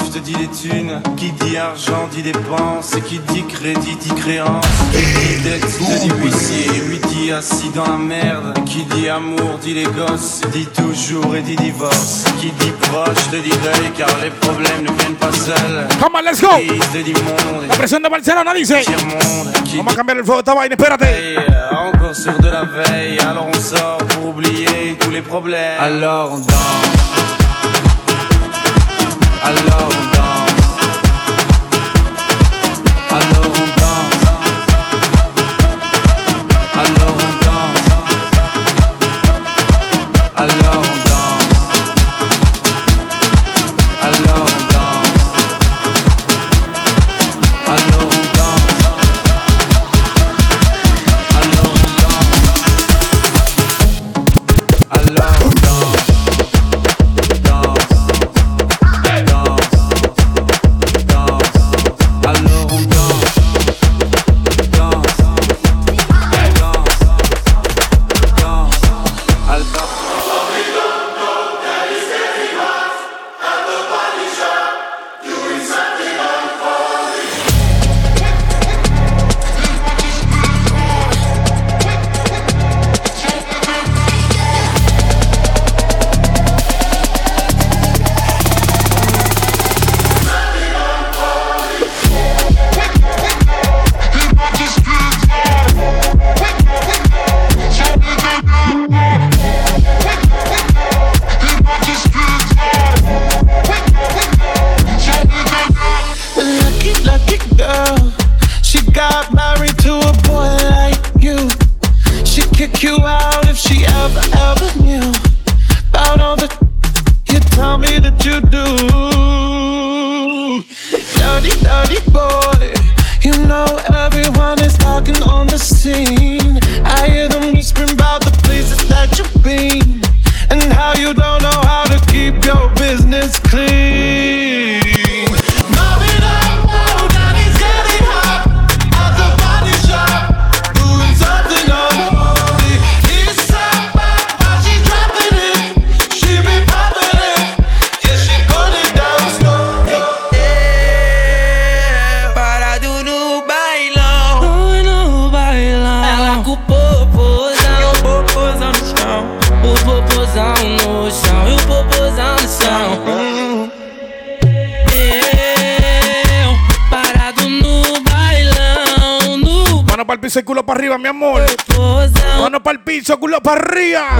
je 0.00 0.18
te 0.18 0.18
dis 0.18 0.34
les 0.34 0.48
thunes. 0.48 1.02
Qui 1.16 1.32
dit 1.32 1.56
argent 1.56 2.08
dit 2.12 2.22
dépense. 2.22 2.94
Et 2.96 3.00
qui 3.02 3.18
dit 3.18 3.44
crédit 3.44 3.96
dit 3.96 4.14
créance. 4.14 4.64
Qui 4.92 4.98
dit 4.98 5.42
dette, 5.42 5.62
je 5.62 5.84
te 5.84 6.00
dis 6.00 6.12
huissier. 6.22 6.70
Lui 6.88 6.98
dit 6.98 7.32
assis 7.32 7.70
dans 7.74 7.86
la 7.86 7.98
merde. 7.98 8.54
Qui 8.64 8.84
dit 8.84 9.08
amour 9.08 9.58
dit 9.62 9.74
les 9.74 9.84
gosses. 9.84 10.40
Dit 10.52 10.66
toujours 10.66 11.36
et 11.36 11.42
dit 11.42 11.56
divorce. 11.56 12.24
Qui 12.40 12.50
dit 12.50 12.72
proche, 12.80 13.30
te 13.30 13.36
dit 13.36 13.50
deuil. 13.50 13.90
Car 13.96 14.08
les 14.22 14.30
problèmes 14.30 14.82
ne 14.82 14.92
viennent 14.98 15.16
pas 15.16 15.32
seuls. 15.32 15.86
Come 16.00 16.14
on, 16.14 16.22
let's 16.22 16.40
go. 16.40 16.48
Te. 16.92 17.68
La 17.68 17.74
presión 17.74 18.02
de 18.02 18.08
Vamos 19.76 19.94
cambiar 19.96 20.16
el 20.16 20.72
espérate. 20.72 21.36
Encore 21.72 22.14
sur 22.14 22.38
de 22.38 22.48
la 22.48 22.64
veille. 22.64 23.18
Alors 23.20 23.48
on 23.48 23.60
sort 23.60 23.98
pour 23.98 24.28
oublier 24.28 24.96
tous 25.00 25.10
les 25.10 25.22
problèmes. 25.22 25.80
Alors 25.80 26.32
on 26.32 26.38
danse. 26.38 27.43
alone. 29.46 30.23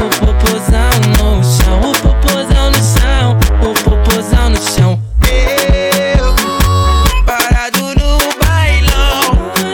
o 0.00 0.08
popozão 0.18 0.90
no 1.18 1.44
chão, 1.44 1.80
o 1.80 1.92
popozão 2.00 2.70
no 2.70 2.82
chão, 2.82 3.38
o 3.62 3.74
popozão 3.84 4.50
no 4.50 4.56
chão. 4.56 5.00
Eu 6.18 6.34
parado 7.24 7.78
no 7.78 8.18
bailão, 8.44 9.20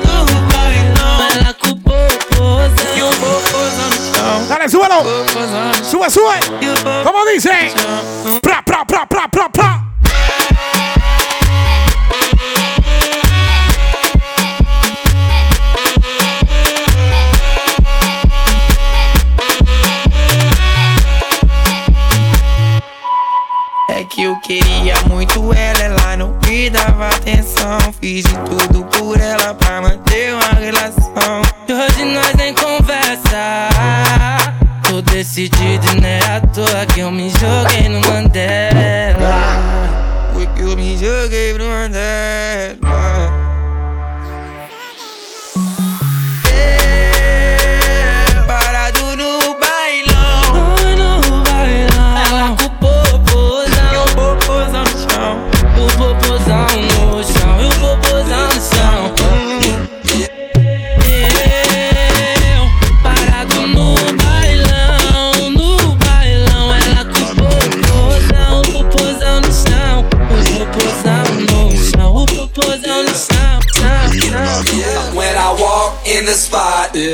no 0.06 0.16
bailão. 0.52 1.18
Baila 1.18 1.54
com 1.54 1.68
o 1.68 1.76
popozão 1.76 2.96
e 2.96 3.02
o 3.02 3.10
popozão 3.10 3.88
no 3.88 4.16
chão. 4.16 4.46
Galera, 4.48 4.68
sua 4.68 4.88
não! 4.88 5.04
Sua, 5.84 6.10
sua! 6.10 6.34
Vamos 7.04 7.32
disse. 7.32 7.48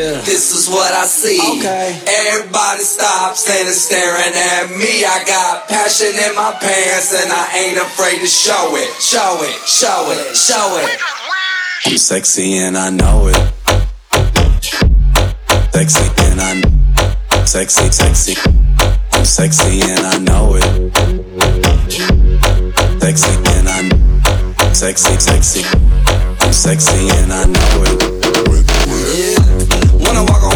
This 0.07 0.55
is 0.55 0.69
what 0.69 0.93
I 0.93 1.05
see. 1.05 1.41
Okay. 1.59 1.99
Everybody 2.31 2.83
stops 2.83 3.51
and 3.51 3.67
is 3.67 3.83
staring 3.83 4.35
at 4.35 4.71
me. 4.71 5.05
I 5.05 5.25
got 5.27 5.67
passion 5.69 6.15
in 6.15 6.35
my 6.37 6.53
pants 6.61 7.13
and 7.13 7.33
I 7.33 7.51
ain't 7.59 7.79
afraid 7.79 8.21
to 8.21 8.27
show 8.27 8.77
it. 8.77 8.87
Show 9.03 9.39
it, 9.43 9.67
show 9.67 10.13
it, 10.13 10.37
show 10.37 10.79
it. 10.79 11.01
I'm 11.87 11.99
sexy 11.99 12.57
and 12.59 12.79
I 12.79 12.91
know 12.91 13.27
it. 13.27 13.53
Sexy 15.75 16.07
and 16.23 16.41
I 16.41 17.45
sexy, 17.45 17.91
sexy. 17.91 18.35
I'm 19.11 19.25
sexy 19.25 19.81
and 19.83 20.07
I 20.07 20.19
know 20.19 20.55
it. 20.55 20.63
Sexy 23.01 23.35
and 23.59 23.69
I. 23.69 24.73
sexy, 24.73 25.19
sexy. 25.19 25.65
I'm 26.41 26.53
sexy 26.53 27.09
and 27.11 27.33
I 27.33 27.45
know 27.47 27.83
it. 27.87 28.17
Yeah. 29.19 29.86
Wanna 30.07 30.23
walk 30.23 30.45
on 30.45 30.56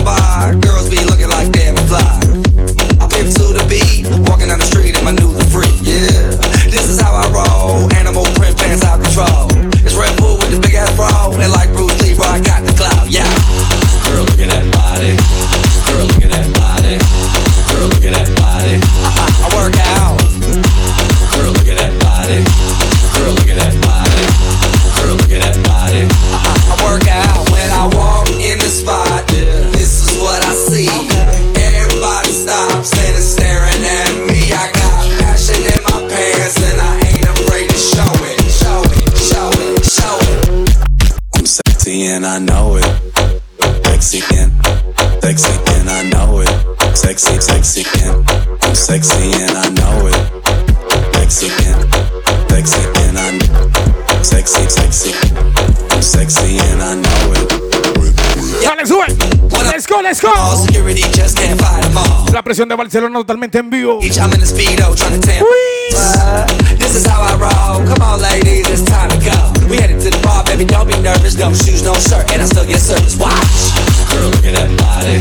them 60.20 61.96
all. 61.96 62.32
La 62.32 62.42
presión 62.42 62.68
de 62.68 62.74
Barcelona 62.74 63.18
totalmente 63.18 63.58
en 63.58 63.70
vivo. 63.70 63.98
Each 64.02 64.18
I'm 64.18 64.32
in 64.32 64.40
the 64.40 64.46
speedo 64.46 64.94
trying 64.94 65.20
to 65.20 65.26
tamp. 65.26 65.42
What? 65.42 66.78
This 66.78 66.94
is 66.94 67.06
how 67.06 67.22
I 67.22 67.34
roll. 67.36 67.86
Come 67.86 68.02
on, 68.02 68.20
ladies, 68.20 68.68
it's 68.68 68.84
time 68.84 69.10
to 69.10 69.18
go. 69.18 69.68
We 69.68 69.76
headed 69.76 70.00
to 70.02 70.10
the 70.10 70.20
bar, 70.22 70.44
baby. 70.44 70.64
Don't 70.64 70.86
be 70.86 70.96
nervous. 71.00 71.36
No 71.36 71.52
shoes, 71.52 71.82
no 71.82 71.94
shirt, 71.94 72.30
and 72.32 72.42
I 72.42 72.46
still 72.46 72.66
get 72.66 72.80
service. 72.80 73.16
Watch. 73.16 73.72
Girl, 74.12 74.30
look 74.30 74.44
at 74.44 74.54
that 74.54 74.70
body. 74.76 75.18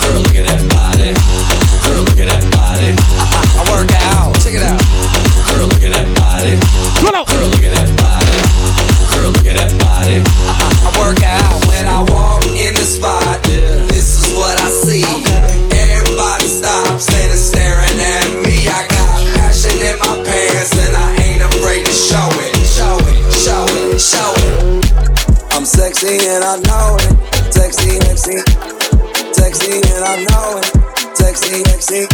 Girl, 0.00 0.22
look 0.22 0.36
at 0.36 0.46
that 0.46 0.62
body. 0.70 1.10
Girl, 1.84 2.02
look 2.06 2.18
at 2.18 2.28
that 2.30 2.44
body. 2.54 2.90
I, 3.18 3.24
I, 3.24 3.42
I 3.58 3.62
work 3.68 3.90
out. 4.14 4.32
Check 4.40 4.54
it 4.54 4.62
out. 4.62 4.80
Girl, 5.50 5.66
look 5.68 5.82
at 5.82 5.92
that 5.92 6.08
body. 6.16 6.54
Girl, 7.02 7.50
look 7.50 7.64
at 7.66 7.72
that 7.74 7.90
body. 7.98 8.38
Girl, 9.10 9.30
look 9.34 9.46
at 9.46 9.56
that 9.58 9.72
body. 9.78 10.39
I'm 26.00 26.06
sexy 26.06 26.28
and 26.30 26.44
I 26.44 26.56
know 26.64 26.96
it. 26.96 27.52
Sexy, 27.52 28.00
sexy. 28.00 28.40
Sexy 29.36 29.84
and 29.92 30.02
I 30.02 30.24
know 30.24 30.56
it. 30.56 30.64
Sexy, 31.14 31.60
sexy. 31.64 32.08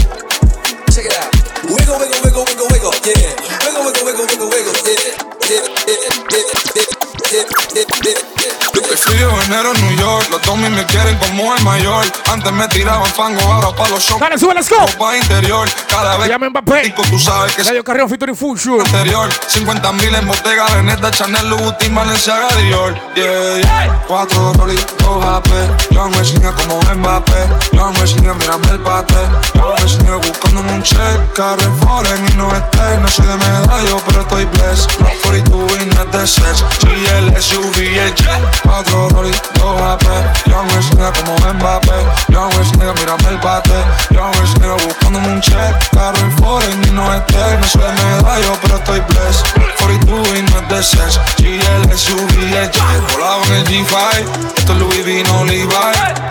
Check 0.90 1.06
it 1.06 1.14
out. 1.14 1.30
Wiggle, 1.70 1.94
wiggle, 1.94 2.18
wiggle, 2.24 2.44
wiggle, 2.50 2.66
wiggle. 2.66 2.90
Yeah. 3.06 3.30
Wiggle, 3.62 3.86
wiggle, 3.86 4.04
wiggle, 4.06 4.26
wiggle, 4.26 4.50
wiggle. 4.50 4.74
Yeah. 4.82 5.14
Yeah, 5.46 5.62
yeah, 5.86 6.02
yeah, 6.02 6.34
yeah, 6.34 6.82
yeah, 7.30 7.46
yeah, 7.70 8.14
yeah, 8.42 8.55
que 8.96 9.10
frío 9.10 9.30
enero 9.42 9.72
en 9.74 9.86
New 9.86 9.96
York, 9.98 10.28
los 10.30 10.40
Tommy 10.42 10.68
me 10.70 10.84
quieren 10.86 11.16
como 11.18 11.54
el 11.54 11.62
mayor. 11.62 12.06
Antes 12.30 12.52
me 12.52 12.66
tiraban 12.68 13.06
fango, 13.12 13.40
ahora 13.40 13.74
pa' 13.74 13.88
los 13.88 14.02
shows. 14.02 14.20
Dale, 14.20 14.38
sube, 14.38 14.54
let's 14.54 14.68
go. 14.68 14.76
Ropa 14.76 15.16
interior, 15.16 15.68
cada 15.88 16.16
vez 16.16 16.28
Llame 16.28 16.48
Mbappé. 16.50 16.94
tú 17.10 17.18
sabes 17.18 17.54
que 17.54 17.62
Radio 17.62 17.82
Carrión 17.84 18.08
featuring 18.08 18.36
Full 18.36 18.58
Shoe. 18.58 18.80
anterior. 18.80 19.28
50 19.46 19.92
mil 19.92 20.14
en 20.14 20.26
Bottega 20.26 20.66
Veneta, 20.76 21.10
Chanel, 21.10 21.48
Louboutin, 21.48 21.94
Balenciaga, 21.94 22.48
Dior. 22.56 22.94
Yeah, 23.14 23.60
yeah. 23.60 24.02
Cuatro 24.06 24.52
Rolly, 24.54 24.78
dos 24.98 25.24
AP 25.24 25.48
Yo 25.90 26.08
me 26.08 26.22
chinga 26.22 26.52
como 26.52 26.80
Mbappé. 26.82 27.32
Yo 27.72 27.92
me 27.92 28.04
chinga, 28.04 28.34
mírame 28.34 28.70
el 28.70 28.78
bate 28.78 29.14
Yo 29.54 29.74
me 29.78 29.86
chinga 29.86 30.16
buscándome 30.16 30.72
un 30.72 30.82
check. 30.82 31.32
Carre 31.34 31.68
foreign 31.80 32.26
y 32.28 32.36
no 32.36 32.48
esté 32.54 32.98
No 33.00 33.08
soy 33.08 33.26
de 33.26 33.36
medallo, 33.36 34.00
pero 34.06 34.20
estoy 34.22 34.44
blessed. 34.46 34.88
No 35.00 35.08
42 35.22 35.72
y 35.82 35.86
no 35.86 36.02
es 36.02 36.12
de 36.12 36.26
sex 36.26 36.64
Soy 36.80 37.06
el 37.18 37.42
SUV 37.42 37.78
y 37.82 37.98
el 37.98 38.14
jet 38.14 38.85
Cuatro 38.86 39.08
Rolly, 39.10 39.30
dos 39.54 39.80
AP 39.80 40.04
Yo 40.46 40.62
me 40.62 40.80
chinga 40.80 41.12
como 41.12 41.36
Mbappé 41.54 41.92
Yo 42.28 42.48
me 42.48 42.70
chinga, 42.70 42.92
mírame 42.94 43.28
el 43.28 43.38
bate 43.38 43.72
Yo 44.10 44.22
me 44.28 44.52
chinga 44.52 44.74
buscándome 44.74 45.28
un 45.28 45.40
check 45.40 45.90
Carre 45.92 46.30
foreign 46.38 46.84
y 46.84 46.90
no 46.92 47.14
esté 47.14 47.58
No 47.58 47.66
soy 47.66 47.82
medallo, 47.82 48.52
pero 48.62 48.76
estoy 48.76 49.00
blessed. 49.00 49.46
42 49.80 50.28
y 50.28 50.42
no 50.42 50.58
es 50.58 50.68
de 50.68 50.82
sex. 50.82 51.20
GL, 51.38 51.96
SUV, 51.96 52.50
jet 52.50 52.76
Volado 53.12 53.42
en 53.46 53.52
el 53.54 53.66
G5 53.66 54.56
Esto 54.56 54.72
es 54.72 54.78
Louis 54.78 55.04
V, 55.04 55.24
no 55.24 55.44
Levi 55.44 55.68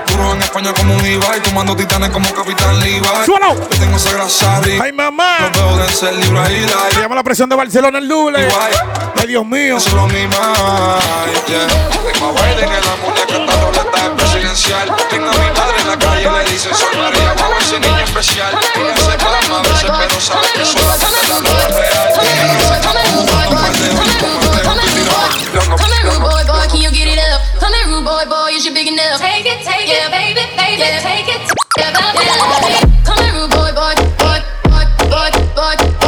Duro 0.07 0.33
en 0.33 0.41
España 0.41 0.73
como 0.73 0.93
un 0.93 1.03
Levi 1.03 1.19
Tomando 1.43 1.75
titanes 1.75 2.09
como 2.09 2.31
Capitán 2.33 2.79
Levi 2.79 3.01
¡Súbalo! 3.25 3.55
Yo 3.55 3.79
tengo 3.79 3.97
esa 3.97 4.13
grasa 4.13 4.57
arriba 4.57 4.85
¡Ay, 4.85 4.91
mamá! 4.93 5.37
Los 5.41 5.51
veo 5.51 5.77
de 5.77 5.91
ser 5.91 6.13
libra 6.15 6.51
y 6.51 6.61
la 6.61 6.91
Se 6.93 7.01
llama 7.01 7.15
la 7.15 7.23
presión 7.23 7.49
de 7.49 7.55
Barcelona 7.55 7.97
el 7.99 8.07
doble. 8.07 8.47
Ay, 8.47 9.27
Dios 9.27 9.45
mío. 9.45 9.77
Eso 9.77 9.89
es 9.89 9.95
lo 9.95 10.07
mismo, 10.07 10.37
yeah 11.47 12.44
En 12.45 12.61
la 12.61 12.95
muñeca, 13.01 13.35
esta 13.37 13.59
roleta 13.59 13.97
es 13.97 14.09
presidencial 14.15 14.95
Tengo 15.09 15.29
a 15.29 15.33
mi 15.33 15.49
madre 15.51 15.81
en 15.81 15.87
la 15.87 15.97
calle, 15.97 16.29
le 16.31 16.51
dicen 16.51 16.75
Soy 16.75 16.95
María, 16.95 17.33
guau, 17.37 17.51
ese 17.59 17.79
niño 17.79 18.03
especial 18.03 18.53
Ella 18.75 18.95
se 18.95 19.17
calma 19.17 19.59
a 19.59 19.61
veces, 19.63 19.91
pero 19.97 20.21
sabe 20.21 20.47
que 20.53 20.65
solamente 20.65 21.27
la 21.27 21.37
es 21.37 21.75
real 21.75 22.07
se 22.13 22.21
y 22.21 22.33
tirando 22.33 22.85
Come 25.77 25.93
here, 25.93 26.03
rude 26.03 26.19
boy, 26.19 26.43
boy, 26.45 26.67
can 26.67 26.81
you 26.81 26.91
get 26.91 27.07
it 27.07 27.17
up? 27.17 27.41
Come 27.59 27.73
here, 27.73 27.87
rude 27.87 28.05
boy, 28.05 28.25
boy, 28.29 28.51
you 28.51 28.73
big 28.73 28.87
enough? 28.87 29.19
Take 29.19 29.45
it, 29.45 29.63
take 29.63 29.89
it, 29.89 30.11
baby, 30.11 30.45
baby, 30.55 30.83
take 31.01 31.27
it. 31.27 31.41
Come 33.03 33.17
here, 33.23 33.33
rude 33.33 33.49
boy, 33.49 33.71
boy, 33.73 33.95
boy, 34.19 34.39
boy, 34.69 34.85
boy, 35.09 35.31
boy, 35.55 36.04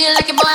feel 0.00 0.14
like 0.14 0.30
a 0.30 0.32
boy. 0.32 0.49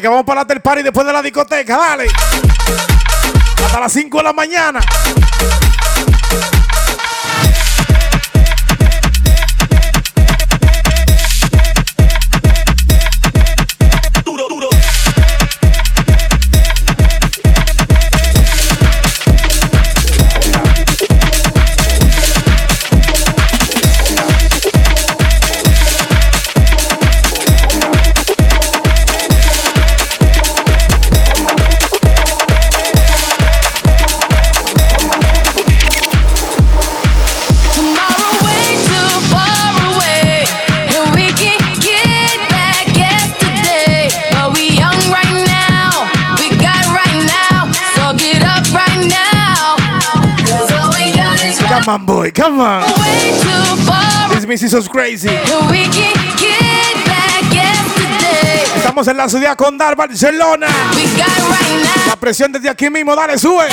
que 0.00 0.08
vamos 0.08 0.24
para 0.24 0.42
el 0.42 0.60
party 0.60 0.82
después 0.82 1.06
de 1.06 1.12
la 1.12 1.22
discoteca, 1.22 1.76
dale. 1.76 2.06
Hasta 3.64 3.80
las 3.80 3.92
5 3.92 4.18
de 4.18 4.22
la 4.22 4.32
mañana. 4.32 4.80
Come. 52.38 52.84
This 54.46 54.72
is 54.72 54.88
crazy. 54.88 55.28
Estamos 58.76 59.08
en 59.08 59.16
la 59.16 59.28
ciudad 59.28 59.56
condal, 59.56 59.96
Barcelona. 59.96 60.68
La 62.06 62.14
presión 62.14 62.52
desde 62.52 62.70
aquí 62.70 62.88
mismo, 62.90 63.16
dale, 63.16 63.36
sube. 63.38 63.66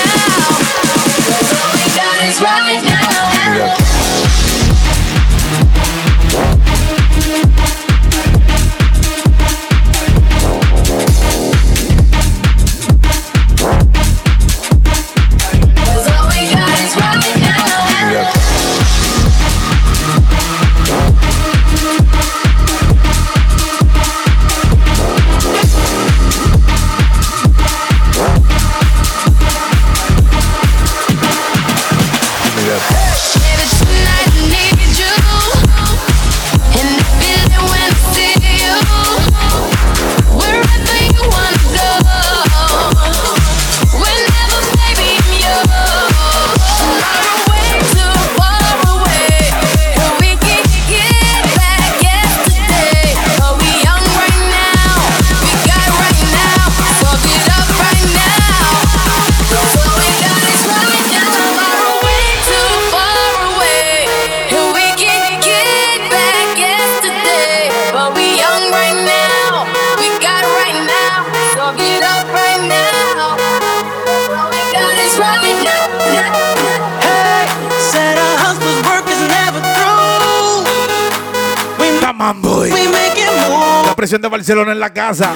presión 84.06 84.22
de 84.22 84.28
Barcelona 84.28 84.72
en 84.72 84.80
la 84.80 84.94
casa. 84.94 85.34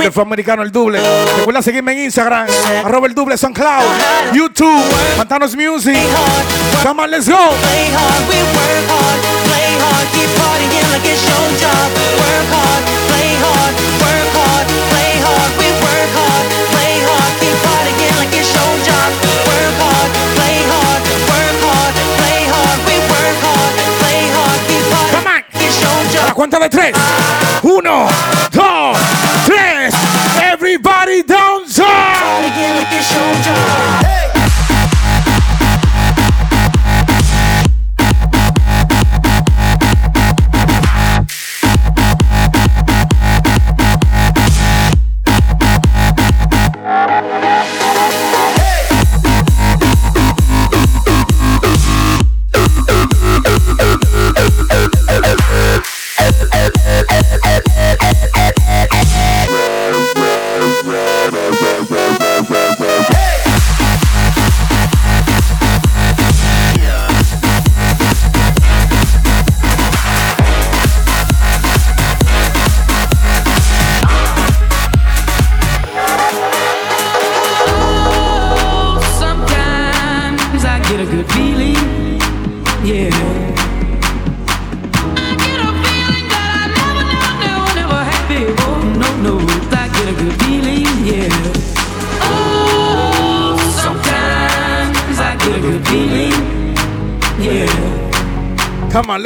Que 0.00 0.10
fue 0.10 0.22
americano 0.22 0.62
el 0.62 0.72
doble. 0.72 1.02
Recuerda 1.36 1.60
seguirme 1.60 1.92
en 1.92 2.06
Instagram. 2.06 2.46
Arroba 2.82 3.06
el 3.06 3.14
doble 3.14 3.36
SoundCloud. 3.36 3.84
YouTube. 4.32 4.82
Pantanos 5.18 5.54
Music. 5.54 5.98
Come 6.82 7.02
on, 7.02 7.10
let's 7.10 7.28
go. 7.28 7.36
cuenta 26.34 26.58
de 26.58 26.68
tres. 26.68 26.94
uno, 27.64 28.06
dos, 28.52 28.98
tres. 29.46 29.94
Everybody 30.52 31.22
down, 31.22 31.66
zone. 31.66 34.03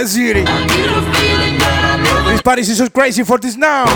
city. 0.08 0.44
This 2.30 2.42
party 2.42 2.62
is 2.62 2.78
so 2.78 2.88
crazy 2.88 3.22
for 3.24 3.38
this 3.38 3.56
now, 3.56 3.86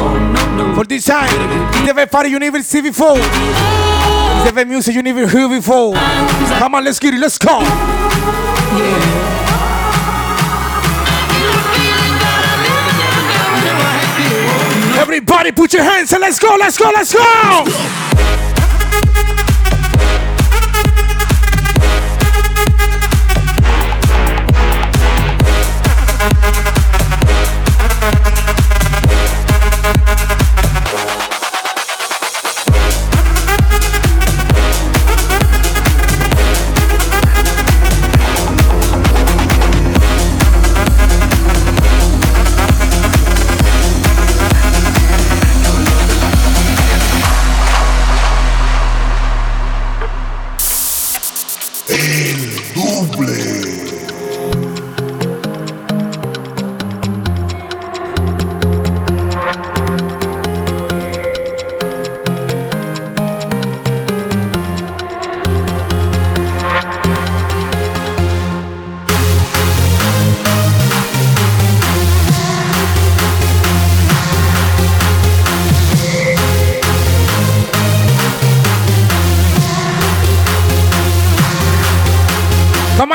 for 0.74 0.84
this 0.84 1.06
time. 1.06 1.28
It's 1.70 1.80
never 1.80 1.94
very 1.94 2.06
party 2.06 2.28
you 2.30 2.38
never 2.38 2.62
see 2.62 2.80
before. 2.82 3.16
It's 3.18 4.66
music 4.66 4.94
you 4.94 5.02
never 5.02 5.26
hear 5.26 5.48
before. 5.48 5.94
Come 5.94 6.74
on, 6.74 6.84
let's 6.84 6.98
get 6.98 7.14
it, 7.14 7.20
let's 7.20 7.38
go. 7.38 7.60
Everybody 15.00 15.52
put 15.52 15.72
your 15.72 15.82
hands 15.82 16.12
and 16.12 16.20
let's 16.20 16.38
go, 16.38 16.56
let's 16.58 16.78
go, 16.78 16.90
let's 16.94 17.12
go! 17.12 18.31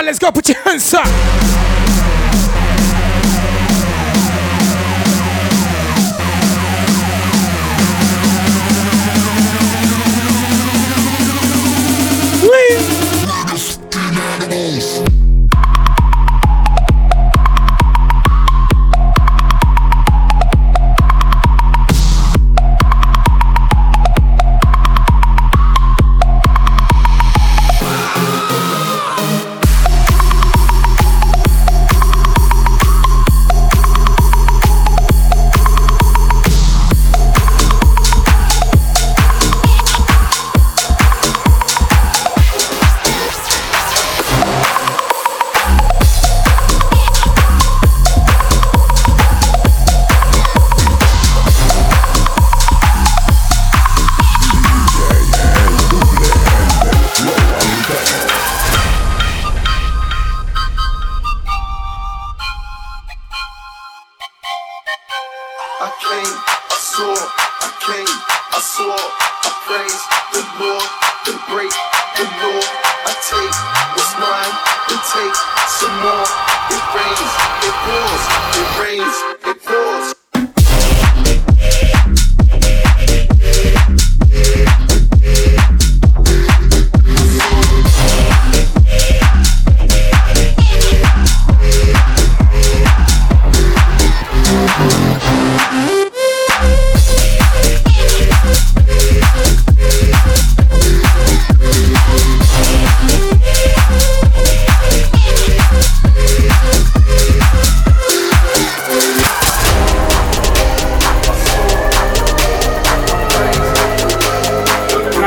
Let's 0.07 0.19
go. 0.19 0.31
Put 0.31 0.47
your 0.47 0.61
hands 0.63 0.93
up. 0.93 1.56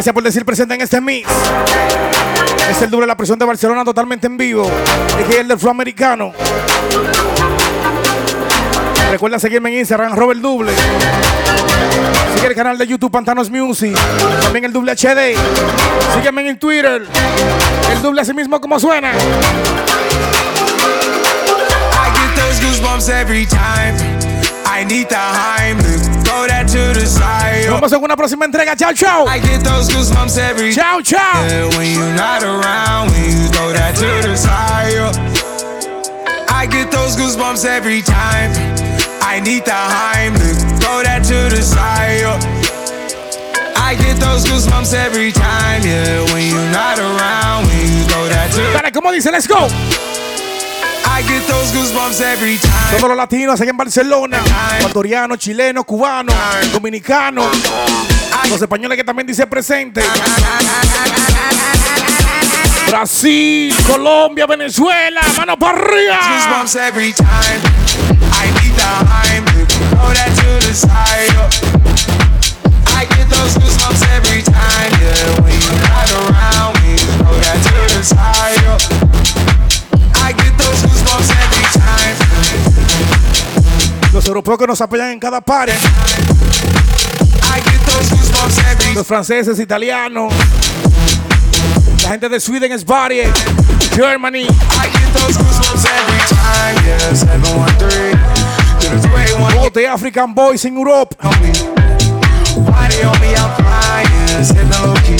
Gracias 0.00 0.14
por 0.14 0.22
decir 0.22 0.46
presente 0.46 0.72
en 0.72 0.80
este 0.80 0.98
mix. 0.98 1.28
Es 2.70 2.80
el 2.80 2.88
doble 2.88 3.02
de 3.02 3.08
la 3.08 3.18
presión 3.18 3.38
de 3.38 3.44
Barcelona 3.44 3.84
totalmente 3.84 4.28
en 4.28 4.38
vivo. 4.38 4.66
Es 5.18 5.36
el 5.36 5.46
del 5.46 5.58
flow 5.58 5.72
americano. 5.72 6.32
Recuerda 9.10 9.38
seguirme 9.38 9.68
en 9.68 9.80
Instagram, 9.80 10.16
Robert 10.16 10.40
Double. 10.40 10.72
Sigue 12.34 12.46
el 12.46 12.54
canal 12.54 12.78
de 12.78 12.86
YouTube 12.86 13.10
Pantanos 13.10 13.50
Music. 13.50 13.94
También 14.40 14.64
el 14.64 14.72
doble 14.72 14.92
HD. 14.92 15.36
Sígueme 16.14 16.48
en 16.48 16.58
Twitter. 16.58 17.06
El 17.92 18.00
doble 18.00 18.22
así 18.22 18.32
mismo 18.32 18.58
como 18.58 18.80
suena. 18.80 19.12
I 19.12 19.16
get 22.14 22.34
those 22.36 22.58
goosebumps 22.58 23.10
every 23.10 23.44
time. 23.44 23.98
I 24.64 24.82
need 24.82 25.08
the 25.08 25.16
Heimlich. 25.16 26.24
Throw 26.24 26.46
that. 26.46 26.69
Nos 27.18 27.74
vemos 27.74 27.92
en 27.92 28.02
una 28.02 28.16
próxima 28.16 28.44
entrega. 28.44 28.76
Chao, 28.76 28.92
chao. 28.92 29.26
I 29.26 29.40
get 29.40 29.62
those 29.62 29.88
goosebumps 29.90 30.38
every 30.38 30.72
Chao, 30.72 31.00
chao. 31.02 31.44
Yeah, 31.46 31.66
when 31.76 31.92
you're 31.94 32.14
not 32.14 32.42
around, 32.42 33.10
when 33.10 33.24
you 33.24 33.48
throw 33.48 33.72
that 33.72 33.94
to 33.96 34.28
the 34.28 34.36
side. 34.36 35.40
I 36.48 36.66
get 36.66 36.90
those 36.90 37.16
goosebumps 37.16 37.64
every 37.64 38.02
time. 38.02 38.52
I 39.22 39.40
need 39.40 39.64
the 39.64 39.72
Heimlich. 39.72 40.80
Throw 40.80 41.02
that 41.02 41.24
to 41.24 41.54
the 41.54 41.62
side. 41.62 42.26
I 43.76 43.94
get 43.96 44.20
those 44.20 44.44
goosebumps 44.44 44.94
every 44.94 45.32
time, 45.32 45.82
yeah. 45.82 46.22
When 46.32 46.46
you're 46.46 46.70
not 46.70 46.98
around, 46.98 47.66
when 47.66 47.80
you 47.80 48.04
throw 48.04 48.28
that 48.28 48.52
to 48.52 48.62
Dale, 48.80 48.92
como 48.92 49.10
dice, 49.10 49.30
let's 49.32 49.46
go. 49.46 49.66
Todos 52.96 53.08
los 53.08 53.16
latinos 53.16 53.60
aquí 53.60 53.70
en 53.70 53.76
Barcelona, 53.76 54.38
ecuatorianos, 54.78 55.38
chilenos, 55.38 55.84
cubanos, 55.84 56.34
dominicanos, 56.72 57.46
los 58.48 58.60
españoles 58.60 58.96
que 58.96 59.04
también 59.04 59.26
dice 59.26 59.46
presente. 59.46 60.02
Brasil, 62.88 63.74
Colombia, 63.86 64.46
Venezuela, 64.46 65.20
mano 65.36 65.56
para 65.58 65.78
arriba. 65.78 66.18
I 73.00 73.06
get 73.06 73.28
those 73.28 73.56
goosebumps 73.56 74.02
every 74.16 74.42
time, 74.42 74.90
yeah. 75.00 75.40
When 75.40 75.54
around, 76.28 76.76
you 76.84 76.96
throw 76.96 77.36
that 77.40 77.58
to 77.64 77.94
the 77.96 78.02
side. 78.02 79.00
I 79.04 79.09
Los 84.20 84.28
europeos 84.28 84.58
que 84.58 84.66
nos 84.66 84.78
apoyan 84.82 85.12
en 85.12 85.18
cada 85.18 85.40
every 85.40 85.72
Los 88.94 89.06
franceses, 89.06 89.58
italianos. 89.58 90.30
La 92.02 92.10
gente 92.10 92.28
de 92.28 92.38
Sweden 92.38 92.70
es 92.70 92.84
body. 92.84 93.22
Germany. 93.94 94.40
I 94.40 94.44
get 94.44 95.10
those 95.14 95.38
goosebumps 95.38 95.86
every 95.86 96.20
time, 96.28 96.76
yeah. 96.86 97.14
713 97.14 98.18
to 98.80 98.88
the 98.90 99.08
281. 99.08 99.54
Both 99.54 99.72
the 99.72 99.86
African 99.86 100.34
boys 100.34 100.66
low 104.82 104.94
key. 105.00 105.16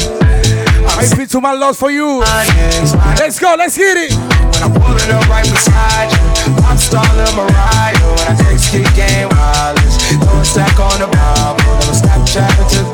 I 0.99 1.07
feel 1.17 1.27
to 1.27 1.41
my 1.41 1.55
love 1.55 1.79
for 1.79 1.91
you. 1.91 2.19
Let's 3.19 3.39
go, 3.39 3.55
let's 3.57 3.79
get 3.79 3.97
it. 3.97 4.40
When 4.61 4.69
I'm 4.69 4.77
pulling 4.77 5.11
up 5.17 5.25
right 5.33 5.49
beside 5.49 6.13
you, 6.13 6.21
I'm 6.69 6.77
stalling 6.77 7.33
Mariah. 7.33 7.97
When 7.97 8.27
I 8.29 8.37
text 8.37 8.69
kick 8.69 8.85
game 8.93 9.33
wireless, 9.33 9.97
throw 10.21 10.37
a 10.37 10.45
stack 10.45 10.77
on 10.77 11.01
the 11.01 11.09
Bible. 11.09 11.65
Never 11.81 11.97
Snapchat 11.97 12.69
to. 12.69 12.85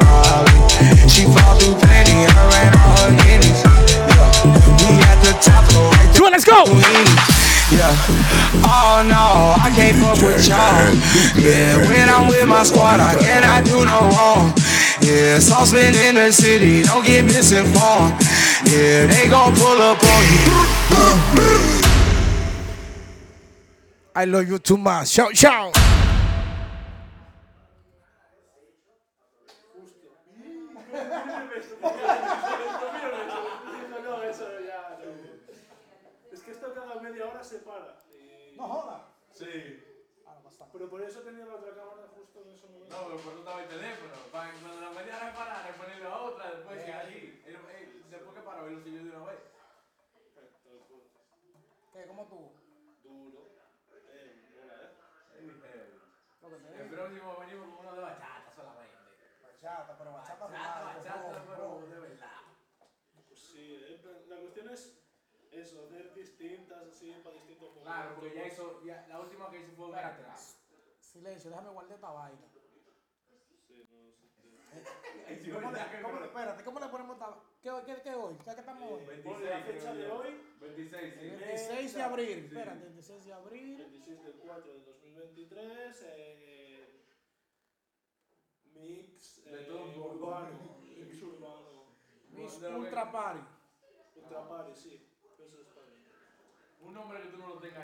She 1.11 1.27
fall 1.27 1.59
through 1.59 1.75
plenty, 1.83 2.23
her 2.23 2.51
and 2.63 2.71
all 2.71 2.95
her 3.03 3.11
guineas. 3.19 3.67
Yeah, 3.67 4.31
we 4.79 4.95
at 5.11 5.19
the 5.27 5.35
top, 5.43 5.67
go 5.75 5.91
right 5.91 6.15
Come 6.15 6.27
on, 6.27 6.33
let's 6.39 6.47
go. 6.47 6.63
Yeah. 7.75 7.91
Oh 8.63 9.03
no, 9.03 9.59
I 9.59 9.75
can't 9.75 9.99
fuck 9.99 10.23
with 10.23 10.47
y'all. 10.47 10.95
Yeah, 11.35 11.83
when 11.91 12.07
I'm 12.09 12.29
with 12.29 12.47
my 12.47 12.63
squad, 12.63 13.01
I 13.01 13.19
cannot 13.19 13.67
do 13.67 13.83
no 13.83 14.07
wrong. 14.15 14.55
Yeah, 15.03 15.41
saucepan 15.41 15.97
in 16.07 16.15
the 16.15 16.31
city, 16.31 16.85
don't 16.85 17.05
get 17.05 17.25
misinformed. 17.25 18.15
Yeah, 18.67 19.07
they 19.07 19.29
gon' 19.29 19.55
pull 19.55 19.81
up 19.81 20.03
on 20.03 20.23
you. 20.35 20.67
I 24.15 24.25
love 24.25 24.49
you 24.49 24.59
too 24.59 24.77
much. 24.77 25.09
Ciao, 25.09 25.31
ciao. 25.33 25.71
Es 36.33 36.41
que 36.43 36.51
esto 36.51 36.75
cada 36.75 37.01
media 37.01 37.27
hora 37.27 37.45
se 37.45 37.59
para. 37.59 37.95
No 38.57 38.67
joda. 38.67 39.01
Sí. 39.33 39.83
Pero 40.73 40.91
por 40.91 41.03
eso 41.03 41.21
tenía 41.21 41.47
la 41.47 41.55
otra 41.55 41.71
cámara 41.71 42.09
justo 42.17 42.43
en 42.43 42.51
ese 42.55 42.67
momento. 42.67 42.95
No, 42.95 43.05
pero 43.07 43.17
por 43.23 43.33
eso 43.33 43.39
estaba 43.41 43.63
el 43.63 43.69
teléfono. 43.69 44.13
Para 44.33 44.51
cuando 44.51 44.81
la 44.81 44.91
media 44.91 45.17
hora 45.17 45.35
parara, 45.35 45.77
ponerle 45.79 46.07
a 46.07 46.17
otra, 46.19 46.51
después 46.51 46.83
que 46.83 46.93
allí. 46.93 47.36
Eh, 48.57 48.63
eh, 48.63 48.65
Después 48.65 48.65
que 48.65 48.65
paró, 48.65 48.67
él 48.69 48.75
lo 48.75 48.81
siguió 48.83 49.05
de 49.05 49.11
una 49.11 49.27
vez. 49.27 49.41
¿Qué? 51.93 52.07
¿Cómo 52.07 52.25
tú? 52.27 52.53
Duro. 53.03 53.51
Eh, 53.93 54.57
¿eh? 54.57 54.97
El 56.79 56.89
próximo 56.89 57.37
venimos 57.41 57.69
con 57.77 57.87
uno 57.87 57.95
de 57.95 58.01
bachata 58.01 58.51
solamente. 58.55 58.97
Bachata, 59.43 59.99
pero 59.99 60.13
Bachata, 60.13 60.47
bachata, 60.47 61.45
pero 61.49 61.87
de 61.89 61.99
verdad. 62.01 62.43
Pues 63.29 63.41
sí, 63.41 63.75
eh, 63.89 64.01
pero 64.03 64.27
la 64.27 64.41
cuestión 64.41 64.69
es, 64.71 64.99
es 65.51 65.69
eso, 65.69 65.85
hacer 65.87 66.15
distintas 66.15 66.83
así 66.89 67.13
para 67.23 67.35
distintos 67.37 67.69
momentos. 67.69 67.93
Claro, 67.93 68.15
porque 68.15 68.35
ya 68.35 68.47
hizo, 68.47 68.83
ya, 68.85 69.07
la 69.09 69.21
última 69.21 69.51
que 69.51 69.59
hizo 69.61 69.73
fue 69.77 69.87
Espérate. 69.89 70.23
atrás. 70.23 70.57
Silencio, 71.01 71.51
déjame 71.51 71.71
guardar 71.71 71.95
esta 71.95 72.11
vaina. 72.11 72.47
Sí, 73.67 73.87
no 73.91 73.99
sé. 74.23 75.51
¿Cómo 75.53 75.71
le, 75.73 76.03
cómo 76.03 76.21
le- 76.21 76.27
espérate, 76.27 76.65
¿cómo 76.65 76.81
le 76.81 76.87
ponemos 76.89 77.17
esta 77.17 77.35
¿Qué, 77.67 77.73
qué, 77.85 78.01
qué 78.01 78.15
hoy? 78.15 78.35
¿Qué, 78.45 78.45
qué 78.55 78.61
estamos 78.61 78.93
hoy? 78.93 79.05
26, 79.07 79.41
la 79.51 79.59
fecha 79.59 79.93
de 79.95 80.09
hoy. 80.09 80.41
26, 80.61 81.15
sí. 81.15 81.27
El 81.27 81.37
26 81.41 81.95
de 81.95 82.03
abril. 82.03 82.39
Espérate, 82.47 82.87
el 82.87 82.93
16 82.95 83.25
de 83.27 83.33
abril. 83.33 83.77
26 83.79 84.23
del 84.23 84.35
4 84.35 84.73
de 84.73 84.81
2023. 84.85 86.05
Eh, 86.07 87.03
mix 88.73 89.45
De 89.45 89.63
eh, 89.63 89.65
todo 89.67 89.83
un 89.85 89.95
poco. 89.95 90.15
urbano. 90.15 90.77
Mix 90.87 91.23
urbano. 91.23 91.87
De 92.31 92.69
que- 92.69 92.75
Ultra 92.77 93.11
Party. 93.11 93.41
Ultra 94.15 94.49
Party, 94.49 94.73
sí. 94.77 95.11
Eso 95.37 95.61
es 95.61 95.67
para 95.75 95.87
mí. 95.89 96.07
Un 96.83 96.95
nombre 96.95 97.21
que 97.21 97.29
tú 97.31 97.39
no 97.39 97.49
lo 97.49 97.59
tengas 97.59 97.75